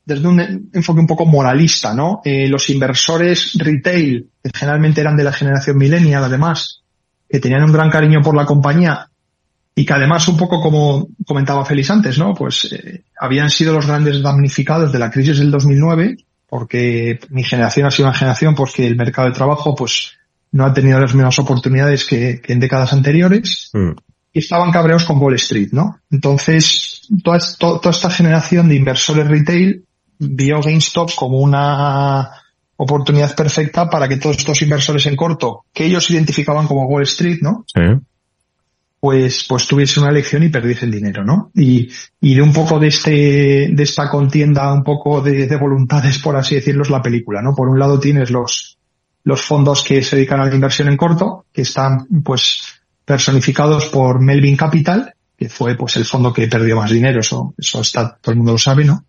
desde 0.05 0.29
un 0.29 0.71
enfoque 0.73 1.01
un 1.01 1.07
poco 1.07 1.27
moralista, 1.27 1.95
¿no? 1.95 2.21
Eh, 2.25 2.49
los 2.49 2.71
inversores 2.71 3.55
retail, 3.59 4.29
que 4.43 4.51
generalmente 4.55 5.01
eran 5.01 5.17
de 5.17 5.25
la 5.25 5.33
generación 5.33 5.77
millennial, 5.77 6.25
además, 6.25 6.83
que 7.29 7.41
tenían 7.41 7.65
un 7.65 7.73
gran 7.73 7.91
cariño 7.91 8.21
por 8.23 8.37
la 8.37 8.47
compañía 8.47 9.09
y 9.75 9.85
que 9.85 9.93
además, 9.93 10.29
un 10.29 10.37
poco 10.37 10.61
como 10.61 11.09
comentaba 11.27 11.65
Félix 11.65 11.91
antes, 11.91 12.19
¿no? 12.19 12.33
Pues 12.33 12.73
eh, 12.73 13.03
habían 13.19 13.51
sido 13.51 13.75
los 13.75 13.87
grandes 13.87 14.23
damnificados 14.23 14.93
de 14.93 14.99
la 15.01 15.11
crisis 15.11 15.39
del 15.39 15.51
2009, 15.51 16.17
porque 16.49 17.19
mi 17.31 17.43
generación 17.43 17.87
ha 17.87 17.91
sido 17.91 18.09
una 18.09 18.17
generación 18.17 18.55
pues 18.55 18.73
que 18.73 18.87
el 18.87 18.95
mercado 18.95 19.29
de 19.29 19.35
trabajo 19.35 19.75
pues 19.75 20.13
no 20.53 20.65
ha 20.65 20.73
tenido 20.73 21.01
las 21.01 21.15
mismas 21.15 21.39
oportunidades 21.41 22.05
que, 22.05 22.41
en 22.47 22.61
décadas 22.61 22.93
anteriores. 22.93 23.71
Mm 23.73 23.93
y 24.35 24.41
estaban 24.41 24.73
cabreados 24.73 25.05
con 25.05 25.19
Wall 25.23 25.37
Street, 25.37 25.69
¿no? 25.71 26.01
Entonces, 26.11 27.09
toda, 27.23 27.39
toda 27.57 27.91
esta 27.91 28.11
generación 28.11 28.69
de 28.69 28.75
inversores 28.75 29.29
retail 29.29 29.85
vio 30.19 30.61
GameStop 30.61 31.15
como 31.15 31.39
una 31.39 32.31
oportunidad 32.77 33.35
perfecta 33.37 33.89
para 33.89 34.09
que 34.09 34.17
todos 34.17 34.37
estos 34.37 34.61
inversores 34.63 35.07
en 35.07 35.15
corto, 35.15 35.65
que 35.73 35.87
ellos 35.87 36.11
identificaban 36.11 36.67
como 36.67 36.87
Wall 36.87 37.05
Street, 37.05 37.39
¿no? 37.43 37.65
Sí. 37.73 37.81
Pues, 38.99 39.47
pues 39.49 39.69
tuviese 39.69 40.01
una 40.01 40.11
elección 40.11 40.43
y 40.43 40.49
perdiesen 40.49 40.91
dinero, 40.91 41.25
¿no? 41.25 41.53
Y, 41.55 41.89
y 42.21 42.35
de 42.35 42.43
un 42.43 42.53
poco 42.53 42.81
de 42.81 42.89
este, 42.89 43.69
de 43.71 43.83
esta 43.83 44.11
contienda, 44.11 44.73
un 44.73 44.83
poco 44.83 45.21
de, 45.21 45.47
de 45.47 45.57
voluntades, 45.57 46.19
por 46.19 46.35
así 46.35 46.57
decirlo, 46.57 46.83
es 46.83 46.91
la 46.91 47.03
película, 47.03 47.41
¿no? 47.41 47.55
Por 47.55 47.69
un 47.69 47.79
lado 47.79 48.01
tienes 48.01 48.33
los, 48.33 48.79
los 49.23 49.43
fondos 49.43 49.85
que 49.85 50.03
se 50.03 50.17
dedican 50.17 50.41
a 50.41 50.47
la 50.47 50.55
inversión 50.55 50.89
en 50.89 50.97
corto, 50.97 51.45
que 51.53 51.63
están, 51.63 52.07
pues, 52.25 52.74
personificados 53.05 53.87
por 53.87 54.21
Melvin 54.21 54.57
Capital, 54.57 55.15
que 55.37 55.49
fue 55.49 55.77
pues 55.77 55.97
el 55.97 56.05
fondo 56.05 56.33
que 56.33 56.49
perdió 56.49 56.77
más 56.77 56.91
dinero, 56.91 57.21
eso, 57.21 57.55
eso 57.57 57.81
está, 57.81 58.17
todo 58.17 58.33
el 58.33 58.39
mundo 58.39 58.53
lo 58.53 58.59
sabe, 58.59 58.85
¿no? 58.85 59.05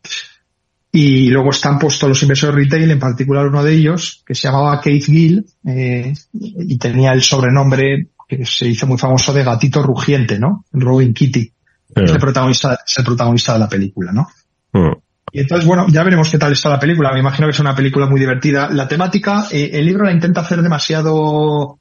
Y 0.91 1.27
luego 1.29 1.49
están 1.49 1.77
puestos 1.77 2.07
los 2.07 2.21
inversores 2.21 2.55
retail, 2.55 2.89
en 2.89 2.99
particular 2.99 3.47
uno 3.47 3.63
de 3.63 3.73
ellos, 3.73 4.23
que 4.25 4.33
se 4.33 4.47
llamaba 4.47 4.79
Keith 4.79 5.05
Gill, 5.05 5.45
eh, 5.67 6.13
y 6.33 6.77
tenía 6.77 7.11
el 7.11 7.21
sobrenombre 7.21 8.09
que 8.27 8.45
se 8.45 8.67
hizo 8.67 8.87
muy 8.87 8.97
famoso 8.97 9.33
de 9.33 9.43
gatito 9.43 9.83
rugiente, 9.83 10.39
¿no? 10.39 10.65
Robin 10.71 11.13
Kitty. 11.13 11.51
Es 11.95 12.11
el 12.11 12.17
protagonista, 12.17 12.79
es 12.85 12.97
el 12.97 13.05
protagonista 13.05 13.53
de 13.53 13.59
la 13.59 13.69
película, 13.69 14.11
¿no? 14.11 14.27
Mm. 14.73 14.97
Y 15.31 15.41
entonces, 15.41 15.67
bueno, 15.67 15.85
ya 15.89 16.03
veremos 16.03 16.29
qué 16.29 16.37
tal 16.37 16.53
está 16.53 16.69
la 16.69 16.79
película. 16.79 17.11
Me 17.11 17.19
imagino 17.19 17.47
que 17.47 17.51
es 17.51 17.59
una 17.59 17.75
película 17.75 18.07
muy 18.07 18.19
divertida. 18.19 18.69
La 18.69 18.87
temática, 18.87 19.47
eh, 19.51 19.71
el 19.73 19.85
libro 19.85 20.05
la 20.05 20.13
intenta 20.13 20.41
hacer 20.41 20.61
demasiado 20.61 21.79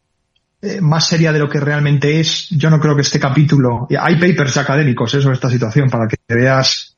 eh, 0.65 0.81
más 0.81 1.07
seria 1.07 1.33
de 1.33 1.39
lo 1.39 1.49
que 1.49 1.61
realmente 1.61 2.19
es. 2.21 2.49
Yo 2.51 2.71
no 2.71 2.81
creo 2.81 2.95
que 2.95 3.03
este 3.03 3.21
capítulo, 3.21 3.87
hay 3.99 4.17
papers 4.17 4.57
académicos 4.57 5.15
¿eh? 5.15 5.21
sobre 5.21 5.35
esta 5.35 5.51
situación 5.51 5.91
para 5.91 6.09
que 6.09 6.17
veas 6.29 6.97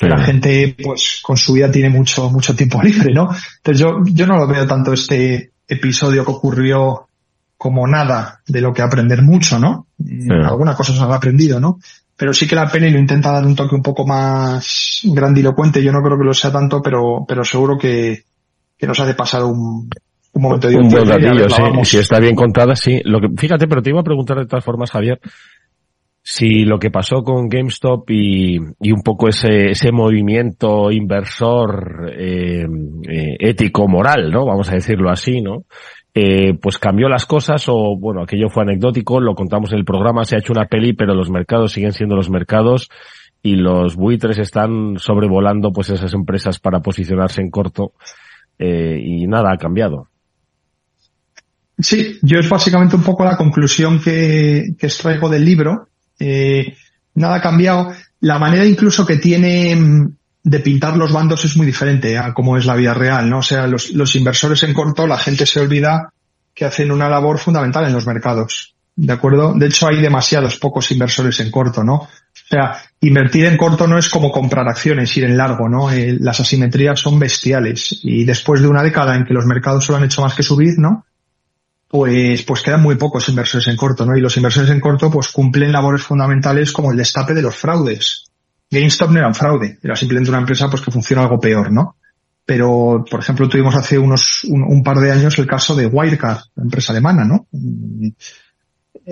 que 0.00 0.08
la 0.08 0.18
gente 0.18 0.74
pues 0.82 1.20
con 1.22 1.36
su 1.36 1.52
vida 1.52 1.70
tiene 1.70 1.88
mucho, 1.90 2.28
mucho 2.30 2.56
tiempo 2.56 2.82
libre, 2.82 3.14
¿no? 3.14 3.28
Entonces 3.58 3.78
yo, 3.78 3.98
yo 4.04 4.26
no 4.26 4.36
lo 4.36 4.48
veo 4.48 4.66
tanto 4.66 4.92
este 4.92 5.52
episodio 5.68 6.24
que 6.24 6.32
ocurrió 6.32 7.08
como 7.56 7.86
nada 7.86 8.40
de 8.48 8.60
lo 8.60 8.72
que 8.72 8.82
aprender 8.82 9.22
mucho, 9.22 9.60
¿no? 9.60 9.86
Eh, 10.04 10.26
alguna 10.44 10.74
cosa 10.74 10.92
se 10.92 11.00
ha 11.00 11.14
aprendido, 11.14 11.60
¿no? 11.60 11.78
Pero 12.16 12.32
sí 12.34 12.48
que 12.48 12.56
la 12.56 12.68
pena 12.68 12.88
y 12.88 12.90
lo 12.90 12.98
intenta 12.98 13.30
dar 13.30 13.46
un 13.46 13.54
toque 13.54 13.76
un 13.76 13.82
poco 13.82 14.04
más 14.06 15.00
grandilocuente. 15.04 15.82
Yo 15.82 15.92
no 15.92 16.02
creo 16.02 16.18
que 16.18 16.24
lo 16.24 16.34
sea 16.34 16.52
tanto, 16.52 16.82
pero, 16.82 17.24
pero 17.26 17.44
seguro 17.44 17.78
que, 17.78 18.24
que 18.76 18.86
nos 18.86 18.98
hace 19.00 19.14
pasar 19.14 19.44
un, 19.44 19.88
un 20.34 20.42
momento 20.42 20.68
de 20.68 20.76
un 20.76 20.88
buen 20.88 21.04
gatillo, 21.04 21.48
sí. 21.48 21.62
Si 21.84 21.98
está 21.98 22.18
bien 22.20 22.34
contada, 22.34 22.74
sí. 22.74 23.00
Lo 23.04 23.20
que, 23.20 23.28
fíjate, 23.36 23.66
pero 23.66 23.82
te 23.82 23.90
iba 23.90 24.00
a 24.00 24.04
preguntar 24.04 24.38
de 24.38 24.46
todas 24.46 24.64
formas, 24.64 24.90
Javier, 24.90 25.20
si 26.22 26.64
lo 26.64 26.78
que 26.78 26.90
pasó 26.90 27.22
con 27.22 27.48
GameStop 27.48 28.10
y, 28.10 28.58
y 28.80 28.92
un 28.92 29.02
poco 29.02 29.28
ese, 29.28 29.70
ese 29.70 29.92
movimiento 29.92 30.90
inversor 30.90 32.12
eh, 32.16 32.66
eh, 33.08 33.36
ético-moral, 33.38 34.30
¿no? 34.30 34.44
Vamos 34.44 34.70
a 34.70 34.74
decirlo 34.74 35.10
así, 35.10 35.40
¿no? 35.40 35.64
Eh, 36.16 36.54
pues 36.60 36.78
cambió 36.78 37.08
las 37.08 37.26
cosas 37.26 37.64
o, 37.68 37.96
bueno, 37.98 38.22
aquello 38.22 38.48
fue 38.48 38.62
anecdótico, 38.62 39.20
lo 39.20 39.34
contamos 39.34 39.72
en 39.72 39.78
el 39.78 39.84
programa, 39.84 40.24
se 40.24 40.36
ha 40.36 40.38
hecho 40.38 40.52
una 40.52 40.66
peli, 40.66 40.92
pero 40.92 41.14
los 41.14 41.28
mercados 41.28 41.72
siguen 41.72 41.92
siendo 41.92 42.14
los 42.14 42.30
mercados 42.30 42.88
y 43.42 43.56
los 43.56 43.96
buitres 43.96 44.38
están 44.38 44.94
sobrevolando 44.96 45.72
pues 45.72 45.90
esas 45.90 46.14
empresas 46.14 46.58
para 46.58 46.80
posicionarse 46.80 47.42
en 47.42 47.50
corto 47.50 47.92
eh, 48.58 48.98
y 49.04 49.26
nada 49.26 49.52
ha 49.52 49.58
cambiado. 49.58 50.08
Sí, 51.78 52.18
yo 52.22 52.38
es 52.38 52.48
básicamente 52.48 52.96
un 52.96 53.02
poco 53.02 53.24
la 53.24 53.36
conclusión 53.36 54.00
que, 54.00 54.74
que 54.78 54.86
extraigo 54.86 55.28
del 55.28 55.44
libro. 55.44 55.88
Eh, 56.18 56.76
nada 57.14 57.36
ha 57.36 57.40
cambiado. 57.40 57.92
La 58.20 58.38
manera 58.38 58.64
incluso 58.64 59.04
que 59.04 59.16
tiene 59.16 59.74
mm, 59.74 60.16
de 60.44 60.60
pintar 60.60 60.96
los 60.96 61.12
bandos 61.12 61.44
es 61.44 61.56
muy 61.56 61.66
diferente 61.66 62.18
a 62.18 62.32
cómo 62.34 62.56
es 62.56 62.66
la 62.66 62.76
vida 62.76 62.94
real, 62.94 63.28
¿no? 63.28 63.38
O 63.38 63.42
sea, 63.42 63.66
los, 63.66 64.16
inversores 64.16 64.62
en 64.62 64.74
corto, 64.74 65.06
la 65.06 65.18
gente 65.18 65.46
se 65.46 65.60
olvida 65.60 66.12
que 66.54 66.66
hacen 66.66 66.92
una 66.92 67.08
labor 67.08 67.38
fundamental 67.38 67.86
en 67.86 67.94
los 67.94 68.06
mercados. 68.06 68.74
¿De 68.96 69.12
acuerdo? 69.12 69.54
De 69.54 69.66
hecho, 69.66 69.88
hay 69.88 70.00
demasiados 70.00 70.56
pocos 70.58 70.92
inversores 70.92 71.40
en 71.40 71.50
corto, 71.50 71.82
¿no? 71.82 71.94
O 71.94 72.08
sea, 72.48 72.76
invertir 73.00 73.46
en 73.46 73.56
corto 73.56 73.88
no 73.88 73.98
es 73.98 74.08
como 74.08 74.30
comprar 74.30 74.68
acciones, 74.68 75.16
ir 75.16 75.24
en 75.24 75.36
largo, 75.36 75.68
¿no? 75.68 75.90
Eh, 75.90 76.16
las 76.20 76.38
asimetrías 76.38 77.00
son 77.00 77.18
bestiales. 77.18 77.98
Y 78.02 78.24
después 78.24 78.60
de 78.60 78.68
una 78.68 78.82
década 78.82 79.16
en 79.16 79.24
que 79.24 79.34
los 79.34 79.46
mercados 79.46 79.84
solo 79.84 79.98
han 79.98 80.04
hecho 80.04 80.22
más 80.22 80.34
que 80.34 80.44
subir, 80.44 80.74
¿no? 80.78 81.06
Pues, 81.94 82.42
pues 82.42 82.60
quedan 82.60 82.82
muy 82.82 82.96
pocos 82.96 83.28
inversores 83.28 83.68
en 83.68 83.76
corto, 83.76 84.04
¿no? 84.04 84.16
Y 84.16 84.20
los 84.20 84.36
inversores 84.36 84.68
en 84.68 84.80
corto, 84.80 85.12
pues 85.12 85.28
cumplen 85.28 85.70
labores 85.70 86.02
fundamentales 86.02 86.72
como 86.72 86.90
el 86.90 86.96
destape 86.96 87.34
de 87.34 87.42
los 87.42 87.54
fraudes. 87.54 88.24
GameStop 88.68 89.12
no 89.12 89.18
era 89.20 89.28
un 89.28 89.34
fraude, 89.36 89.78
era 89.80 89.94
simplemente 89.94 90.28
una 90.28 90.40
empresa 90.40 90.68
pues 90.68 90.82
que 90.82 90.90
funciona 90.90 91.22
algo 91.22 91.38
peor, 91.38 91.70
¿no? 91.70 91.94
Pero, 92.44 93.04
por 93.08 93.20
ejemplo, 93.20 93.48
tuvimos 93.48 93.76
hace 93.76 93.96
unos, 93.96 94.42
un, 94.42 94.82
par 94.82 94.96
de 94.96 95.12
años 95.12 95.38
el 95.38 95.46
caso 95.46 95.76
de 95.76 95.86
Wirecard, 95.86 96.40
la 96.56 96.64
empresa 96.64 96.92
alemana, 96.92 97.24
¿no? 97.24 97.46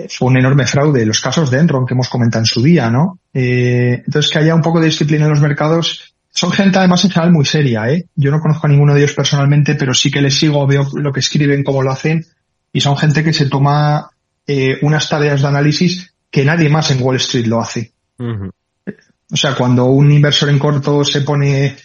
Fue 0.09 0.27
un 0.27 0.37
enorme 0.39 0.67
fraude. 0.67 1.05
Los 1.05 1.21
casos 1.21 1.49
de 1.49 1.59
Enron 1.59 1.85
que 1.85 1.93
hemos 1.93 2.09
comentado 2.09 2.41
en 2.41 2.47
su 2.47 2.61
día, 2.61 2.91
¿no? 2.91 3.17
Eh, 3.33 4.03
entonces, 4.05 4.29
que 4.29 4.39
haya 4.39 4.55
un 4.55 4.61
poco 4.61 4.81
de 4.81 4.87
disciplina 4.87 5.23
en 5.23 5.31
los 5.31 5.39
mercados. 5.39 6.15
Son 6.31 6.51
gente 6.51 6.79
además 6.79 7.05
en 7.05 7.11
general 7.11 7.31
muy 7.31 7.45
seria, 7.45 7.89
¿eh? 7.89 8.07
Yo 8.13 8.29
no 8.29 8.41
conozco 8.41 8.67
a 8.67 8.69
ninguno 8.69 8.93
de 8.93 8.99
ellos 8.99 9.13
personalmente, 9.13 9.75
pero 9.75 9.93
sí 9.93 10.11
que 10.11 10.21
les 10.21 10.37
sigo, 10.37 10.67
veo 10.67 10.85
lo 10.95 11.13
que 11.13 11.21
escriben, 11.21 11.63
cómo 11.63 11.81
lo 11.81 11.89
hacen 11.89 12.25
y 12.73 12.81
son 12.81 12.97
gente 12.97 13.23
que 13.23 13.31
se 13.31 13.45
toma 13.45 14.09
eh, 14.47 14.79
unas 14.81 15.07
tareas 15.07 15.41
de 15.41 15.47
análisis 15.47 16.13
que 16.29 16.43
nadie 16.43 16.69
más 16.69 16.89
en 16.91 17.01
Wall 17.01 17.17
Street 17.17 17.45
lo 17.45 17.61
hace. 17.61 17.93
O 18.17 19.37
sea, 19.37 19.55
cuando 19.55 19.85
un 19.85 20.11
inversor 20.11 20.49
en 20.49 20.59
corto 20.59 21.05
se 21.05 21.21
pone 21.21 21.77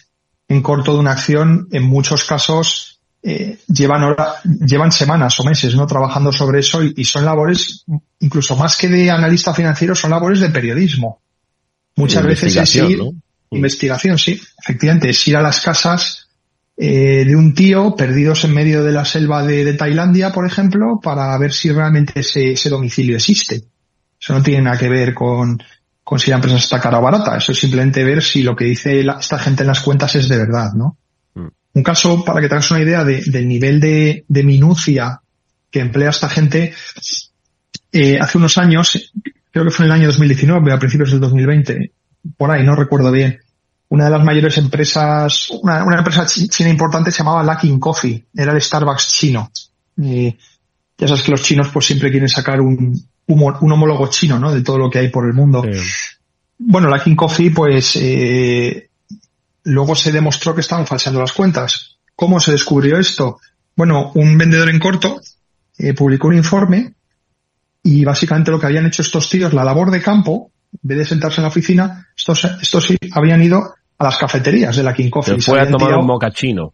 en 0.47 0.61
corto 0.61 0.93
de 0.93 0.99
una 0.99 1.11
acción, 1.11 1.67
en 1.71 1.83
muchos 1.83 2.25
casos 2.25 2.99
eh, 3.21 3.59
llevan 3.67 4.15
llevan 4.65 4.91
semanas 4.91 5.39
o 5.39 5.43
meses 5.43 5.75
no 5.75 5.85
trabajando 5.85 6.31
sobre 6.31 6.59
eso 6.59 6.81
y, 6.81 7.03
son 7.03 7.25
labores 7.25 7.83
incluso 8.19 8.55
más 8.55 8.77
que 8.77 8.87
de 8.87 9.11
analista 9.11 9.53
financiero 9.53 9.93
son 9.93 10.11
labores 10.11 10.39
de 10.39 10.49
periodismo. 10.49 11.21
Muchas 11.97 12.23
veces 12.23 12.55
es 12.55 12.75
ir 12.75 13.01
investigación 13.51 14.17
sí 14.17 14.39
efectivamente 14.57 15.09
es 15.09 15.27
ir 15.27 15.35
a 15.35 15.41
las 15.41 15.59
casas 15.59 16.28
eh, 16.81 17.25
de 17.25 17.35
un 17.35 17.53
tío 17.53 17.95
perdidos 17.95 18.45
en 18.45 18.53
medio 18.53 18.83
de 18.83 18.93
la 18.93 19.03
selva 19.03 19.45
de, 19.45 19.73
Tailandia 19.73 20.31
por 20.31 20.45
ejemplo 20.45 20.99
para 21.03 21.37
ver 21.37 21.51
si 21.51 21.71
realmente 21.71 22.21
ese, 22.21 22.53
ese 22.53 22.69
domicilio 22.69 23.17
existe 23.17 23.63
eso 24.19 24.33
no 24.33 24.41
tiene 24.41 24.63
nada 24.63 24.77
que 24.77 24.89
ver 24.89 25.13
con 25.13 25.59
con 26.09 26.17
si 26.17 26.31
la 26.31 26.37
empresa 26.37 26.57
está 26.57 26.79
cara 26.79 26.97
o 26.97 27.03
barata. 27.03 27.37
Eso 27.37 27.51
es 27.51 27.59
simplemente 27.59 28.03
ver 28.03 28.23
si 28.23 28.41
lo 28.41 28.55
que 28.55 28.65
dice 28.65 29.01
esta 29.01 29.37
gente 29.37 29.61
en 29.61 29.67
las 29.67 29.81
cuentas 29.81 30.15
es 30.15 30.27
de 30.27 30.37
verdad, 30.37 30.73
¿no? 30.73 30.97
Mm. 31.35 31.49
Un 31.75 31.83
caso, 31.83 32.25
para 32.25 32.41
que 32.41 32.49
tengas 32.49 32.71
una 32.71 32.81
idea 32.81 33.03
del 33.03 33.47
nivel 33.47 33.79
de, 33.79 34.25
minucia 34.43 35.21
que 35.69 35.81
emplea 35.81 36.09
esta 36.09 36.27
gente, 36.27 36.73
eh, 37.91 38.17
hace 38.19 38.39
unos 38.39 38.57
años, 38.57 39.13
creo 39.51 39.65
que 39.65 39.69
fue 39.69 39.85
en 39.85 39.91
el 39.91 39.97
año 39.99 40.07
2019, 40.07 40.73
a 40.73 40.79
principios 40.79 41.11
del 41.11 41.19
2020, 41.19 41.91
por 42.35 42.49
ahí, 42.49 42.65
no 42.65 42.75
recuerdo 42.75 43.11
bien, 43.11 43.37
una 43.89 44.05
de 44.05 44.11
las 44.11 44.23
mayores 44.23 44.57
empresas, 44.57 45.49
una, 45.61 45.83
empresa 45.97 46.25
china 46.25 46.69
importante 46.69 47.11
se 47.11 47.19
llamaba 47.19 47.43
Luckin 47.43 47.79
Coffee, 47.79 48.27
era 48.35 48.51
el 48.51 48.61
Starbucks 48.61 49.07
chino. 49.07 49.51
ya 49.95 51.07
sabes 51.07 51.23
que 51.23 51.31
los 51.31 51.41
chinos 51.41 51.69
pues 51.69 51.85
siempre 51.85 52.11
quieren 52.11 52.29
sacar 52.29 52.61
un, 52.61 52.93
un, 53.27 53.71
homólogo 53.71 54.07
chino, 54.07 54.39
¿no? 54.39 54.51
De 54.51 54.61
todo 54.61 54.77
lo 54.77 54.89
que 54.89 54.99
hay 54.99 55.09
por 55.09 55.25
el 55.25 55.33
mundo. 55.33 55.63
Bueno, 56.57 56.89
la 56.89 57.01
King 57.01 57.15
Coffee, 57.15 57.51
pues, 57.51 57.95
eh, 57.95 58.89
luego 59.63 59.95
se 59.95 60.11
demostró 60.11 60.53
que 60.53 60.61
estaban 60.61 60.85
falseando 60.85 61.21
las 61.21 61.33
cuentas. 61.33 61.97
¿Cómo 62.15 62.39
se 62.39 62.51
descubrió 62.51 62.99
esto? 62.99 63.39
Bueno, 63.75 64.11
un 64.15 64.37
vendedor 64.37 64.69
en 64.69 64.79
corto 64.79 65.21
eh, 65.77 65.93
publicó 65.93 66.27
un 66.27 66.37
informe 66.37 66.93
y 67.81 68.03
básicamente 68.03 68.51
lo 68.51 68.59
que 68.59 68.65
habían 68.65 68.85
hecho 68.85 69.01
estos 69.01 69.29
tíos, 69.29 69.53
la 69.53 69.63
labor 69.63 69.89
de 69.89 70.01
campo, 70.01 70.51
en 70.73 70.79
vez 70.83 70.97
de 70.97 71.05
sentarse 71.05 71.39
en 71.39 71.43
la 71.43 71.49
oficina, 71.49 72.07
estos, 72.15 72.43
estos 72.61 72.85
sí 72.85 72.97
habían 73.13 73.41
ido 73.41 73.75
a 73.99 74.03
las 74.05 74.17
cafeterías 74.17 74.75
de 74.75 74.83
la 74.83 74.93
King 74.93 75.09
Coffee. 75.09 75.35
Se 75.35 75.51
fue 75.51 75.59
a 75.59 75.69
tomar 75.69 75.97
un 75.97 76.07
mocachino. 76.07 76.73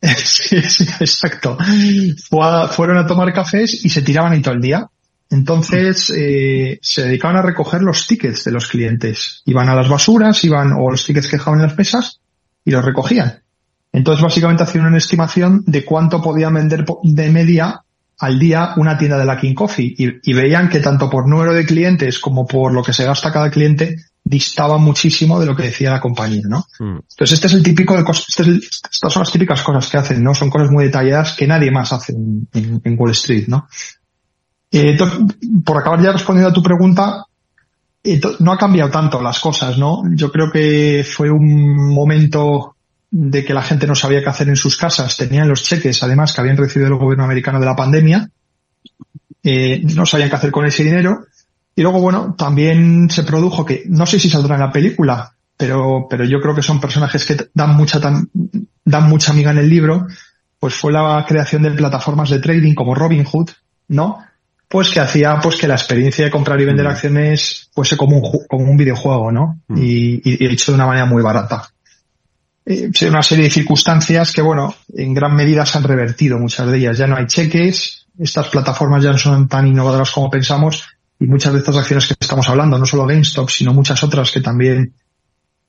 sí, 0.00 0.62
sí, 0.62 0.84
exacto. 1.00 1.58
fueron 2.70 2.96
a 2.96 3.06
tomar 3.06 3.32
cafés 3.32 3.84
y 3.84 3.90
se 3.90 4.02
tiraban 4.02 4.32
ahí 4.32 4.40
todo 4.40 4.54
el 4.54 4.60
día. 4.60 4.86
Entonces 5.28 6.12
eh, 6.16 6.78
se 6.80 7.02
dedicaban 7.02 7.36
a 7.36 7.42
recoger 7.42 7.82
los 7.82 8.06
tickets 8.06 8.44
de 8.44 8.52
los 8.52 8.66
clientes. 8.68 9.42
Iban 9.44 9.68
a 9.68 9.74
las 9.74 9.88
basuras, 9.88 10.42
iban 10.44 10.72
o 10.72 10.90
los 10.90 11.04
tickets 11.04 11.28
que 11.28 11.36
dejaban 11.36 11.60
en 11.60 11.66
las 11.66 11.76
mesas 11.76 12.20
y 12.64 12.70
los 12.70 12.84
recogían. 12.84 13.42
Entonces 13.92 14.22
básicamente 14.22 14.62
hacían 14.62 14.86
una 14.86 14.98
estimación 14.98 15.64
de 15.66 15.84
cuánto 15.84 16.22
podían 16.22 16.54
vender 16.54 16.84
de 17.02 17.30
media 17.30 17.82
al 18.18 18.38
día 18.38 18.74
una 18.76 18.98
tienda 18.98 19.18
de 19.18 19.24
la 19.24 19.38
King 19.38 19.54
Coffee 19.54 19.94
y, 19.96 20.32
veían 20.32 20.68
que 20.68 20.80
tanto 20.80 21.08
por 21.08 21.26
número 21.26 21.54
de 21.54 21.64
clientes 21.64 22.18
como 22.18 22.46
por 22.46 22.72
lo 22.72 22.82
que 22.82 22.92
se 22.92 23.04
gasta 23.04 23.32
cada 23.32 23.50
cliente 23.50 23.96
distaba 24.22 24.78
muchísimo 24.78 25.40
de 25.40 25.46
lo 25.46 25.56
que 25.56 25.64
decía 25.64 25.90
la 25.90 26.00
compañía, 26.00 26.42
¿no? 26.48 26.66
Mm. 26.78 26.98
Entonces 27.10 27.32
este 27.32 27.46
es 27.46 27.54
el 27.54 27.62
típico 27.62 27.96
de 27.96 28.04
cosas, 28.04 28.26
este 28.28 28.60
estas 28.90 29.12
son 29.12 29.22
las 29.22 29.32
típicas 29.32 29.62
cosas 29.62 29.88
que 29.88 29.96
hacen, 29.96 30.22
¿no? 30.22 30.34
Son 30.34 30.50
cosas 30.50 30.70
muy 30.70 30.84
detalladas 30.84 31.34
que 31.34 31.46
nadie 31.46 31.70
más 31.70 31.92
hace 31.92 32.12
en 32.12 32.96
Wall 32.98 33.12
Street, 33.12 33.48
¿no? 33.48 33.66
Eh, 34.72 34.96
por 35.64 35.78
acabar 35.78 36.00
ya 36.00 36.12
respondiendo 36.12 36.50
a 36.50 36.52
tu 36.52 36.62
pregunta, 36.62 37.24
eh, 38.02 38.20
no 38.38 38.52
ha 38.52 38.58
cambiado 38.58 38.90
tanto 38.90 39.20
las 39.20 39.40
cosas, 39.40 39.76
¿no? 39.76 40.02
Yo 40.14 40.30
creo 40.30 40.50
que 40.50 41.04
fue 41.04 41.30
un 41.30 41.92
momento 41.92 42.76
de 43.10 43.44
que 43.44 43.52
la 43.52 43.62
gente 43.62 43.86
no 43.86 43.94
sabía 43.94 44.22
qué 44.22 44.28
hacer 44.28 44.48
en 44.48 44.56
sus 44.56 44.76
casas, 44.76 45.16
tenían 45.16 45.48
los 45.48 45.64
cheques, 45.64 46.02
además, 46.02 46.32
que 46.32 46.40
habían 46.40 46.56
recibido 46.56 46.88
el 46.88 46.98
gobierno 46.98 47.24
americano 47.24 47.58
de 47.58 47.66
la 47.66 47.74
pandemia, 47.74 48.30
eh, 49.42 49.82
no 49.82 50.06
sabían 50.06 50.30
qué 50.30 50.36
hacer 50.36 50.52
con 50.52 50.66
ese 50.66 50.84
dinero. 50.84 51.26
Y 51.74 51.82
luego, 51.82 52.00
bueno, 52.00 52.34
también 52.36 53.08
se 53.10 53.22
produjo 53.22 53.64
que, 53.64 53.84
no 53.86 54.06
sé 54.06 54.18
si 54.18 54.28
saldrá 54.28 54.56
en 54.56 54.62
la 54.62 54.72
película, 54.72 55.32
pero, 55.56 56.06
pero 56.08 56.24
yo 56.24 56.40
creo 56.40 56.54
que 56.54 56.62
son 56.62 56.80
personajes 56.80 57.24
que 57.24 57.36
dan 57.54 57.76
mucha, 57.76 58.00
dan 58.84 59.08
mucha 59.08 59.32
amiga 59.32 59.50
en 59.50 59.58
el 59.58 59.70
libro, 59.70 60.06
pues 60.58 60.74
fue 60.74 60.92
la 60.92 61.24
creación 61.26 61.62
de 61.62 61.70
plataformas 61.70 62.30
de 62.30 62.40
trading 62.40 62.74
como 62.74 62.94
Robinhood, 62.94 63.50
¿no? 63.88 64.18
pues 64.70 64.88
que 64.88 65.00
hacía 65.00 65.40
pues 65.42 65.56
que 65.56 65.66
la 65.66 65.74
experiencia 65.74 66.24
de 66.24 66.30
comprar 66.30 66.60
y 66.60 66.64
vender 66.64 66.86
mm. 66.86 66.90
acciones 66.90 67.68
fuese 67.74 67.96
como 67.96 68.18
un, 68.18 68.46
como 68.48 68.70
un 68.70 68.76
videojuego, 68.76 69.32
¿no? 69.32 69.60
Mm. 69.66 69.78
Y, 69.82 70.20
y, 70.22 70.46
hecho 70.46 70.70
de 70.70 70.76
una 70.76 70.86
manera 70.86 71.06
muy 71.06 71.20
barata. 71.24 71.68
Eh, 72.64 72.88
una 73.08 73.20
serie 73.20 73.46
de 73.46 73.50
circunstancias 73.50 74.32
que, 74.32 74.42
bueno, 74.42 74.72
en 74.94 75.12
gran 75.12 75.34
medida 75.34 75.66
se 75.66 75.76
han 75.76 75.82
revertido 75.82 76.38
muchas 76.38 76.70
de 76.70 76.78
ellas. 76.78 76.96
Ya 76.96 77.08
no 77.08 77.16
hay 77.16 77.26
cheques, 77.26 78.06
estas 78.16 78.46
plataformas 78.46 79.02
ya 79.02 79.10
no 79.10 79.18
son 79.18 79.48
tan 79.48 79.66
innovadoras 79.66 80.12
como 80.12 80.30
pensamos 80.30 80.84
y 81.20 81.26
muchas 81.26 81.52
de 81.52 81.58
estas 81.58 81.76
acciones 81.76 82.08
que 82.08 82.14
estamos 82.18 82.48
hablando, 82.48 82.78
no 82.78 82.86
solo 82.86 83.06
GameStop, 83.06 83.50
sino 83.50 83.74
muchas 83.74 84.02
otras 84.02 84.32
que 84.32 84.40
también 84.40 84.94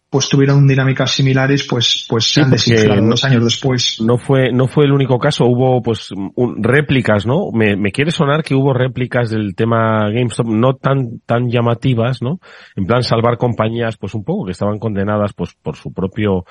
pues 0.09 0.27
tuvieron 0.27 0.67
dinámicas 0.67 1.11
similares, 1.11 1.65
pues, 1.69 2.05
pues 2.09 2.25
se 2.25 2.41
han 2.41 2.51
desinflado 2.51 3.01
dos 3.01 3.23
años 3.23 3.45
después. 3.45 4.01
No 4.01 4.17
fue, 4.17 4.51
no 4.51 4.67
fue 4.67 4.83
el 4.83 4.91
único 4.91 5.17
caso, 5.17 5.45
hubo 5.45 5.81
pues 5.81 6.09
réplicas, 6.57 7.25
¿no? 7.25 7.49
Me, 7.53 7.77
me 7.77 7.93
quiere 7.93 8.11
sonar 8.11 8.43
que 8.43 8.53
hubo 8.53 8.73
réplicas 8.73 9.29
del 9.29 9.55
tema 9.55 10.09
GameStop 10.09 10.47
no 10.47 10.73
tan, 10.75 11.19
tan 11.25 11.49
llamativas, 11.49 12.21
¿no? 12.21 12.39
En 12.75 12.85
plan 12.85 13.03
salvar 13.03 13.37
compañías, 13.37 13.95
pues 13.95 14.13
un 14.13 14.25
poco, 14.25 14.45
que 14.45 14.51
estaban 14.51 14.79
condenadas 14.79 15.31
pues 15.33 15.53
por 15.53 15.77
su 15.77 15.93
propio 15.93 16.43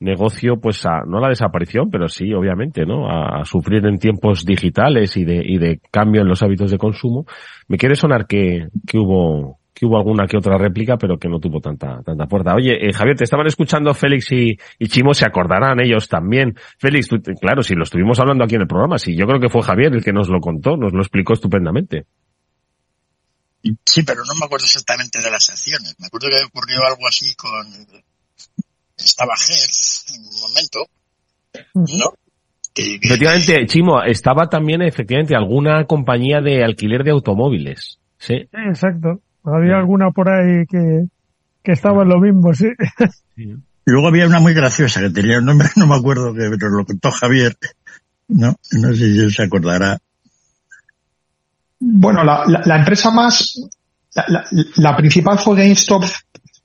negocio, 0.00 0.58
pues 0.60 0.84
a, 0.86 1.02
no 1.06 1.18
a 1.18 1.22
la 1.22 1.28
desaparición, 1.28 1.90
pero 1.90 2.08
sí, 2.08 2.32
obviamente, 2.32 2.84
¿no? 2.84 3.08
A, 3.08 3.44
sufrir 3.44 3.84
en 3.86 3.98
tiempos 3.98 4.44
digitales 4.44 5.16
y 5.16 5.24
de, 5.24 5.42
y 5.44 5.58
de 5.58 5.80
cambio 5.90 6.22
en 6.22 6.28
los 6.28 6.42
hábitos 6.42 6.70
de 6.70 6.78
consumo. 6.78 7.26
Me 7.68 7.76
quiere 7.76 7.96
sonar 7.96 8.26
que, 8.26 8.68
que 8.86 8.98
hubo, 8.98 9.58
que 9.76 9.84
hubo 9.84 9.98
alguna 9.98 10.26
que 10.26 10.38
otra 10.38 10.56
réplica, 10.56 10.96
pero 10.96 11.18
que 11.18 11.28
no 11.28 11.38
tuvo 11.38 11.60
tanta, 11.60 12.00
tanta 12.02 12.26
fuerza. 12.26 12.54
Oye, 12.54 12.88
eh, 12.88 12.92
Javier, 12.92 13.16
te 13.16 13.24
estaban 13.24 13.46
escuchando 13.46 13.92
Félix 13.92 14.32
y, 14.32 14.56
Chimo, 14.86 15.12
se 15.12 15.26
acordarán 15.26 15.80
ellos 15.80 16.08
también. 16.08 16.54
Félix, 16.78 17.08
claro, 17.40 17.62
si 17.62 17.74
lo 17.74 17.84
estuvimos 17.84 18.18
hablando 18.18 18.44
aquí 18.44 18.54
en 18.54 18.62
el 18.62 18.66
programa, 18.66 18.98
sí, 18.98 19.14
yo 19.14 19.26
creo 19.26 19.38
que 19.38 19.50
fue 19.50 19.62
Javier 19.62 19.92
el 19.94 20.02
que 20.02 20.12
nos 20.12 20.28
lo 20.28 20.40
contó, 20.40 20.76
nos 20.76 20.94
lo 20.94 21.00
explicó 21.00 21.34
estupendamente. 21.34 22.06
Sí, 23.84 24.02
pero 24.02 24.22
no 24.24 24.34
me 24.38 24.46
acuerdo 24.46 24.64
exactamente 24.64 25.20
de 25.20 25.30
las 25.30 25.50
acciones. 25.50 25.94
Me 25.98 26.06
acuerdo 26.06 26.28
que 26.28 26.44
ocurrió 26.44 26.78
algo 26.86 27.06
así 27.06 27.34
con... 27.34 27.66
Estaba 28.96 29.34
Ger 29.36 29.68
en 30.14 30.24
un 30.24 30.40
momento, 30.40 30.86
¿no? 31.74 32.14
Efectivamente, 32.74 33.66
Chimo, 33.66 34.02
estaba 34.02 34.48
también 34.48 34.82
efectivamente 34.82 35.34
alguna 35.34 35.84
compañía 35.86 36.40
de 36.40 36.62
alquiler 36.62 37.04
de 37.04 37.12
automóviles. 37.12 37.98
Sí. 38.18 38.48
Exacto. 38.52 39.20
Había 39.44 39.78
alguna 39.78 40.10
por 40.10 40.28
ahí 40.28 40.66
que, 40.68 41.06
que 41.62 41.72
estaba 41.72 42.02
en 42.02 42.08
lo 42.08 42.20
mismo, 42.20 42.52
sí. 42.52 42.68
Y 43.36 43.90
luego 43.92 44.08
había 44.08 44.26
una 44.26 44.40
muy 44.40 44.52
graciosa 44.52 45.00
que 45.00 45.10
tenía 45.10 45.38
un 45.38 45.46
nombre, 45.46 45.68
no 45.76 45.86
me 45.86 45.94
acuerdo, 45.94 46.34
que 46.34 46.50
pero 46.50 46.70
lo 46.70 46.84
contó 46.84 47.10
Javier. 47.12 47.56
No, 48.28 48.56
no 48.72 48.88
sé 48.92 48.96
si 48.96 49.30
se 49.30 49.42
acordará. 49.44 49.98
Bueno, 51.78 52.24
la, 52.24 52.44
la, 52.46 52.76
empresa 52.78 53.10
más, 53.10 53.60
la, 54.14 54.44
la, 54.76 54.96
principal 54.96 55.38
fue 55.38 55.56
GameStop 55.56 56.02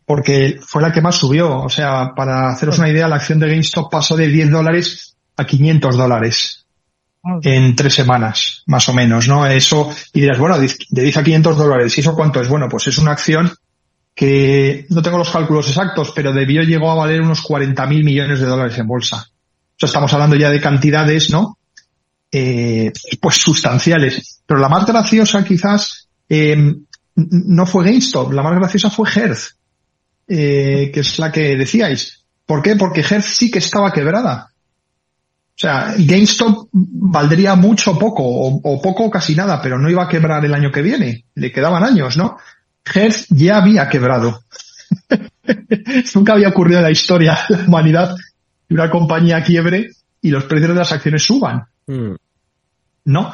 porque 0.05 0.59
fue 0.65 0.81
la 0.81 0.91
que 0.91 1.01
más 1.01 1.15
subió. 1.15 1.59
O 1.61 1.69
sea, 1.69 2.13
para 2.15 2.49
haceros 2.49 2.79
una 2.79 2.89
idea, 2.89 3.07
la 3.07 3.17
acción 3.17 3.39
de 3.39 3.49
GameStop 3.49 3.91
pasó 3.91 4.15
de 4.15 4.27
10 4.27 4.51
dólares 4.51 5.15
a 5.37 5.45
500 5.45 5.97
dólares 5.97 6.65
en 7.43 7.75
tres 7.75 7.93
semanas, 7.93 8.63
más 8.65 8.89
o 8.89 8.93
menos, 8.93 9.27
¿no? 9.27 9.45
Eso, 9.45 9.93
y 10.13 10.21
dirás, 10.21 10.39
bueno, 10.39 10.57
de 10.57 10.67
10 10.89 11.17
a 11.17 11.23
500 11.23 11.57
dólares, 11.57 11.97
¿y 11.97 12.01
eso 12.01 12.15
cuánto 12.15 12.41
es? 12.41 12.49
Bueno, 12.49 12.67
pues 12.67 12.87
es 12.87 12.97
una 12.97 13.11
acción 13.11 13.51
que 14.15 14.85
no 14.89 15.01
tengo 15.01 15.17
los 15.17 15.29
cálculos 15.29 15.67
exactos, 15.69 16.11
pero 16.15 16.33
debió 16.33 16.63
llegó 16.63 16.91
a 16.91 16.95
valer 16.95 17.21
unos 17.21 17.41
40 17.41 17.85
mil 17.85 18.03
millones 18.03 18.39
de 18.39 18.47
dólares 18.47 18.77
en 18.77 18.87
bolsa. 18.87 19.17
O 19.17 19.75
sea, 19.77 19.87
estamos 19.87 20.13
hablando 20.13 20.35
ya 20.35 20.49
de 20.49 20.59
cantidades, 20.59 21.29
¿no? 21.31 21.57
Eh, 22.31 22.91
pues 23.21 23.37
sustanciales. 23.37 24.41
Pero 24.45 24.59
la 24.59 24.69
más 24.69 24.85
graciosa 24.85 25.43
quizás 25.43 26.09
eh, 26.27 26.75
no 27.15 27.65
fue 27.65 27.85
GameStop, 27.85 28.31
la 28.31 28.43
más 28.43 28.55
graciosa 28.55 28.89
fue 28.89 29.09
Hertz, 29.09 29.57
eh, 30.33 30.91
que 30.93 31.01
es 31.01 31.19
la 31.19 31.29
que 31.29 31.57
decíais. 31.57 32.23
¿Por 32.45 32.61
qué? 32.61 32.77
Porque 32.77 33.01
Hertz 33.01 33.35
sí 33.35 33.51
que 33.51 33.59
estaba 33.59 33.91
quebrada. 33.91 34.47
O 34.49 35.59
sea, 35.61 35.93
GameStop 35.97 36.69
valdría 36.71 37.55
mucho 37.55 37.99
poco, 37.99 38.23
o, 38.23 38.81
poco 38.81 39.03
o 39.03 39.11
casi 39.11 39.35
nada, 39.35 39.61
pero 39.61 39.77
no 39.77 39.89
iba 39.89 40.03
a 40.03 40.07
quebrar 40.07 40.43
el 40.45 40.53
año 40.53 40.71
que 40.71 40.81
viene. 40.81 41.25
Le 41.35 41.51
quedaban 41.51 41.83
años, 41.83 42.15
¿no? 42.15 42.37
Hertz 42.85 43.27
ya 43.29 43.57
había 43.57 43.89
quebrado. 43.89 44.41
Nunca 46.15 46.33
había 46.33 46.47
ocurrido 46.47 46.79
en 46.79 46.85
la 46.85 46.91
historia 46.91 47.37
de 47.49 47.57
la 47.57 47.65
humanidad 47.65 48.15
que 48.67 48.73
una 48.73 48.89
compañía 48.89 49.43
quiebre 49.43 49.91
y 50.21 50.29
los 50.29 50.45
precios 50.45 50.69
de 50.69 50.75
las 50.75 50.93
acciones 50.93 51.23
suban. 51.23 51.65
Mm. 51.87 52.15
¿No? 53.05 53.33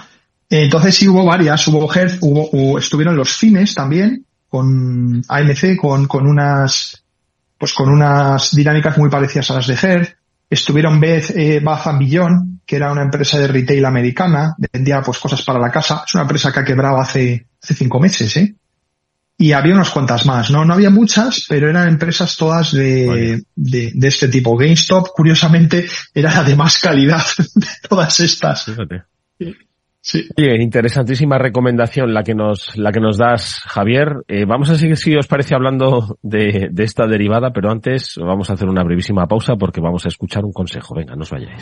Entonces 0.50 0.96
sí 0.96 1.08
hubo 1.08 1.26
varias, 1.26 1.68
hubo 1.68 1.94
Hertz, 1.94 2.18
hubo, 2.22 2.80
estuvieron 2.80 3.16
los 3.16 3.38
cines 3.38 3.76
también, 3.76 4.26
con 4.50 5.22
AMC, 5.28 5.78
con, 5.78 6.08
con 6.08 6.28
unas 6.28 7.04
pues 7.58 7.74
con 7.74 7.90
unas 7.90 8.56
dinámicas 8.56 8.98
muy 8.98 9.10
parecidas 9.10 9.50
a 9.52 9.56
las 9.56 9.68
de 9.68 9.78
GER. 9.78 10.18
Estuvieron 10.50 11.00
Beth, 11.00 11.32
eh, 11.36 11.60
Bath 11.60 11.98
Beyond, 11.98 12.60
que 12.66 12.76
era 12.76 12.92
una 12.92 13.02
empresa 13.02 13.40
de 13.40 13.48
retail 13.48 13.84
americana, 13.86 14.56
vendía 14.72 15.02
pues 15.02 15.18
cosas 15.18 15.42
para 15.42 15.60
la 15.60 15.72
casa. 15.72 16.04
Es 16.06 16.14
una 16.14 16.24
empresa 16.24 16.52
que 16.52 16.60
ha 16.60 16.66
quebrado 16.66 16.98
hace, 16.98 17.48
hace 17.62 17.74
cinco 17.74 18.00
meses, 18.00 18.38
¿eh? 18.38 18.56
Y 19.40 19.52
había 19.52 19.76
unas 19.76 19.92
cuantas 19.92 20.26
más, 20.26 20.50
¿no? 20.50 20.66
No 20.66 20.74
había 20.74 20.90
muchas, 20.90 21.46
pero 21.48 21.70
eran 21.70 21.88
empresas 21.88 22.36
todas 22.36 22.72
de, 22.72 23.44
de, 23.56 23.92
de, 23.94 24.08
este 24.08 24.30
tipo. 24.30 24.58
GameStop, 24.58 25.10
curiosamente, 25.10 25.88
era 26.14 26.34
la 26.34 26.44
de 26.44 26.56
más 26.56 26.80
calidad 26.80 27.24
de 27.56 27.68
todas 27.88 28.20
estas. 28.20 28.66
Fíjate. 28.66 29.04
Sí. 30.08 30.26
interesantísima 30.38 31.38
recomendación 31.38 32.14
la 32.14 32.24
que 32.24 32.34
nos, 32.34 32.78
la 32.78 32.94
que 32.94 33.02
nos 33.02 33.18
das, 33.18 33.60
Javier. 33.66 34.24
Eh, 34.30 34.46
vamos 34.48 34.70
a 34.70 34.76
seguir, 34.76 34.96
si 34.96 35.14
os 35.18 35.28
parece, 35.28 35.54
hablando 35.54 36.18
de, 36.22 36.70
de 36.72 36.84
esta 36.86 37.08
derivada, 37.08 37.52
pero 37.52 37.70
antes 37.70 38.16
vamos 38.18 38.50
a 38.50 38.54
hacer 38.54 38.70
una 38.70 38.86
brevísima 38.86 39.26
pausa 39.28 39.58
porque 39.58 39.82
vamos 39.82 40.06
a 40.06 40.08
escuchar 40.08 40.46
un 40.46 40.54
consejo. 40.54 40.96
Venga, 40.96 41.14
no 41.18 41.24
os 41.24 41.30
vayáis. 41.30 41.62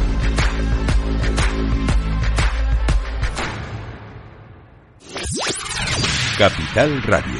Capital 6.41 7.03
Radio. 7.03 7.39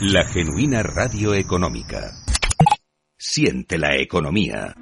La 0.00 0.24
genuina 0.24 0.82
radio 0.82 1.32
económica. 1.32 2.10
Siente 3.16 3.78
la 3.78 3.94
economía. 3.98 4.74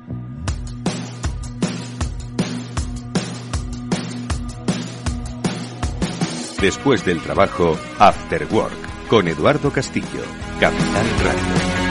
Después 6.58 7.04
del 7.04 7.20
trabajo, 7.20 7.78
After 7.98 8.46
Work, 8.50 9.08
con 9.08 9.28
Eduardo 9.28 9.70
Castillo, 9.70 10.24
Capital 10.58 11.06
Radio. 11.22 11.87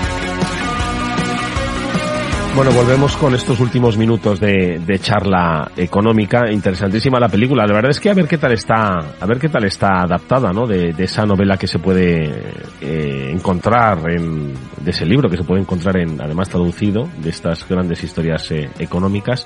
Bueno, 2.57 2.71
volvemos 2.71 3.15
con 3.17 3.35
estos 3.35 3.59
últimos 3.59 3.97
minutos 3.97 4.39
de, 4.39 4.99
charla 4.99 5.69
económica. 5.77 6.51
Interesantísima 6.51 7.19
la 7.19 7.29
película. 7.29 7.67
La 7.67 7.73
verdad 7.75 7.91
es 7.91 7.99
que 7.99 8.09
a 8.09 8.15
ver 8.15 8.27
qué 8.27 8.39
tal 8.39 8.51
está, 8.51 8.97
a 9.19 9.25
ver 9.27 9.37
qué 9.37 9.47
tal 9.47 9.63
está 9.65 10.01
adaptada, 10.01 10.51
¿no? 10.51 10.65
De, 10.65 10.91
esa 10.97 11.23
novela 11.23 11.55
que 11.55 11.67
se 11.67 11.77
puede 11.77 12.33
eh, 12.81 13.31
encontrar 13.31 14.09
en, 14.09 14.55
de 14.75 14.89
ese 14.89 15.05
libro 15.05 15.29
que 15.29 15.37
se 15.37 15.43
puede 15.43 15.61
encontrar 15.61 15.97
en, 15.97 16.19
además 16.19 16.49
traducido, 16.49 17.07
de 17.19 17.29
estas 17.29 17.63
grandes 17.69 18.03
historias 18.03 18.49
eh, 18.49 18.71
económicas 18.79 19.45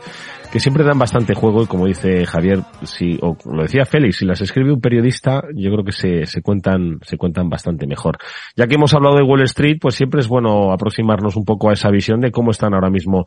que 0.52 0.60
siempre 0.60 0.84
dan 0.84 1.00
bastante 1.00 1.34
juego 1.34 1.64
y 1.64 1.68
como 1.68 1.86
dice 1.86 2.26
Javier, 2.26 2.60
si, 2.84 3.18
o 3.22 3.38
lo 3.46 3.64
decía 3.64 3.86
Félix, 3.86 4.18
si 4.18 4.26
las 4.26 4.42
escribe 4.42 4.74
un 4.74 4.82
periodista, 4.82 5.44
yo 5.56 5.72
creo 5.72 5.86
que 5.86 5.94
se, 5.94 6.26
se 6.26 6.42
cuentan, 6.42 7.00
se 7.04 7.18
cuentan 7.18 7.50
bastante 7.50 7.88
mejor. 7.88 8.18
Ya 8.56 8.68
que 8.68 8.76
hemos 8.76 8.94
hablado 8.94 9.16
de 9.16 9.24
Wall 9.24 9.44
Street, 9.44 9.78
pues 9.80 9.96
siempre 9.96 10.20
es 10.20 10.28
bueno 10.28 10.74
aproximarnos 10.74 11.36
un 11.38 11.46
poco 11.46 11.70
a 11.70 11.74
esa 11.74 11.90
visión 11.90 12.20
de 12.20 12.32
cómo 12.32 12.52
están 12.52 12.74
ahora 12.74 12.90
mismo 12.90 13.26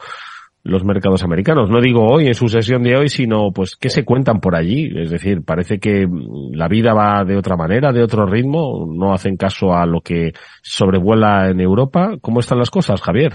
los 0.65 0.85
mercados 0.85 1.23
americanos. 1.23 1.71
No 1.71 1.81
digo 1.81 2.07
hoy 2.07 2.27
en 2.27 2.35
su 2.35 2.49
sesión 2.49 2.83
de 2.83 2.97
hoy, 2.97 3.09
sino 3.09 3.53
pues 3.53 3.77
qué 3.77 3.91
se 3.91 4.05
cuentan 4.05 4.41
por 4.41 4.57
allí. 4.57 4.91
Es 4.97 5.11
decir, 5.11 5.43
parece 5.45 5.79
que 5.79 6.07
la 6.53 6.69
vida 6.69 6.95
va 6.95 7.25
de 7.25 7.37
otra 7.37 7.57
manera, 7.57 7.93
de 7.93 8.03
otro 8.03 8.27
ritmo, 8.27 8.87
no 8.91 9.13
hacen 9.13 9.37
caso 9.37 9.75
a 9.75 9.87
lo 9.87 10.01
que 10.01 10.33
sobrevuela 10.63 11.51
en 11.51 11.61
Europa. 11.61 12.17
¿Cómo 12.21 12.41
están 12.41 12.59
las 12.59 12.71
cosas, 12.71 13.01
Javier? 13.03 13.35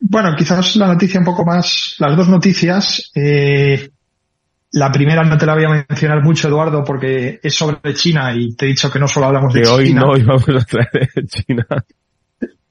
Bueno, 0.00 0.34
quizás 0.36 0.76
la 0.76 0.86
noticia 0.86 1.18
un 1.20 1.26
poco 1.26 1.44
más, 1.44 1.96
las 1.98 2.16
dos 2.16 2.28
noticias. 2.28 3.10
Eh, 3.14 3.90
la 4.72 4.92
primera 4.92 5.24
no 5.24 5.36
te 5.36 5.46
la 5.46 5.54
voy 5.54 5.64
a 5.64 5.84
mencionar 5.88 6.22
mucho, 6.22 6.48
Eduardo, 6.48 6.84
porque 6.84 7.40
es 7.42 7.54
sobre 7.54 7.94
China 7.94 8.32
y 8.34 8.54
te 8.54 8.66
he 8.66 8.68
dicho 8.68 8.90
que 8.90 8.98
no 8.98 9.08
solo 9.08 9.26
hablamos 9.26 9.52
de, 9.54 9.62
China. 9.62 9.74
hoy 9.74 9.92
no 9.92 10.16
íbamos 10.16 10.48
a 10.48 10.64
traer 10.64 11.10
de 11.14 11.26
China. 11.26 11.66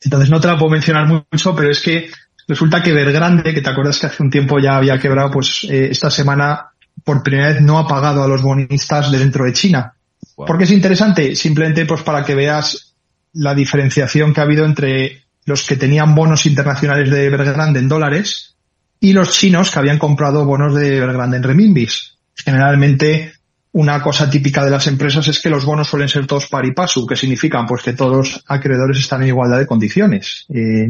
Entonces 0.02 0.30
no 0.30 0.40
te 0.40 0.48
la 0.48 0.58
puedo 0.58 0.72
mencionar 0.72 1.08
mucho, 1.08 1.56
pero 1.56 1.72
es 1.72 1.82
que 1.82 2.10
resulta 2.48 2.82
que 2.82 2.94
Vergrande, 2.94 3.54
que 3.54 3.62
te 3.62 3.70
acuerdas 3.70 4.00
que 4.00 4.08
hace 4.08 4.24
un 4.24 4.30
tiempo 4.30 4.60
ya 4.60 4.78
había 4.78 5.00
quebrado, 5.00 5.32
pues 5.32 5.66
eh, 5.70 5.90
esta 5.92 6.10
semana 6.10 6.68
por 7.04 7.24
primera 7.24 7.50
vez 7.50 7.62
no 7.62 7.78
ha 7.80 7.88
pagado 7.88 8.24
a 8.24 8.28
los 8.28 8.42
bonistas 8.42 9.12
de 9.12 9.20
dentro 9.20 9.46
de 9.46 9.54
China. 9.54 9.94
¿Por 10.36 10.58
qué 10.58 10.66
es 10.66 10.72
interesante? 10.72 11.36
Simplemente 11.36 11.86
pues 11.86 12.04
para 12.04 12.24
que 12.24 12.36
veas 12.36 12.96
la 13.34 13.54
diferenciación 13.54 14.34
que 14.34 14.42
ha 14.42 14.44
habido 14.44 14.66
entre 14.66 15.27
los 15.48 15.66
que 15.66 15.78
tenían 15.78 16.14
bonos 16.14 16.46
internacionales 16.46 17.10
de 17.10 17.26
Evergrande 17.26 17.80
en 17.80 17.88
dólares 17.88 18.58
y 19.00 19.14
los 19.14 19.32
chinos 19.32 19.72
que 19.72 19.80
habían 19.80 19.98
comprado 19.98 20.46
bonos 20.46 20.76
de 20.76 20.98
Evergrande 20.98 21.38
en 21.38 21.44
renminbis. 21.44 22.18
Generalmente 22.36 23.32
una 23.72 24.02
cosa 24.02 24.30
típica 24.30 24.66
de 24.66 24.72
las 24.72 24.88
empresas 24.88 25.26
es 25.30 25.40
que 25.40 25.50
los 25.50 25.64
bonos 25.64 25.88
suelen 25.88 26.10
ser 26.10 26.28
todos 26.28 26.48
par 26.48 26.66
y 26.66 26.74
pasu, 26.74 27.08
que 27.08 27.16
significan 27.16 27.66
pues 27.66 27.82
que 27.82 27.94
todos 27.94 28.18
los 28.18 28.44
acreedores 28.48 29.00
están 29.00 29.22
en 29.22 29.30
igualdad 29.30 29.60
de 29.60 29.68
condiciones, 29.68 30.46
eh, 30.50 30.90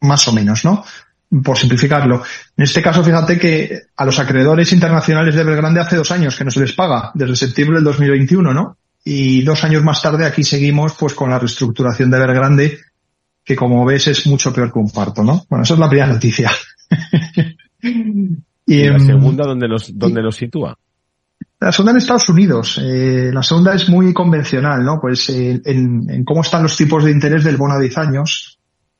más 0.00 0.26
o 0.26 0.32
menos, 0.32 0.64
¿no? 0.64 0.84
Por 1.44 1.56
simplificarlo. 1.56 2.24
En 2.56 2.64
este 2.64 2.82
caso, 2.82 3.04
fíjate 3.04 3.38
que 3.38 3.82
a 3.96 4.04
los 4.04 4.18
acreedores 4.18 4.72
internacionales 4.72 5.36
de 5.36 5.42
Evergrande 5.42 5.80
hace 5.80 5.96
dos 5.96 6.10
años 6.10 6.34
que 6.34 6.44
no 6.44 6.50
se 6.50 6.60
les 6.60 6.72
paga, 6.72 7.12
desde 7.14 7.36
septiembre 7.36 7.76
del 7.76 7.84
2021, 7.84 8.52
¿no? 8.52 8.78
Y 9.04 9.42
dos 9.42 9.62
años 9.62 9.84
más 9.84 10.02
tarde 10.02 10.26
aquí 10.26 10.42
seguimos 10.42 10.94
pues 10.98 11.14
con 11.14 11.30
la 11.30 11.38
reestructuración 11.38 12.10
de 12.10 12.16
Evergrande 12.16 12.80
que 13.46 13.54
como 13.54 13.84
ves 13.84 14.08
es 14.08 14.26
mucho 14.26 14.52
peor 14.52 14.72
que 14.72 14.80
un 14.80 14.90
parto, 14.90 15.22
¿no? 15.22 15.46
Bueno, 15.48 15.62
esa 15.62 15.74
es 15.74 15.80
la 15.80 15.88
primera 15.88 16.12
noticia. 16.12 16.50
y, 17.80 18.84
la 18.84 18.96
em, 18.96 19.06
segunda 19.06 19.44
dónde 19.44 19.68
los, 19.68 19.96
dónde 19.96 20.20
los 20.20 20.34
sitúa? 20.34 20.76
La 21.60 21.70
segunda 21.70 21.92
en 21.92 21.98
Estados 21.98 22.28
Unidos. 22.28 22.80
Eh, 22.82 23.30
la 23.32 23.44
segunda 23.44 23.72
es 23.72 23.88
muy 23.88 24.12
convencional, 24.12 24.84
¿no? 24.84 24.98
Pues 25.00 25.30
eh, 25.30 25.62
en, 25.64 26.10
en, 26.10 26.24
cómo 26.24 26.40
están 26.40 26.64
los 26.64 26.76
tipos 26.76 27.04
de 27.04 27.12
interés 27.12 27.44
del 27.44 27.56
bono 27.56 27.74
a 27.74 27.78
10 27.78 27.98
años, 27.98 28.58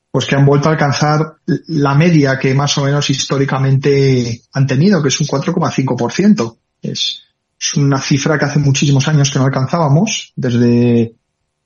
pues 0.09 0.25
que 0.25 0.37
han 0.37 0.45
vuelto 0.45 0.69
a 0.69 0.71
alcanzar 0.71 1.35
la 1.67 1.93
media 1.95 2.39
que 2.39 2.53
más 2.53 2.77
o 2.77 2.85
menos 2.85 3.09
históricamente 3.09 4.43
han 4.53 4.65
tenido, 4.65 5.01
que 5.01 5.09
es 5.09 5.19
un 5.19 5.27
4,5%. 5.27 6.57
Es, 6.81 7.21
es 7.59 7.73
una 7.75 7.99
cifra 7.99 8.39
que 8.39 8.45
hace 8.45 8.59
muchísimos 8.59 9.05
años 9.09 9.29
que 9.29 9.39
no 9.39 9.45
alcanzábamos, 9.45 10.31
desde, 10.37 11.15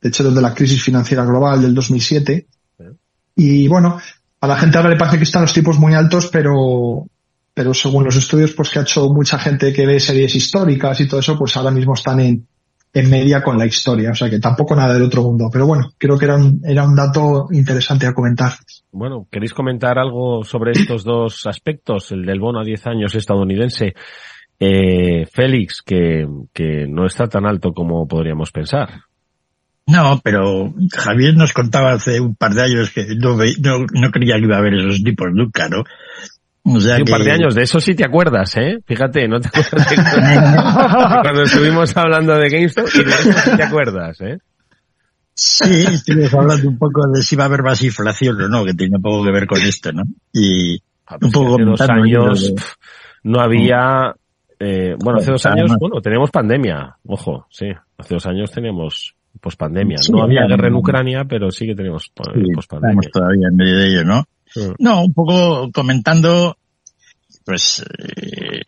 de 0.01 0.09
hecho, 0.09 0.23
desde 0.23 0.41
la 0.41 0.55
crisis 0.55 0.81
financiera 0.81 1.23
global 1.25 1.61
del 1.61 1.75
2007. 1.75 2.47
Y 3.35 3.67
bueno, 3.67 3.99
a 4.41 4.47
la 4.47 4.57
gente 4.57 4.77
ahora 4.77 4.89
le 4.89 4.97
parece 4.97 5.17
que 5.17 5.23
están 5.23 5.43
los 5.43 5.53
tipos 5.53 5.79
muy 5.79 5.93
altos, 5.93 6.29
pero, 6.31 7.05
pero 7.53 7.73
según 7.73 8.03
los 8.03 8.15
estudios 8.15 8.53
pues 8.53 8.69
que 8.69 8.79
ha 8.79 8.83
hecho 8.83 9.07
mucha 9.09 9.37
gente 9.37 9.71
que 9.71 9.85
ve 9.85 9.99
series 9.99 10.35
históricas 10.35 10.99
y 10.99 11.07
todo 11.07 11.19
eso, 11.19 11.37
pues 11.37 11.55
ahora 11.57 11.71
mismo 11.71 11.93
están 11.93 12.19
en, 12.19 12.47
en 12.93 13.09
media 13.09 13.41
con 13.41 13.57
la 13.57 13.65
historia, 13.65 14.11
o 14.11 14.15
sea 14.15 14.29
que 14.29 14.39
tampoco 14.39 14.75
nada 14.75 14.93
del 14.93 15.03
otro 15.03 15.23
mundo. 15.23 15.49
Pero 15.51 15.65
bueno, 15.65 15.91
creo 15.97 16.17
que 16.17 16.25
era 16.25 16.35
un, 16.35 16.61
era 16.65 16.83
un 16.83 16.95
dato 16.95 17.47
interesante 17.51 18.05
a 18.05 18.13
comentar. 18.13 18.51
Bueno, 18.91 19.27
¿queréis 19.31 19.53
comentar 19.53 19.97
algo 19.97 20.43
sobre 20.43 20.71
estos 20.71 21.03
dos 21.03 21.45
aspectos? 21.45 22.11
El 22.11 22.25
del 22.25 22.39
bono 22.39 22.59
a 22.59 22.65
10 22.65 22.87
años 22.87 23.15
estadounidense, 23.15 23.93
eh, 24.59 25.25
Félix, 25.31 25.81
que, 25.81 26.27
que 26.53 26.85
no 26.87 27.05
está 27.05 27.27
tan 27.27 27.45
alto 27.45 27.71
como 27.71 28.07
podríamos 28.07 28.51
pensar. 28.51 28.89
No, 29.87 30.21
pero 30.23 30.73
Javier 30.93 31.35
nos 31.35 31.53
contaba 31.53 31.93
hace 31.93 32.19
un 32.19 32.35
par 32.35 32.53
de 32.53 32.63
años 32.63 32.91
que 32.91 33.05
no, 33.15 33.35
no, 33.35 34.11
creía 34.11 34.35
que 34.35 34.45
iba 34.45 34.55
a 34.55 34.59
haber 34.59 34.75
esos 34.75 35.03
tipos 35.03 35.27
nunca, 35.33 35.67
¿no? 35.67 35.83
O 36.63 36.79
sea 36.79 36.97
Un 36.97 37.05
par 37.05 37.23
de 37.23 37.31
años, 37.31 37.55
de 37.55 37.63
eso 37.63 37.79
sí 37.79 37.95
te 37.95 38.05
acuerdas, 38.05 38.55
¿eh? 38.55 38.77
Fíjate, 38.85 39.27
no 39.27 39.39
te 39.39 39.47
acuerdas 39.47 39.89
de 39.89 39.95
cuando 41.23 41.41
estuvimos 41.41 41.97
hablando 41.97 42.35
de 42.35 42.49
GameStop 42.49 42.87
y 42.93 43.03
de 43.03 43.09
eso 43.09 43.31
sí 43.33 43.57
te 43.57 43.63
acuerdas, 43.63 44.21
¿eh? 44.21 44.37
Sí, 45.33 45.85
estuvimos 45.91 46.33
hablando 46.35 46.69
un 46.69 46.77
poco 46.77 47.07
de 47.07 47.23
si 47.23 47.35
va 47.35 47.45
a 47.45 47.47
haber 47.47 47.63
más 47.63 47.81
inflación 47.81 48.39
o 48.41 48.47
no, 48.47 48.63
que 48.63 48.75
tiene 48.75 48.99
poco 48.99 49.23
que 49.23 49.31
ver 49.31 49.47
con 49.47 49.59
esto, 49.61 49.91
¿no? 49.91 50.03
Y 50.31 50.77
ah, 51.07 51.17
pues 51.19 51.23
un 51.23 51.31
poco 51.31 51.55
hace 51.55 51.63
dos 51.63 51.89
años 51.89 52.53
no 53.23 53.41
había, 53.41 54.13
eh, 54.59 54.95
bueno, 54.99 55.19
hace 55.19 55.31
dos 55.31 55.45
años, 55.47 55.71
bueno, 55.79 55.99
teníamos 55.99 56.29
pandemia, 56.29 56.95
ojo, 57.07 57.47
sí, 57.49 57.65
hace 57.97 58.13
dos 58.13 58.25
años 58.27 58.51
teníamos 58.51 59.15
pospandemia. 59.39 59.97
no 60.11 60.23
había 60.23 60.45
guerra 60.47 60.67
en 60.67 60.75
Ucrania, 60.75 61.25
pero 61.27 61.51
sí 61.51 61.65
que 61.65 61.75
tenemos 61.75 62.03
sí, 62.03 62.53
pospandemia. 62.53 63.09
todavía 63.11 63.47
en 63.49 63.55
medio 63.55 63.77
de 63.77 63.87
ello, 63.87 64.03
¿no? 64.03 64.25
No, 64.79 65.03
un 65.03 65.13
poco 65.13 65.71
comentando, 65.71 66.57
pues, 67.45 67.83
eh, 67.97 68.61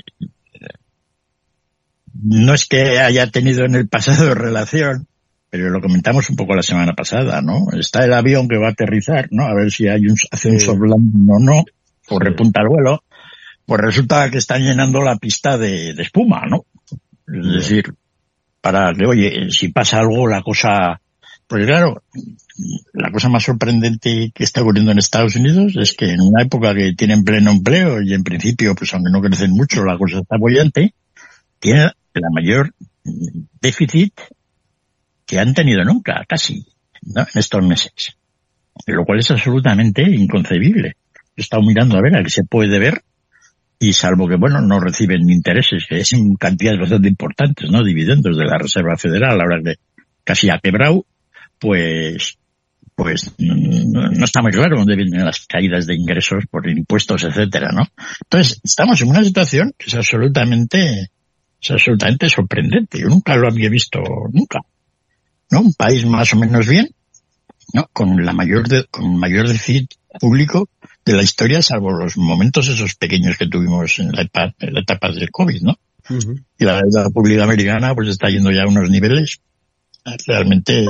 no 2.23 2.53
es 2.53 2.67
que 2.67 2.99
haya 2.99 3.27
tenido 3.27 3.65
en 3.65 3.75
el 3.75 3.87
pasado 3.87 4.33
relación, 4.35 5.07
pero 5.49 5.69
lo 5.69 5.81
comentamos 5.81 6.29
un 6.29 6.35
poco 6.35 6.55
la 6.55 6.63
semana 6.63 6.93
pasada, 6.93 7.41
¿no? 7.41 7.67
Está 7.77 8.05
el 8.05 8.13
avión 8.13 8.47
que 8.47 8.57
va 8.57 8.67
a 8.67 8.71
aterrizar, 8.71 9.27
¿no? 9.31 9.45
A 9.45 9.53
ver 9.53 9.71
si 9.71 9.87
hay 9.87 10.07
un, 10.07 10.15
hace 10.31 10.49
un 10.49 10.59
soft 10.59 10.79
o 10.81 11.39
no, 11.39 11.63
o 12.09 12.19
repunta 12.19 12.61
el 12.61 12.69
vuelo. 12.69 13.03
Pues 13.65 13.79
resulta 13.79 14.29
que 14.29 14.39
están 14.39 14.63
llenando 14.63 15.01
la 15.01 15.15
pista 15.17 15.57
de, 15.57 15.91
espuma, 15.91 16.45
¿no? 16.47 16.65
Es 17.27 17.53
decir, 17.53 17.93
para 18.63 18.93
oye, 19.05 19.49
si 19.49 19.67
pasa 19.73 19.99
algo, 19.99 20.25
la 20.25 20.41
cosa, 20.41 21.01
porque 21.47 21.65
claro, 21.65 22.01
la 22.93 23.11
cosa 23.11 23.27
más 23.27 23.43
sorprendente 23.43 24.31
que 24.33 24.43
está 24.45 24.61
ocurriendo 24.61 24.93
en 24.93 24.99
Estados 24.99 25.35
Unidos 25.35 25.73
es 25.75 25.91
que 25.91 26.11
en 26.11 26.21
una 26.21 26.43
época 26.43 26.73
que 26.73 26.93
tienen 26.93 27.25
pleno 27.25 27.51
empleo 27.51 28.01
y 28.01 28.13
en 28.13 28.23
principio, 28.23 28.73
pues 28.73 28.93
aunque 28.93 29.11
no 29.11 29.19
crecen 29.19 29.51
mucho, 29.51 29.83
la 29.83 29.97
cosa 29.97 30.19
está 30.19 30.37
bollante, 30.37 30.93
tiene 31.59 31.91
la 32.13 32.29
mayor 32.31 32.73
déficit 33.59 34.13
que 35.25 35.39
han 35.39 35.53
tenido 35.53 35.83
nunca, 35.83 36.23
casi, 36.25 36.65
¿no? 37.01 37.23
en 37.23 37.39
estos 37.39 37.65
meses. 37.65 38.15
Lo 38.87 39.03
cual 39.03 39.19
es 39.19 39.29
absolutamente 39.29 40.03
inconcebible. 40.03 40.95
He 41.35 41.41
estado 41.41 41.63
mirando 41.63 41.97
a 41.97 42.01
ver 42.01 42.15
a 42.15 42.23
qué 42.23 42.29
se 42.29 42.45
puede 42.45 42.79
ver 42.79 43.03
y 43.83 43.91
salvo 43.91 44.29
que, 44.29 44.37
bueno, 44.37 44.61
no 44.61 44.79
reciben 44.79 45.29
intereses, 45.29 45.85
que 45.89 45.99
es 45.99 46.13
en 46.13 46.35
cantidades 46.35 46.79
bastante 46.79 47.09
importantes, 47.09 47.69
¿no? 47.69 47.83
Dividendos 47.83 48.37
de 48.37 48.45
la 48.45 48.57
Reserva 48.57 48.95
Federal, 48.95 49.41
ahora 49.41 49.61
que 49.61 49.75
casi 50.23 50.49
ha 50.49 50.57
quebrado, 50.59 51.05
pues, 51.59 52.37
pues 52.95 53.33
no, 53.37 54.23
está 54.23 54.41
muy 54.41 54.53
claro 54.53 54.77
dónde 54.77 54.95
vienen 54.95 55.25
las 55.25 55.45
caídas 55.47 55.85
de 55.85 55.95
ingresos 55.95 56.45
por 56.49 56.69
impuestos, 56.69 57.25
etcétera, 57.25 57.71
¿no? 57.73 57.83
Entonces, 58.21 58.61
estamos 58.63 59.01
en 59.01 59.09
una 59.09 59.23
situación 59.23 59.73
que 59.77 59.87
es 59.87 59.95
absolutamente, 59.95 61.09
es 61.61 61.71
absolutamente 61.71 62.29
sorprendente. 62.29 63.01
Yo 63.01 63.07
nunca 63.07 63.35
lo 63.35 63.49
había 63.49 63.69
visto, 63.69 63.99
nunca. 64.31 64.59
¿no? 65.51 65.59
Un 65.59 65.73
país 65.73 66.05
más 66.05 66.33
o 66.33 66.37
menos 66.37 66.67
bien, 66.69 66.89
¿no? 67.73 67.89
Con 67.91 68.23
la 68.23 68.31
mayor, 68.31 68.65
de, 68.65 68.85
con 68.85 69.17
mayor 69.17 69.45
déficit 69.49 69.91
público 70.21 70.69
de 71.05 71.13
la 71.13 71.23
historia, 71.23 71.61
salvo 71.61 71.91
los 71.91 72.17
momentos 72.17 72.67
esos 72.67 72.95
pequeños 72.95 73.37
que 73.37 73.47
tuvimos 73.47 73.99
en 73.99 74.11
la 74.11 74.21
etapa, 74.21 74.53
en 74.59 74.73
la 74.73 74.81
etapa 74.81 75.11
del 75.11 75.29
COVID, 75.31 75.61
¿no? 75.61 75.77
Y 76.57 76.65
la 76.65 76.81
deuda 76.81 77.09
pública 77.09 77.43
americana 77.43 77.95
pues 77.95 78.09
está 78.09 78.29
yendo 78.29 78.51
ya 78.51 78.63
a 78.63 78.67
unos 78.67 78.89
niveles 78.89 79.39
realmente, 80.27 80.85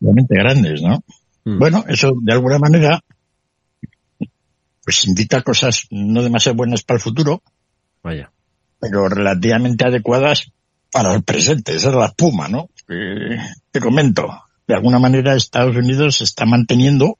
realmente 0.00 0.34
grandes, 0.34 0.82
¿no? 0.82 1.02
Mm. 1.44 1.58
Bueno, 1.58 1.84
eso 1.88 2.12
de 2.20 2.32
alguna 2.32 2.58
manera 2.58 3.00
pues 4.84 5.06
indica 5.06 5.42
cosas 5.42 5.86
no 5.90 6.22
demasiado 6.22 6.56
buenas 6.56 6.82
para 6.82 6.96
el 6.96 7.02
futuro. 7.02 7.42
Vaya. 8.02 8.32
Pero 8.80 9.08
relativamente 9.08 9.86
adecuadas 9.86 10.50
para 10.90 11.14
el 11.14 11.22
presente. 11.22 11.74
Esa 11.74 11.90
es 11.90 11.94
la 11.94 12.06
espuma, 12.06 12.48
¿no? 12.48 12.68
te 13.70 13.78
comento, 13.78 14.28
de 14.66 14.74
alguna 14.74 14.98
manera 14.98 15.36
Estados 15.36 15.76
Unidos 15.76 16.16
se 16.16 16.24
está 16.24 16.44
manteniendo 16.44 17.18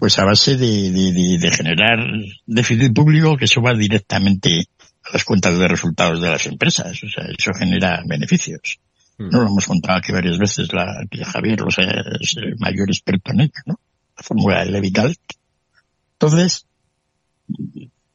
pues 0.00 0.18
a 0.18 0.24
base 0.24 0.56
de, 0.56 1.52
generar 1.52 1.98
déficit 2.46 2.94
público 2.94 3.36
que 3.36 3.44
eso 3.44 3.60
va 3.60 3.74
directamente 3.74 4.64
a 5.04 5.12
las 5.12 5.24
cuentas 5.24 5.58
de 5.58 5.68
resultados 5.68 6.22
de 6.22 6.30
las 6.30 6.46
empresas. 6.46 6.98
O 7.04 7.08
sea, 7.08 7.26
eso 7.26 7.52
genera 7.52 8.02
beneficios. 8.06 8.80
Mm. 9.18 9.28
No 9.28 9.42
lo 9.42 9.48
hemos 9.48 9.66
contado 9.66 9.98
aquí 9.98 10.10
varias 10.10 10.38
veces, 10.38 10.72
la, 10.72 11.04
que 11.10 11.22
Javier 11.22 11.62
o 11.62 11.70
sea, 11.70 11.84
es 12.18 12.34
el 12.38 12.56
mayor 12.58 12.88
experto 12.88 13.32
en 13.32 13.42
ello, 13.42 13.60
¿no? 13.66 13.78
La 14.16 14.22
fórmula 14.22 14.64
de 14.64 14.70
Levital. 14.70 15.14
Entonces, 16.14 16.66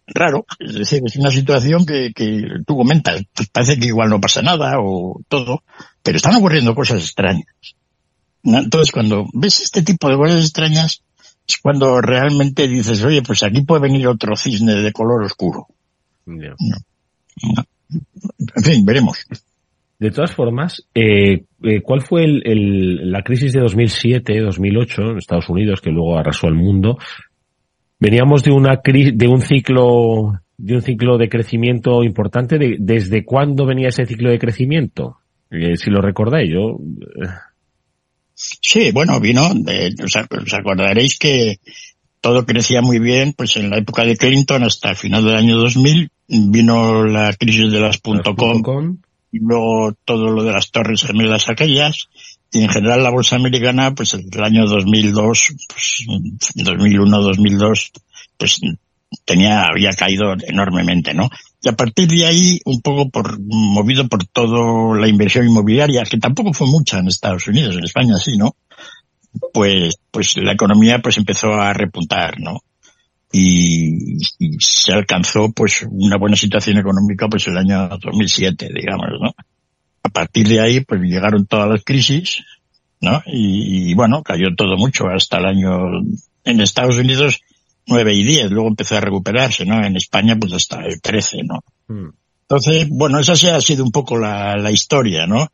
raro. 0.08 0.48
Es 0.60 0.74
decir, 0.74 1.04
es 1.06 1.16
una 1.18 1.30
situación 1.30 1.86
que, 1.86 2.14
que 2.16 2.48
tú 2.66 2.78
comentas, 2.78 3.22
pues 3.32 3.48
parece 3.50 3.78
que 3.78 3.86
igual 3.86 4.10
no 4.10 4.20
pasa 4.20 4.42
nada 4.42 4.80
o 4.80 5.22
todo, 5.28 5.62
pero 6.02 6.18
están 6.18 6.34
ocurriendo 6.34 6.74
cosas 6.74 7.04
extrañas. 7.04 7.46
Entonces, 8.44 8.92
cuando 8.92 9.28
ves 9.34 9.62
este 9.62 9.84
tipo 9.84 10.10
de 10.10 10.18
cosas 10.18 10.42
extrañas, 10.42 11.04
es 11.48 11.58
cuando 11.62 12.02
realmente 12.02 12.68
dices, 12.68 13.04
oye, 13.04 13.22
pues 13.22 13.44
aquí 13.44 13.62
puede 13.62 13.82
venir 13.84 14.08
otro 14.08 14.36
cisne 14.36 14.76
de 14.76 14.92
color 14.92 15.24
oscuro. 15.24 15.68
En 16.28 16.56
fin, 18.64 18.86
veremos. 18.86 19.26
De 19.98 20.12
todas 20.12 20.34
formas, 20.34 20.86
eh, 20.94 21.46
eh 21.64 21.82
¿cuál 21.82 22.02
fue 22.02 22.26
el, 22.26 23.12
la 23.12 23.22
crisis 23.22 23.54
de 23.54 23.62
2007-2008 23.62 25.12
en 25.12 25.18
Estados 25.18 25.50
Unidos, 25.50 25.82
que 25.82 25.92
luego 25.92 26.18
arrasó 26.18 26.48
el 26.48 26.56
mundo? 26.56 26.98
Veníamos 28.00 28.44
de 28.44 28.52
una 28.52 28.82
de 28.84 29.28
un 29.28 29.42
ciclo 29.42 30.34
de 30.58 30.76
un 30.76 30.82
ciclo 30.82 31.18
de 31.18 31.30
crecimiento 31.30 32.04
importante. 32.04 32.58
De, 32.58 32.78
¿Desde 32.80 33.24
cuándo 33.24 33.66
venía 33.66 33.90
ese 33.90 34.06
ciclo 34.06 34.32
de 34.32 34.40
crecimiento? 34.40 35.18
Eh, 35.50 35.78
si 35.78 35.90
lo 35.90 36.02
recordáis, 36.02 36.52
yo. 36.52 36.78
Sí, 38.36 38.92
bueno, 38.92 39.20
vino. 39.20 39.50
De, 39.54 39.96
os, 40.04 40.54
acordaréis 40.54 41.18
que 41.18 41.60
todo 42.22 42.46
crecía 42.46 42.82
muy 42.82 43.00
bien, 43.00 43.34
pues 43.34 43.56
en 43.56 43.70
la 43.70 43.78
época 43.78 44.04
de 44.04 44.18
Clinton 44.18 44.64
hasta 44.64 44.92
el 44.92 44.96
final 44.96 45.24
del 45.24 45.38
año 45.38 45.58
2000 45.58 46.10
vino 46.28 47.06
la 47.06 47.34
crisis 47.34 47.72
de 47.72 47.80
las, 47.80 48.00
.com, 48.00 48.98
y 49.32 49.40
luego 49.40 49.94
todo 50.06 50.32
lo 50.32 50.44
de 50.44 50.52
las 50.52 50.72
torres 50.72 51.04
gemelas 51.04 51.50
aquellas 51.50 52.10
y 52.52 52.64
en 52.64 52.70
general 52.70 53.04
la 53.04 53.12
bolsa 53.12 53.36
americana, 53.36 53.94
pues 53.94 54.14
el 54.14 54.44
año 54.44 54.66
2002, 54.66 55.56
pues 55.68 56.06
2001, 56.56 57.22
2002, 57.22 57.92
pues 58.38 58.62
tenía, 59.24 59.68
había 59.68 59.92
caído 59.92 60.34
enormemente, 60.48 61.14
¿no? 61.14 61.30
Y 61.62 61.70
a 61.70 61.74
partir 61.74 62.08
de 62.08 62.26
ahí, 62.26 62.60
un 62.66 62.82
poco 62.82 63.10
por, 63.10 63.40
movido 63.40 64.08
por 64.08 64.26
toda 64.26 64.98
la 65.00 65.08
inversión 65.08 65.46
inmobiliaria, 65.46 66.04
que 66.04 66.18
tampoco 66.18 66.54
fue 66.54 66.68
mucha 66.68 67.00
en 67.00 67.08
Estados 67.08 67.48
Unidos, 67.48 67.76
en 67.76 67.84
España 67.84 68.18
sí, 68.18 68.38
¿no? 68.38 68.56
Pues, 69.54 69.96
pues 70.12 70.38
la 70.38 70.54
economía 70.54 71.00
pues 71.00 71.18
empezó 71.18 71.54
a 71.54 71.74
repuntar, 71.74 72.40
¿no? 72.40 72.62
Y, 73.32 74.18
y, 74.40 74.58
se 74.60 74.94
alcanzó 74.94 75.52
pues 75.52 75.86
una 75.90 76.18
buena 76.18 76.38
situación 76.38 76.78
económica 76.78 77.28
pues 77.28 77.48
el 77.48 77.58
año 77.58 77.90
2007, 77.90 78.70
digamos, 78.74 79.08
¿no? 79.20 79.34
A 80.04 80.10
partir 80.10 80.48
de 80.48 80.62
ahí, 80.62 80.82
pues 80.82 81.02
llegaron 81.02 81.48
todas 81.48 81.68
las 81.68 81.84
crisis, 81.84 82.44
¿no? 83.02 83.22
Y, 83.26 83.94
bueno, 83.94 84.24
cayó 84.24 84.56
todo 84.56 84.78
mucho 84.78 85.08
hasta 85.08 85.38
el 85.38 85.46
año, 85.46 85.70
en 86.44 86.62
Estados 86.62 86.98
Unidos, 86.98 87.42
9 87.88 88.14
y 88.14 88.24
10, 88.24 88.52
luego 88.52 88.70
empezó 88.70 88.98
a 88.98 89.02
recuperarse, 89.02 89.66
¿no? 89.66 89.84
En 89.84 89.96
España, 89.96 90.36
pues 90.40 90.54
hasta 90.54 90.82
el 90.86 91.02
13, 91.02 91.38
¿no? 91.44 91.64
Hmm. 91.88 92.10
Entonces, 92.42 92.88
bueno, 92.90 93.20
esa 93.20 93.36
sí 93.36 93.48
ha 93.48 93.60
sido 93.62 93.84
un 93.84 93.92
poco 93.92 94.18
la, 94.18 94.56
la 94.56 94.72
historia, 94.72 95.26
¿no? 95.26 95.52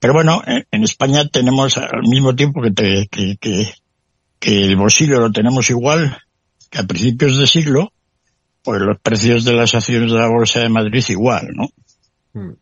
Pero 0.00 0.12
bueno, 0.12 0.42
en, 0.46 0.84
España 0.84 1.26
tenemos 1.28 1.78
al 1.78 2.02
mismo 2.02 2.34
tiempo 2.36 2.60
que, 2.60 2.72
que, 3.10 3.36
que, 3.40 3.72
que, 4.38 4.64
el 4.64 4.76
bolsillo 4.76 5.18
lo 5.20 5.32
tenemos 5.32 5.70
igual 5.70 6.18
que 6.70 6.78
a 6.78 6.84
principios 6.84 7.38
de 7.38 7.46
siglo, 7.46 7.92
pues 8.62 8.80
los 8.82 8.98
precios 9.00 9.44
de 9.44 9.54
las 9.54 9.74
acciones 9.74 10.12
de 10.12 10.18
la 10.18 10.28
Bolsa 10.28 10.60
de 10.60 10.68
Madrid 10.68 11.04
igual, 11.08 11.48
¿no? 11.54 11.68
Hmm. 12.34 12.54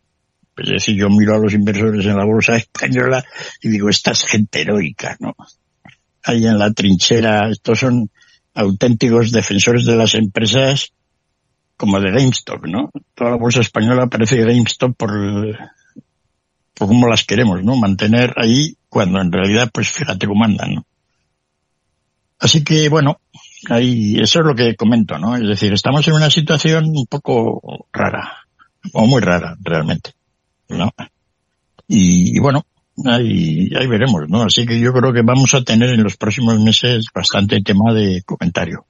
Es 0.57 0.70
decir, 0.70 0.97
yo 0.97 1.11
miro 1.11 1.34
a 1.34 1.38
los 1.38 1.53
inversores 1.53 2.07
en 2.07 2.16
la 2.16 2.24
bolsa 2.24 2.57
española 2.57 3.22
y 3.61 3.68
digo, 3.68 3.90
esta 3.90 4.12
es 4.12 4.24
gente 4.24 4.62
heroica, 4.62 5.16
¿no? 5.20 5.34
Ahí 6.22 6.47
en 6.47 6.59
la 6.59 6.72
trinchera, 6.72 7.51
estos 7.51 7.80
son 7.80 8.11
auténticos 8.57 9.30
defensores 9.30 9.84
de 9.84 9.96
las 9.96 10.14
empresas 10.14 10.92
como 11.76 12.00
de 12.00 12.11
GameStop, 12.11 12.66
¿no? 12.66 12.90
Toda 13.14 13.30
la 13.30 13.36
bolsa 13.36 13.61
española 13.61 14.07
parece 14.07 14.42
GameStop 14.42 14.96
por, 14.96 15.11
por 16.74 16.88
cómo 16.88 17.07
las 17.07 17.24
queremos, 17.24 17.62
¿no? 17.62 17.76
Mantener 17.76 18.34
ahí 18.36 18.76
cuando 18.88 19.20
en 19.20 19.30
realidad, 19.30 19.70
pues 19.72 19.90
fíjate 19.90 20.26
cómo 20.26 20.44
andan, 20.44 20.74
¿no? 20.74 20.86
Así 22.38 22.64
que, 22.64 22.88
bueno, 22.88 23.20
ahí, 23.70 24.18
eso 24.18 24.40
es 24.40 24.46
lo 24.46 24.54
que 24.54 24.76
comento, 24.76 25.18
¿no? 25.18 25.36
Es 25.36 25.46
decir, 25.46 25.72
estamos 25.72 26.07
en 26.09 26.14
una 26.14 26.30
situación 26.30 26.86
un 26.86 27.07
poco 27.07 27.86
rara, 27.92 28.46
o 28.92 29.07
muy 29.07 29.20
rara, 29.20 29.57
realmente. 29.61 30.12
¿no? 30.68 30.90
Y, 31.88 32.38
bueno, 32.40 32.66
ahí, 33.05 33.68
ahí 33.78 33.86
veremos, 33.86 34.28
¿no? 34.28 34.42
Así 34.42 34.66
que 34.66 34.78
yo 34.80 34.92
creo 34.92 35.12
que 35.12 35.22
vamos 35.22 35.55
a 35.55 35.62
tener 35.62 35.90
en 35.90 36.03
los 36.03 36.16
próximos 36.16 36.59
meses 36.61 37.07
bastante 37.14 37.61
tema 37.62 37.92
de 37.92 38.22
comentario. 38.24 38.86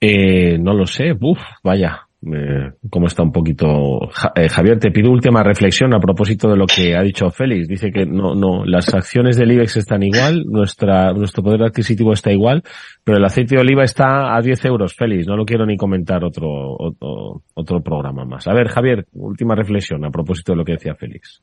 Eh, 0.00 0.58
no 0.58 0.72
lo 0.72 0.86
sé, 0.86 1.12
uf, 1.12 1.38
vaya, 1.62 2.08
eh, 2.22 2.72
cómo 2.90 3.06
está 3.06 3.22
un 3.22 3.32
poquito. 3.32 4.08
Eh, 4.34 4.48
Javier, 4.48 4.78
te 4.78 4.90
pido 4.90 5.10
última 5.10 5.42
reflexión 5.42 5.94
a 5.94 6.00
propósito 6.00 6.48
de 6.48 6.56
lo 6.56 6.66
que 6.66 6.94
ha 6.94 7.02
dicho 7.02 7.30
Félix. 7.30 7.68
Dice 7.68 7.90
que 7.90 8.06
no, 8.06 8.34
no, 8.34 8.64
las 8.64 8.92
acciones 8.94 9.36
del 9.36 9.52
IBEX 9.52 9.78
están 9.78 10.02
igual, 10.02 10.44
nuestra, 10.46 11.12
nuestro 11.12 11.42
poder 11.42 11.62
adquisitivo 11.62 12.12
está 12.12 12.32
igual, 12.32 12.62
pero 13.04 13.18
el 13.18 13.24
aceite 13.24 13.56
de 13.56 13.62
oliva 13.62 13.84
está 13.84 14.36
a 14.36 14.40
10 14.40 14.64
euros, 14.66 14.94
Félix. 14.94 15.26
No 15.26 15.36
lo 15.36 15.44
quiero 15.44 15.64
ni 15.64 15.76
comentar 15.76 16.22
otro, 16.24 16.48
otro, 16.78 17.42
otro 17.54 17.82
programa 17.82 18.24
más. 18.24 18.46
A 18.48 18.54
ver, 18.54 18.68
Javier, 18.68 19.06
última 19.12 19.54
reflexión 19.54 20.04
a 20.04 20.10
propósito 20.10 20.52
de 20.52 20.56
lo 20.56 20.64
que 20.64 20.72
decía 20.72 20.94
Félix. 20.94 21.42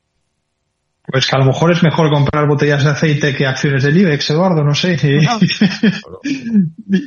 Pues 1.10 1.26
que 1.26 1.36
a 1.36 1.38
lo 1.38 1.46
mejor 1.46 1.72
es 1.72 1.82
mejor 1.82 2.10
comprar 2.12 2.46
botellas 2.46 2.84
de 2.84 2.90
aceite 2.90 3.34
que 3.34 3.46
acciones 3.46 3.82
del 3.82 3.96
IBEX, 3.96 4.30
Eduardo, 4.30 4.62
no 4.62 4.74
sé. 4.74 4.96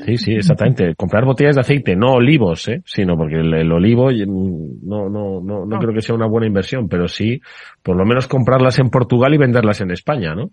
Sí, 0.06 0.18
sí, 0.18 0.34
exactamente. 0.34 0.96
Comprar 0.96 1.26
botellas 1.26 1.56
de 1.56 1.62
aceite, 1.62 1.96
no 1.96 2.14
olivos, 2.14 2.68
¿eh? 2.68 2.82
sino 2.86 3.18
porque 3.18 3.36
el, 3.36 3.72
olivo 3.72 4.10
no, 4.12 5.10
no, 5.10 5.42
no, 5.42 5.66
no 5.66 5.80
creo 5.80 5.94
que 5.94 6.02
sea 6.02 6.16
una 6.16 6.28
buena 6.28 6.48
inversión, 6.48 6.88
pero 6.88 7.08
sí, 7.08 7.42
por 7.82 7.96
lo 7.96 8.06
menos 8.06 8.28
comprarlas 8.28 8.80
en 8.80 8.90
Portugal 8.90 9.34
y 9.34 9.38
venderlas 9.38 9.82
en 9.82 9.92
España, 9.92 10.36
¿no? 10.36 10.52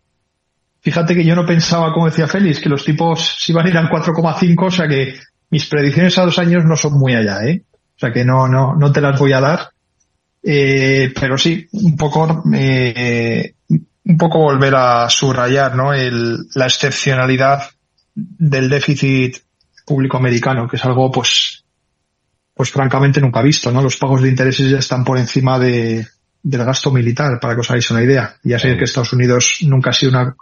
Fíjate 0.80 1.14
que 1.14 1.24
yo 1.24 1.34
no 1.34 1.44
pensaba, 1.44 1.92
como 1.92 2.06
decía 2.06 2.26
Félix, 2.26 2.60
que 2.60 2.68
los 2.68 2.84
tipos 2.84 3.36
se 3.38 3.52
iban 3.52 3.66
a 3.66 3.68
ir 3.68 3.76
al 3.76 3.88
4,5, 3.88 4.66
o 4.66 4.70
sea 4.70 4.86
que 4.86 5.14
mis 5.50 5.68
predicciones 5.68 6.16
a 6.18 6.24
dos 6.24 6.38
años 6.38 6.64
no 6.64 6.76
son 6.76 6.98
muy 6.98 7.14
allá, 7.14 7.44
¿eh? 7.44 7.62
O 7.96 7.98
sea 7.98 8.12
que 8.12 8.24
no, 8.24 8.46
no, 8.46 8.74
no 8.76 8.92
te 8.92 9.00
las 9.00 9.18
voy 9.18 9.32
a 9.32 9.40
dar. 9.40 9.60
Eh, 10.42 11.12
pero 11.18 11.36
sí, 11.36 11.68
un 11.72 11.96
poco, 11.96 12.44
eh, 12.54 13.54
un 13.68 14.16
poco 14.16 14.38
volver 14.38 14.74
a 14.74 15.10
subrayar, 15.10 15.74
¿no? 15.74 15.92
El, 15.92 16.38
la 16.54 16.66
excepcionalidad 16.66 17.62
del 18.14 18.68
déficit 18.68 19.38
público 19.84 20.16
americano, 20.16 20.68
que 20.68 20.76
es 20.76 20.84
algo, 20.84 21.10
pues, 21.10 21.64
pues 22.54 22.70
francamente 22.70 23.20
nunca 23.20 23.42
visto, 23.42 23.70
¿no? 23.70 23.82
Los 23.82 23.96
pagos 23.96 24.22
de 24.22 24.28
intereses 24.28 24.70
ya 24.70 24.78
están 24.78 25.04
por 25.04 25.18
encima 25.18 25.58
de, 25.58 26.06
del 26.42 26.64
gasto 26.64 26.90
militar, 26.90 27.38
para 27.40 27.54
que 27.54 27.60
os 27.60 27.70
hagáis 27.70 27.90
una 27.90 28.02
idea. 28.02 28.36
Ya 28.42 28.58
sabéis 28.58 28.78
que 28.78 28.84
Estados 28.84 29.12
Unidos 29.12 29.58
nunca 29.62 29.90
ha 29.90 29.92
sido 29.92 30.12
una 30.12 30.36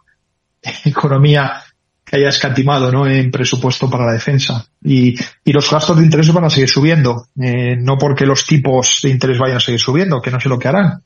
economía 0.85 1.63
que 2.07 2.17
haya 2.17 2.29
escatimado 2.29 2.93
¿no? 2.93 3.07
en 3.07 3.33
presupuesto 3.33 3.91
para 3.91 4.07
la 4.07 4.13
defensa. 4.13 4.65
Y, 4.83 5.17
los 5.45 5.69
gastos 5.69 5.99
de 5.99 6.05
interés 6.05 6.33
van 6.33 6.45
a 6.45 6.51
seguir 6.51 6.69
subiendo, 6.69 7.27
eh, 7.41 7.77
no 7.77 7.99
porque 7.99 8.25
los 8.25 8.47
tipos 8.47 9.01
de 9.03 9.11
interés 9.11 9.39
vayan 9.39 9.57
a 9.57 9.61
seguir 9.61 9.81
subiendo, 9.81 10.23
que 10.23 10.31
no 10.31 10.39
sé 10.39 10.49
lo 10.49 10.59
que 10.59 10.69
harán, 10.69 11.03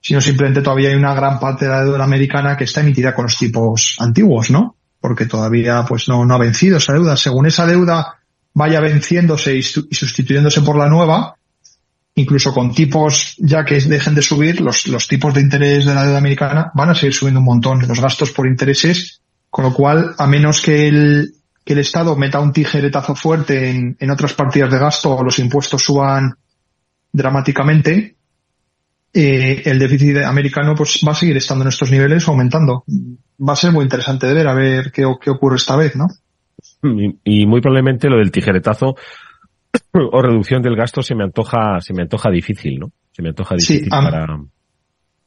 sino 0.00 0.20
simplemente 0.20 0.60
todavía 0.60 0.90
hay 0.90 0.96
una 0.96 1.14
gran 1.14 1.40
parte 1.40 1.64
de 1.64 1.70
la 1.70 1.84
deuda 1.84 2.04
americana 2.04 2.56
que 2.56 2.64
está 2.64 2.82
emitida 2.82 3.14
con 3.14 3.24
los 3.24 3.38
tipos 3.38 3.96
antiguos, 3.98 4.50
¿no? 4.50 4.76
Porque 5.00 5.24
todavía 5.24 5.84
pues 5.88 6.08
no, 6.08 6.24
no 6.26 6.34
ha 6.34 6.38
vencido 6.38 6.76
esa 6.76 6.92
deuda. 6.92 7.16
Según 7.16 7.46
esa 7.46 7.66
deuda 7.66 8.18
vaya 8.52 8.80
venciéndose 8.80 9.56
y, 9.56 9.62
sustituyéndose 9.62 10.60
por 10.60 10.76
la 10.76 10.88
nueva, 10.88 11.36
incluso 12.14 12.52
con 12.52 12.74
tipos 12.74 13.36
ya 13.38 13.64
que 13.64 13.80
dejen 13.80 14.14
de 14.14 14.22
subir, 14.22 14.60
los, 14.60 14.86
los 14.88 15.08
tipos 15.08 15.32
de 15.32 15.40
interés 15.40 15.86
de 15.86 15.94
la 15.94 16.04
deuda 16.04 16.18
americana 16.18 16.70
van 16.74 16.90
a 16.90 16.94
seguir 16.94 17.14
subiendo 17.14 17.40
un 17.40 17.46
montón. 17.46 17.86
Los 17.88 18.00
gastos 18.00 18.32
por 18.32 18.46
intereses 18.46 19.21
con 19.52 19.66
lo 19.66 19.74
cual, 19.74 20.14
a 20.16 20.26
menos 20.26 20.62
que 20.62 20.88
el, 20.88 21.34
que 21.62 21.74
el 21.74 21.80
Estado 21.80 22.16
meta 22.16 22.40
un 22.40 22.54
tijeretazo 22.54 23.14
fuerte 23.14 23.68
en, 23.68 23.98
en 24.00 24.10
otras 24.10 24.32
partidas 24.32 24.70
de 24.70 24.78
gasto 24.78 25.14
o 25.14 25.22
los 25.22 25.38
impuestos 25.38 25.82
suban 25.82 26.36
dramáticamente, 27.12 28.16
eh, 29.12 29.62
el 29.66 29.78
déficit 29.78 30.16
americano 30.24 30.74
pues 30.74 31.02
va 31.06 31.12
a 31.12 31.16
seguir 31.16 31.36
estando 31.36 31.64
en 31.64 31.68
estos 31.68 31.90
niveles 31.90 32.26
aumentando. 32.28 32.84
Va 33.46 33.52
a 33.52 33.56
ser 33.56 33.72
muy 33.72 33.82
interesante 33.82 34.26
de 34.26 34.32
ver 34.32 34.48
a 34.48 34.54
ver 34.54 34.90
qué, 34.90 35.04
qué 35.20 35.28
ocurre 35.28 35.56
esta 35.56 35.76
vez, 35.76 35.96
¿no? 35.96 36.06
Y, 37.22 37.46
muy 37.46 37.60
probablemente 37.60 38.08
lo 38.08 38.16
del 38.16 38.32
tijeretazo 38.32 38.94
o 39.92 40.22
reducción 40.22 40.62
del 40.62 40.76
gasto 40.76 41.02
se 41.02 41.14
me 41.14 41.24
antoja, 41.24 41.78
se 41.82 41.92
me 41.92 42.04
antoja 42.04 42.30
difícil, 42.30 42.78
¿no? 42.78 42.90
Se 43.10 43.20
me 43.20 43.28
antoja 43.28 43.54
difícil 43.54 43.90
para, 43.90 44.26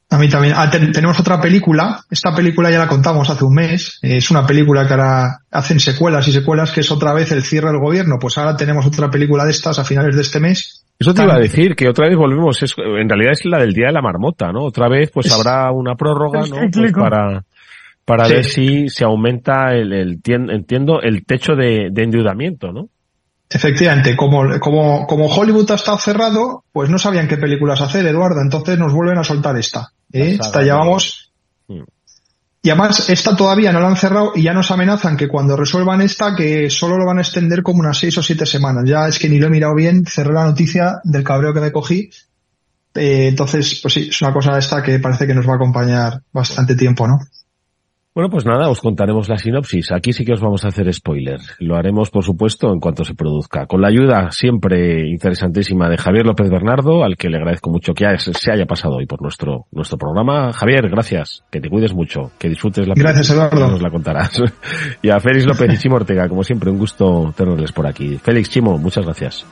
a 0.08 0.18
mí 0.18 0.28
también. 0.28 0.54
Ah, 0.56 0.70
tenemos 0.70 1.18
otra 1.18 1.40
película. 1.40 2.00
Esta 2.10 2.34
película 2.34 2.70
ya 2.70 2.78
la 2.78 2.86
contamos 2.86 3.28
hace 3.28 3.44
un 3.44 3.54
mes. 3.54 3.98
Es 4.02 4.30
una 4.30 4.46
película 4.46 4.86
que 4.86 4.94
ahora 4.94 5.38
hacen 5.50 5.80
secuelas 5.80 6.28
y 6.28 6.32
secuelas, 6.32 6.70
que 6.70 6.80
es 6.80 6.90
otra 6.90 7.12
vez 7.12 7.32
el 7.32 7.42
cierre 7.42 7.68
del 7.68 7.80
gobierno. 7.80 8.16
Pues 8.20 8.38
ahora 8.38 8.56
tenemos 8.56 8.86
otra 8.86 9.10
película 9.10 9.44
de 9.44 9.50
estas 9.50 9.78
a 9.78 9.84
finales 9.84 10.14
de 10.14 10.22
este 10.22 10.38
mes. 10.38 10.84
Eso 10.98 11.12
te 11.12 11.24
iba 11.24 11.34
a 11.34 11.38
decir, 11.38 11.74
que 11.74 11.88
otra 11.88 12.08
vez 12.08 12.16
volvemos. 12.16 12.62
en 12.62 13.08
realidad 13.08 13.32
es 13.32 13.44
la 13.44 13.58
del 13.58 13.74
Día 13.74 13.88
de 13.88 13.92
la 13.92 14.00
Marmota, 14.00 14.52
¿no? 14.52 14.64
Otra 14.64 14.88
vez 14.88 15.10
pues 15.12 15.30
habrá 15.32 15.70
una 15.72 15.94
prórroga, 15.96 16.40
¿no? 16.46 16.56
Pues 16.72 16.92
para, 16.92 17.44
para 18.04 18.28
ver 18.28 18.44
si 18.44 18.88
se 18.88 19.04
aumenta 19.04 19.74
el, 19.74 19.92
el, 19.92 20.20
entiendo, 20.24 21.02
el 21.02 21.26
techo 21.26 21.54
de, 21.54 21.88
de 21.90 22.02
endeudamiento, 22.02 22.72
¿no? 22.72 22.88
Efectivamente, 23.48 24.16
como, 24.16 24.58
como, 24.58 25.06
como 25.06 25.26
Hollywood 25.26 25.70
ha 25.70 25.76
estado 25.76 25.98
cerrado, 25.98 26.64
pues 26.72 26.90
no 26.90 26.98
sabían 26.98 27.28
qué 27.28 27.36
películas 27.36 27.80
hacer, 27.80 28.04
Eduardo, 28.06 28.40
entonces 28.40 28.78
nos 28.78 28.92
vuelven 28.92 29.18
a 29.18 29.24
soltar 29.24 29.56
esta. 29.56 29.92
¿Eh? 30.12 30.38
Esta 30.40 30.62
llevamos. 30.62 31.32
Mm. 31.68 31.82
Y 32.62 32.70
además, 32.70 33.08
esta 33.08 33.36
todavía 33.36 33.72
no 33.72 33.80
la 33.80 33.88
han 33.88 33.96
cerrado 33.96 34.32
y 34.34 34.42
ya 34.42 34.52
nos 34.52 34.70
amenazan 34.72 35.16
que 35.16 35.28
cuando 35.28 35.56
resuelvan 35.56 36.00
esta, 36.00 36.34
que 36.34 36.68
solo 36.68 36.96
lo 36.96 37.06
van 37.06 37.18
a 37.18 37.20
extender 37.20 37.62
como 37.62 37.80
unas 37.80 37.98
seis 37.98 38.18
o 38.18 38.22
siete 38.22 38.44
semanas. 38.44 38.84
Ya 38.86 39.06
es 39.06 39.20
que 39.20 39.28
ni 39.28 39.38
lo 39.38 39.46
he 39.46 39.50
mirado 39.50 39.74
bien, 39.74 40.04
cerré 40.04 40.32
la 40.32 40.44
noticia 40.44 41.00
del 41.04 41.22
cabreo 41.22 41.54
que 41.54 41.60
me 41.60 41.70
cogí. 41.70 42.10
Eh, 42.94 43.28
entonces, 43.28 43.78
pues 43.80 43.94
sí, 43.94 44.08
es 44.08 44.20
una 44.20 44.32
cosa 44.32 44.58
esta 44.58 44.82
que 44.82 44.98
parece 44.98 45.26
que 45.26 45.34
nos 45.34 45.46
va 45.46 45.52
a 45.52 45.56
acompañar 45.56 46.22
bastante 46.32 46.74
tiempo, 46.74 47.06
¿no? 47.06 47.20
Bueno, 48.16 48.30
pues 48.30 48.46
nada, 48.46 48.70
os 48.70 48.80
contaremos 48.80 49.28
la 49.28 49.36
sinopsis. 49.36 49.92
Aquí 49.92 50.14
sí 50.14 50.24
que 50.24 50.32
os 50.32 50.40
vamos 50.40 50.64
a 50.64 50.68
hacer 50.68 50.90
spoiler. 50.90 51.38
Lo 51.58 51.76
haremos, 51.76 52.08
por 52.08 52.24
supuesto, 52.24 52.72
en 52.72 52.80
cuanto 52.80 53.04
se 53.04 53.14
produzca. 53.14 53.66
Con 53.66 53.82
la 53.82 53.88
ayuda 53.88 54.30
siempre 54.30 55.06
interesantísima 55.06 55.90
de 55.90 55.98
Javier 55.98 56.24
López 56.24 56.48
Bernardo, 56.48 57.04
al 57.04 57.18
que 57.18 57.28
le 57.28 57.36
agradezco 57.36 57.68
mucho 57.68 57.92
que 57.92 58.06
se 58.16 58.50
haya 58.50 58.64
pasado 58.64 58.96
hoy 58.96 59.04
por 59.04 59.20
nuestro, 59.20 59.66
nuestro 59.70 59.98
programa. 59.98 60.50
Javier, 60.54 60.88
gracias. 60.88 61.44
Que 61.50 61.60
te 61.60 61.68
cuides 61.68 61.92
mucho. 61.92 62.30
Que 62.38 62.48
disfrutes 62.48 62.88
la 62.88 62.94
Gracias, 62.96 63.28
Eduardo. 63.32 63.68
Nos 63.68 63.82
la 63.82 63.90
contarás. 63.90 64.40
y 65.02 65.10
a 65.10 65.20
Félix 65.20 65.44
López 65.44 65.74
y 65.74 65.76
Chimo 65.76 65.96
Ortega, 65.96 66.26
como 66.26 66.42
siempre, 66.42 66.70
un 66.70 66.78
gusto 66.78 67.34
tenerles 67.36 67.72
por 67.72 67.86
aquí. 67.86 68.16
Félix 68.16 68.48
Chimo, 68.48 68.78
muchas 68.78 69.04
gracias. 69.04 69.44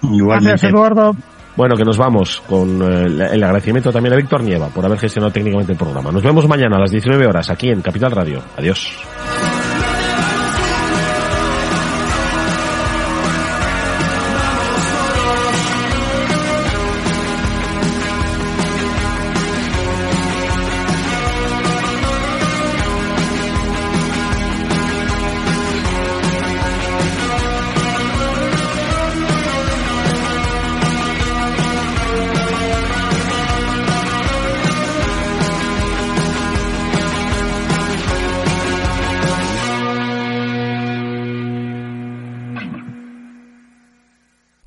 Gracias, 0.00 0.62
Eduardo. 0.62 1.16
Bueno, 1.56 1.76
que 1.76 1.84
nos 1.84 1.98
vamos 1.98 2.42
con 2.48 2.80
eh, 2.82 3.28
el 3.32 3.44
agradecimiento 3.44 3.92
también 3.92 4.14
a 4.14 4.16
Víctor 4.16 4.42
Nieva 4.42 4.68
por 4.68 4.84
haber 4.84 4.98
gestionado 4.98 5.32
técnicamente 5.32 5.72
el 5.72 5.78
programa. 5.78 6.10
Nos 6.10 6.22
vemos 6.22 6.48
mañana 6.48 6.76
a 6.76 6.80
las 6.80 6.90
19 6.90 7.26
horas 7.26 7.50
aquí 7.50 7.68
en 7.68 7.82
Capital 7.82 8.10
Radio. 8.12 8.42
Adiós. 8.56 8.96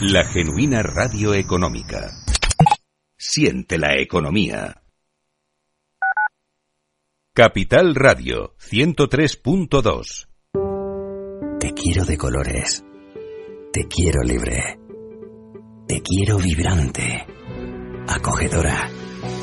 La 0.00 0.24
genuina 0.24 0.82
radio 0.82 1.34
económica. 1.34 2.10
Siente 3.16 3.78
la 3.78 3.96
economía. 3.96 4.82
Capital 7.32 7.94
Radio 7.94 8.56
103.2. 8.58 10.26
Te 11.60 11.72
quiero 11.74 12.04
de 12.04 12.18
colores. 12.18 12.84
Te 13.72 13.86
quiero 13.86 14.22
libre. 14.22 14.80
Te 15.86 16.02
quiero 16.02 16.38
vibrante. 16.38 17.26
Acogedora. 18.08 18.90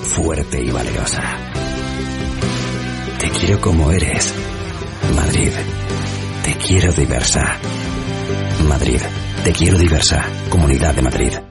Fuerte 0.04 0.62
y 0.62 0.70
valerosa. 0.70 1.54
Te 3.20 3.30
quiero 3.30 3.62
como 3.62 3.90
eres. 3.92 4.36
Madrid. 5.16 5.52
Te 6.44 6.56
quiero 6.56 6.92
diversa. 6.92 7.58
Madrid. 8.68 9.02
Te 9.44 9.52
quiero 9.52 9.78
diversa. 9.78 10.24
Comunidad 10.50 10.94
de 10.96 11.02
Madrid. 11.02 11.51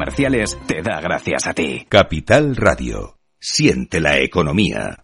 Te 0.67 0.81
da 0.81 0.99
gracias 0.99 1.47
a 1.47 1.53
ti. 1.53 1.85
Capital 1.87 2.55
Radio. 2.55 3.17
Siente 3.39 3.99
la 3.99 4.19
economía. 4.19 5.00